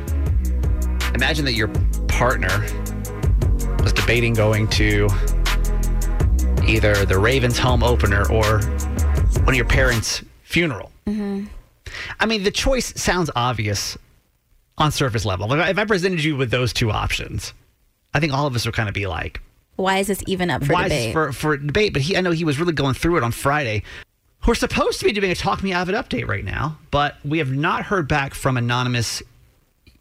Imagine 1.14 1.46
that 1.46 1.54
your 1.54 1.68
partner 2.08 2.66
was 3.84 3.94
debating 3.94 4.34
going 4.34 4.68
to 4.70 5.08
either 6.66 7.06
the 7.06 7.18
Ravens 7.20 7.58
home 7.58 7.84
opener 7.84 8.24
or 8.32 8.60
one 9.42 9.50
of 9.50 9.56
your 9.56 9.66
parents' 9.66 10.24
funeral. 10.44 10.92
Mm-hmm. 11.06 11.46
I 12.20 12.26
mean, 12.26 12.44
the 12.44 12.52
choice 12.52 13.00
sounds 13.00 13.30
obvious 13.36 13.98
on 14.78 14.92
surface 14.92 15.26
level. 15.26 15.52
If 15.54 15.60
I- 15.60 15.70
If 15.70 15.78
I 15.78 15.86
presented 15.86 16.24
you 16.24 16.36
with 16.38 16.50
those 16.52 16.72
two 16.74 16.92
options, 16.92 17.54
I 18.14 18.20
think 18.20 18.34
all 18.34 18.48
of 18.48 18.56
us 18.56 18.66
would 18.66 18.74
kind 18.76 18.88
of 18.88 18.96
be 18.96 19.06
like, 19.08 19.42
Why 19.76 19.98
is 20.00 20.08
this 20.08 20.24
even 20.28 20.50
up 20.50 20.64
for 20.64 20.74
why 20.74 20.86
is 20.86 20.92
debate? 20.92 21.06
this 21.08 21.14
for, 21.14 21.32
for 21.34 21.58
debate? 21.58 21.94
But 21.94 22.04
he, 22.04 22.16
I 22.16 22.22
know 22.22 22.32
he 22.32 22.46
was 22.46 22.60
really 22.60 22.74
going 22.74 22.94
through 22.94 23.18
it 23.18 23.24
on 23.24 23.32
Friday. 23.32 23.84
We're 24.48 24.56
supposed 24.56 25.00
to 25.00 25.06
be 25.06 25.12
doing 25.14 25.32
a 25.32 25.36
Talk 25.36 25.64
Me 25.64 25.72
Out 25.74 25.88
of 25.88 25.94
It 25.94 25.98
update 25.98 26.28
right 26.28 26.44
now, 26.44 26.78
but 26.92 27.16
we 27.24 27.38
have 27.40 27.52
not 27.52 27.84
heard 27.84 28.08
back 28.08 28.34
from 28.34 28.58
anonymous. 28.58 29.22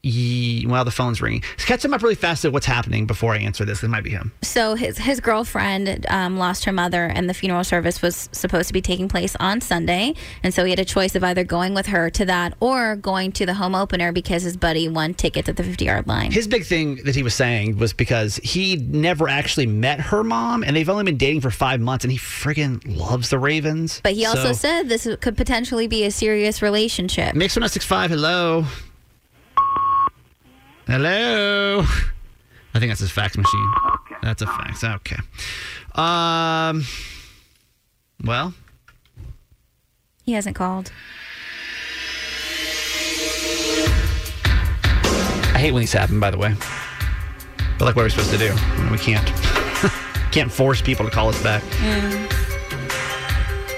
Ye, 0.04 0.66
well, 0.66 0.84
the 0.84 0.90
phone's 0.90 1.22
ringing. 1.22 1.42
Catch 1.58 1.84
him 1.84 1.94
up 1.94 2.02
really 2.02 2.16
fast 2.16 2.44
at 2.44 2.52
what's 2.52 2.66
happening 2.66 3.06
before 3.06 3.34
I 3.34 3.38
answer 3.38 3.64
this. 3.64 3.84
It 3.84 3.88
might 3.88 4.02
be 4.02 4.10
him. 4.10 4.32
So 4.42 4.74
his 4.74 4.98
his 4.98 5.20
girlfriend 5.20 6.04
um, 6.08 6.38
lost 6.38 6.64
her 6.64 6.72
mother, 6.72 7.04
and 7.04 7.30
the 7.30 7.34
funeral 7.34 7.62
service 7.62 8.02
was 8.02 8.28
supposed 8.32 8.66
to 8.66 8.72
be 8.72 8.80
taking 8.82 9.08
place 9.08 9.36
on 9.38 9.60
Sunday, 9.60 10.14
and 10.42 10.52
so 10.52 10.64
he 10.64 10.70
had 10.70 10.80
a 10.80 10.84
choice 10.84 11.14
of 11.14 11.22
either 11.22 11.44
going 11.44 11.72
with 11.72 11.86
her 11.86 12.10
to 12.10 12.24
that 12.24 12.54
or 12.58 12.96
going 12.96 13.30
to 13.30 13.46
the 13.46 13.54
home 13.54 13.76
opener 13.76 14.10
because 14.10 14.42
his 14.42 14.56
buddy 14.56 14.88
won 14.88 15.14
tickets 15.14 15.48
at 15.48 15.56
the 15.56 15.62
fifty 15.62 15.84
yard 15.84 16.08
line. 16.08 16.32
His 16.32 16.48
big 16.48 16.64
thing 16.64 16.96
that 17.04 17.14
he 17.14 17.22
was 17.22 17.34
saying 17.34 17.78
was 17.78 17.92
because 17.92 18.38
he 18.38 18.78
never 18.78 19.28
actually 19.28 19.66
met 19.66 20.00
her 20.00 20.24
mom, 20.24 20.64
and 20.64 20.74
they've 20.74 20.90
only 20.90 21.04
been 21.04 21.16
dating 21.16 21.42
for 21.42 21.50
five 21.52 21.80
months, 21.80 22.04
and 22.04 22.10
he 22.10 22.18
friggin' 22.18 22.82
loves 22.98 23.28
the 23.28 23.38
Ravens. 23.38 24.00
But 24.02 24.14
he 24.14 24.26
also 24.26 24.48
So- 24.48 24.52
said 24.54 24.88
this 24.88 25.06
could 25.20 25.36
potentially 25.36 25.86
be 25.86 26.02
a 26.02 26.10
serious 26.10 26.60
relationship. 26.60 27.36
Mix 27.36 27.54
1065, 27.54 28.10
hello. 28.10 28.66
Hello. 30.86 31.80
I 32.74 32.78
think 32.78 32.90
that's 32.90 33.00
his 33.00 33.10
fax 33.10 33.36
machine. 33.36 33.72
Okay. 33.94 34.14
That's 34.22 34.42
a 34.42 34.46
fax. 34.46 34.82
Okay. 34.84 35.16
Um. 35.94 36.84
Well, 38.24 38.54
He 40.24 40.32
hasn't 40.32 40.56
called. 40.56 40.92
I 45.54 45.58
hate 45.58 45.72
when 45.72 45.80
these 45.80 45.92
happen. 45.92 46.18
By 46.20 46.30
the 46.30 46.38
way, 46.38 46.54
but 47.78 47.84
like, 47.84 47.94
what 47.96 48.02
are 48.02 48.04
we 48.04 48.10
supposed 48.10 48.30
to 48.30 48.38
do? 48.38 48.52
We 48.90 48.98
can't 48.98 49.26
can't 50.32 50.50
force 50.50 50.80
people 50.80 51.04
to 51.04 51.10
call 51.10 51.28
us 51.28 51.42
back. 51.42 51.62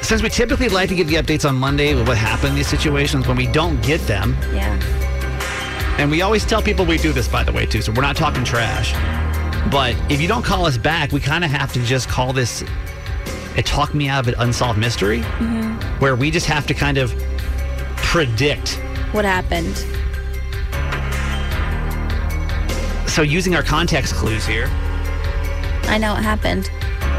Since 0.02 0.22
we 0.22 0.28
typically 0.28 0.68
like 0.68 0.90
to 0.90 0.94
give 0.94 1.08
the 1.08 1.14
updates 1.16 1.48
on 1.48 1.56
Monday 1.56 1.94
with 1.94 2.06
what 2.06 2.18
happened 2.18 2.50
in 2.50 2.56
these 2.56 2.68
situations, 2.68 3.26
when 3.26 3.36
we 3.38 3.46
don't 3.46 3.80
get 3.82 4.00
them, 4.02 4.36
Yeah. 4.52 4.78
And 5.98 6.10
we 6.10 6.22
always 6.22 6.44
tell 6.44 6.60
people 6.60 6.84
we 6.84 6.98
do 6.98 7.12
this, 7.12 7.28
by 7.28 7.44
the 7.44 7.52
way, 7.52 7.66
too. 7.66 7.80
So 7.80 7.92
we're 7.92 8.02
not 8.02 8.16
talking 8.16 8.44
trash. 8.44 8.92
But 9.70 9.94
if 10.10 10.20
you 10.20 10.28
don't 10.28 10.44
call 10.44 10.66
us 10.66 10.76
back, 10.76 11.12
we 11.12 11.20
kind 11.20 11.44
of 11.44 11.50
have 11.50 11.72
to 11.72 11.82
just 11.84 12.08
call 12.08 12.32
this 12.32 12.62
a 13.56 13.62
talk 13.62 13.94
me 13.94 14.08
out 14.08 14.26
of 14.26 14.34
an 14.34 14.40
unsolved 14.40 14.78
mystery, 14.78 15.20
Mhm. 15.38 15.80
where 16.00 16.16
we 16.16 16.30
just 16.30 16.46
have 16.46 16.66
to 16.66 16.74
kind 16.74 16.98
of 16.98 17.14
predict. 17.96 18.80
What 19.12 19.24
happened? 19.24 19.76
So 23.08 23.22
using 23.22 23.54
our 23.54 23.62
context 23.62 24.14
clues 24.16 24.44
here, 24.44 24.68
I 25.88 25.98
know 25.98 26.14
what 26.14 26.24
happened. 26.24 26.68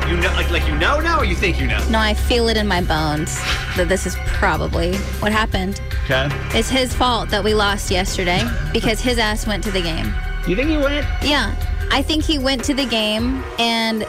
you 0.09 0.17
know, 0.17 0.32
like 0.34 0.51
like 0.51 0.67
you 0.67 0.76
know 0.76 0.99
now, 0.99 1.17
or 1.19 1.26
you 1.26 1.36
think 1.36 1.59
you 1.59 1.65
know. 1.65 1.84
No, 1.89 1.97
I 1.97 2.13
feel 2.13 2.47
it 2.49 2.57
in 2.57 2.67
my 2.67 2.80
bones 2.82 3.39
that 3.76 3.88
this 3.89 4.05
is 4.05 4.15
probably 4.28 4.95
what 5.19 5.32
happened. 5.32 5.82
Okay. 6.06 6.30
It's 6.58 6.70
his 6.70 6.93
fault 6.93 7.30
that 7.30 7.43
we 7.43 7.56
lost 7.56 7.89
yesterday 7.89 8.41
because 8.72 9.01
his 9.01 9.18
ass 9.18 9.47
went 9.47 9.64
to 9.64 9.72
the 9.72 9.82
game. 9.82 10.14
You 10.47 10.56
think 10.56 10.70
he 10.70 10.78
went? 10.78 11.06
Yeah. 11.24 11.56
I 11.91 12.03
think 12.03 12.24
he 12.24 12.38
went 12.38 12.64
to 12.66 12.76
the 12.76 12.86
game 12.86 13.43
and 13.58 14.06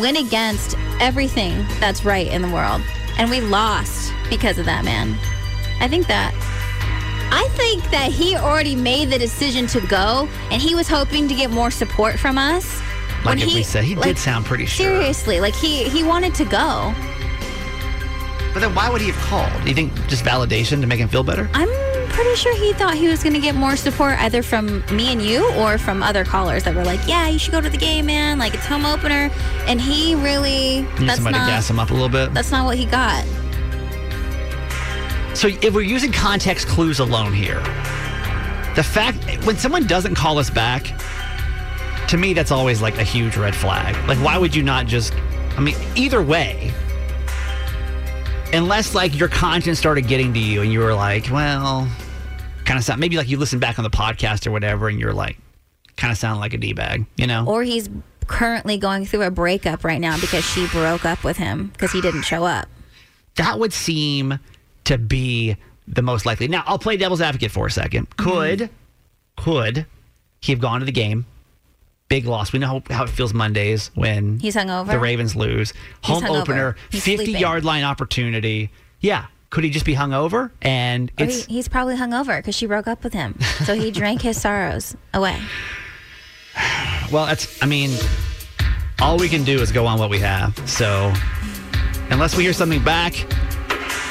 went 0.00 0.18
against 0.18 0.76
everything 1.00 1.66
that's 1.80 2.04
right 2.04 2.28
in 2.28 2.42
the 2.42 2.48
world. 2.48 2.80
And 3.18 3.28
we 3.28 3.40
lost 3.40 4.12
because 4.30 4.58
of 4.58 4.66
that, 4.66 4.84
man. 4.84 5.18
I 5.80 5.88
think 5.88 6.06
that. 6.06 6.32
I 7.32 7.48
think 7.56 7.82
that 7.90 8.12
he 8.12 8.36
already 8.36 8.76
made 8.76 9.10
the 9.10 9.18
decision 9.18 9.66
to 9.68 9.80
go 9.88 10.28
and 10.52 10.62
he 10.62 10.76
was 10.76 10.88
hoping 10.88 11.26
to 11.26 11.34
get 11.34 11.50
more 11.50 11.72
support 11.72 12.20
from 12.20 12.38
us. 12.38 12.80
Like 13.24 13.38
When 13.38 13.38
if 13.40 13.54
we 13.54 13.62
said, 13.64 13.82
he 13.84 13.96
like, 13.96 14.06
did 14.06 14.18
sound 14.18 14.44
pretty 14.44 14.66
sure. 14.66 14.86
Seriously, 14.86 15.40
like 15.40 15.54
he 15.54 15.88
he 15.88 16.02
wanted 16.02 16.34
to 16.36 16.44
go. 16.44 16.94
But 18.52 18.60
then 18.60 18.74
why 18.74 18.90
would 18.90 19.00
he 19.00 19.10
have 19.10 19.16
called? 19.24 19.50
Do 19.62 19.68
you 19.68 19.74
think 19.74 19.94
just 20.08 20.24
validation 20.24 20.80
to 20.80 20.86
make 20.86 21.00
him 21.00 21.08
feel 21.08 21.22
better? 21.22 21.48
I'm 21.54 21.68
pretty 22.10 22.36
sure 22.36 22.54
he 22.56 22.74
thought 22.74 22.94
he 22.94 23.08
was 23.08 23.22
going 23.22 23.32
to 23.34 23.40
get 23.40 23.54
more 23.54 23.74
support 23.76 24.18
either 24.20 24.42
from 24.42 24.84
me 24.94 25.10
and 25.10 25.22
you 25.22 25.50
or 25.54 25.78
from 25.78 26.02
other 26.02 26.24
callers 26.24 26.62
that 26.64 26.74
were 26.74 26.84
like, 26.84 27.00
"Yeah, 27.08 27.28
you 27.28 27.38
should 27.38 27.52
go 27.52 27.60
to 27.62 27.70
the 27.70 27.78
game, 27.78 28.06
man. 28.06 28.38
Like 28.38 28.52
it's 28.54 28.66
home 28.66 28.84
opener." 28.84 29.30
And 29.66 29.80
he 29.80 30.14
really 30.14 30.82
Need 30.82 31.08
that's 31.08 31.14
somebody 31.16 31.38
not 31.38 31.46
to 31.46 31.50
gas 31.52 31.70
him 31.70 31.78
up 31.78 31.90
a 31.90 31.94
little 31.94 32.10
bit. 32.10 32.34
that's 32.34 32.50
not 32.50 32.66
what 32.66 32.76
he 32.76 32.84
got. 32.84 33.24
So 35.34 35.48
if 35.48 35.72
we're 35.74 35.80
using 35.80 36.12
context 36.12 36.68
clues 36.68 36.98
alone 36.98 37.32
here, 37.32 37.60
the 38.76 38.82
fact 38.82 39.16
when 39.46 39.56
someone 39.56 39.86
doesn't 39.86 40.14
call 40.14 40.38
us 40.38 40.50
back, 40.50 40.86
to 42.08 42.18
me 42.18 42.34
that's 42.34 42.50
always 42.50 42.82
like 42.82 42.98
a 42.98 43.02
huge 43.02 43.38
red 43.38 43.54
flag. 43.56 43.96
Like 44.06 44.18
why 44.18 44.36
would 44.36 44.54
you 44.54 44.62
not 44.62 44.86
just 44.86 45.14
I 45.56 45.60
mean 45.60 45.76
either 45.96 46.22
way 46.22 46.72
unless 48.52 48.94
like 48.94 49.18
your 49.18 49.28
conscience 49.28 49.78
started 49.78 50.06
getting 50.06 50.32
to 50.34 50.40
you 50.40 50.62
and 50.62 50.72
you 50.72 50.80
were 50.80 50.94
like, 50.94 51.28
well, 51.30 51.88
kind 52.64 52.78
of 52.78 52.84
sound 52.84 53.00
maybe 53.00 53.16
like 53.16 53.28
you 53.28 53.38
listen 53.38 53.58
back 53.58 53.78
on 53.78 53.82
the 53.82 53.90
podcast 53.90 54.46
or 54.46 54.50
whatever 54.50 54.88
and 54.88 55.00
you're 55.00 55.12
like 55.12 55.36
kind 55.96 56.10
of 56.10 56.18
sound 56.18 56.40
like 56.40 56.54
a 56.54 56.58
D-bag, 56.58 57.06
you 57.16 57.26
know? 57.26 57.44
Or 57.46 57.62
he's 57.62 57.88
currently 58.26 58.78
going 58.78 59.04
through 59.04 59.22
a 59.22 59.30
breakup 59.30 59.84
right 59.84 60.00
now 60.00 60.18
because 60.20 60.44
she 60.44 60.66
broke 60.68 61.04
up 61.04 61.24
with 61.24 61.36
him 61.36 61.68
because 61.68 61.92
he 61.92 62.00
didn't 62.00 62.22
show 62.22 62.44
up. 62.44 62.68
that 63.36 63.58
would 63.58 63.72
seem 63.72 64.38
to 64.84 64.98
be 64.98 65.56
the 65.88 66.02
most 66.02 66.26
likely. 66.26 66.48
Now, 66.48 66.62
I'll 66.66 66.78
play 66.78 66.96
devil's 66.96 67.20
advocate 67.20 67.50
for 67.50 67.66
a 67.66 67.70
second. 67.70 68.08
Mm-hmm. 68.10 68.30
Could, 68.30 68.70
could 69.36 69.86
he 70.40 70.52
have 70.52 70.60
gone 70.60 70.80
to 70.80 70.86
the 70.86 70.92
game? 70.92 71.26
Big 72.12 72.26
loss. 72.26 72.52
We 72.52 72.58
know 72.58 72.66
how, 72.66 72.94
how 72.94 73.04
it 73.04 73.08
feels 73.08 73.32
Mondays 73.32 73.90
when 73.94 74.38
He's 74.38 74.54
hungover? 74.54 74.88
the 74.90 74.98
Ravens 74.98 75.34
lose. 75.34 75.72
He's 76.02 76.14
Home 76.14 76.24
hungover. 76.24 76.40
opener, 76.42 76.76
He's 76.90 77.02
50 77.04 77.24
sleeping. 77.24 77.40
yard 77.40 77.64
line 77.64 77.84
opportunity. 77.84 78.70
Yeah. 79.00 79.28
Could 79.48 79.64
he 79.64 79.70
just 79.70 79.86
be 79.86 79.94
hungover? 79.94 80.50
And 80.60 81.10
oh, 81.18 81.22
Or 81.22 81.26
it's 81.26 81.46
he, 81.46 81.54
he's 81.54 81.68
probably 81.68 81.96
hungover 81.96 82.36
because 82.36 82.54
she 82.54 82.66
broke 82.66 82.86
up 82.86 83.02
with 83.02 83.14
him. 83.14 83.38
So 83.64 83.74
he 83.74 83.90
drank 84.00 84.20
his 84.20 84.38
sorrows 84.38 84.94
away. 85.14 85.40
Well, 87.10 87.24
that's, 87.24 87.62
I 87.62 87.66
mean, 87.66 87.96
all 89.00 89.16
we 89.16 89.30
can 89.30 89.42
do 89.42 89.60
is 89.62 89.72
go 89.72 89.86
on 89.86 89.98
what 89.98 90.10
we 90.10 90.18
have. 90.18 90.54
So, 90.68 91.10
unless 92.10 92.36
we 92.36 92.42
hear 92.42 92.52
something 92.52 92.84
back, 92.84 93.14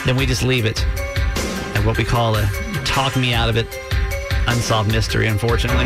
then 0.06 0.16
we 0.18 0.26
just 0.26 0.42
leave 0.42 0.66
it 0.66 0.84
And 1.76 1.86
what 1.86 2.00
we 2.00 2.04
call 2.04 2.36
a 2.36 2.50
talk 2.84 3.16
me 3.16 3.36
out 3.36 3.48
of 3.50 3.58
it 3.58 3.68
unsolved 4.48 4.92
mystery, 4.92 5.28
unfortunately. 5.28 5.86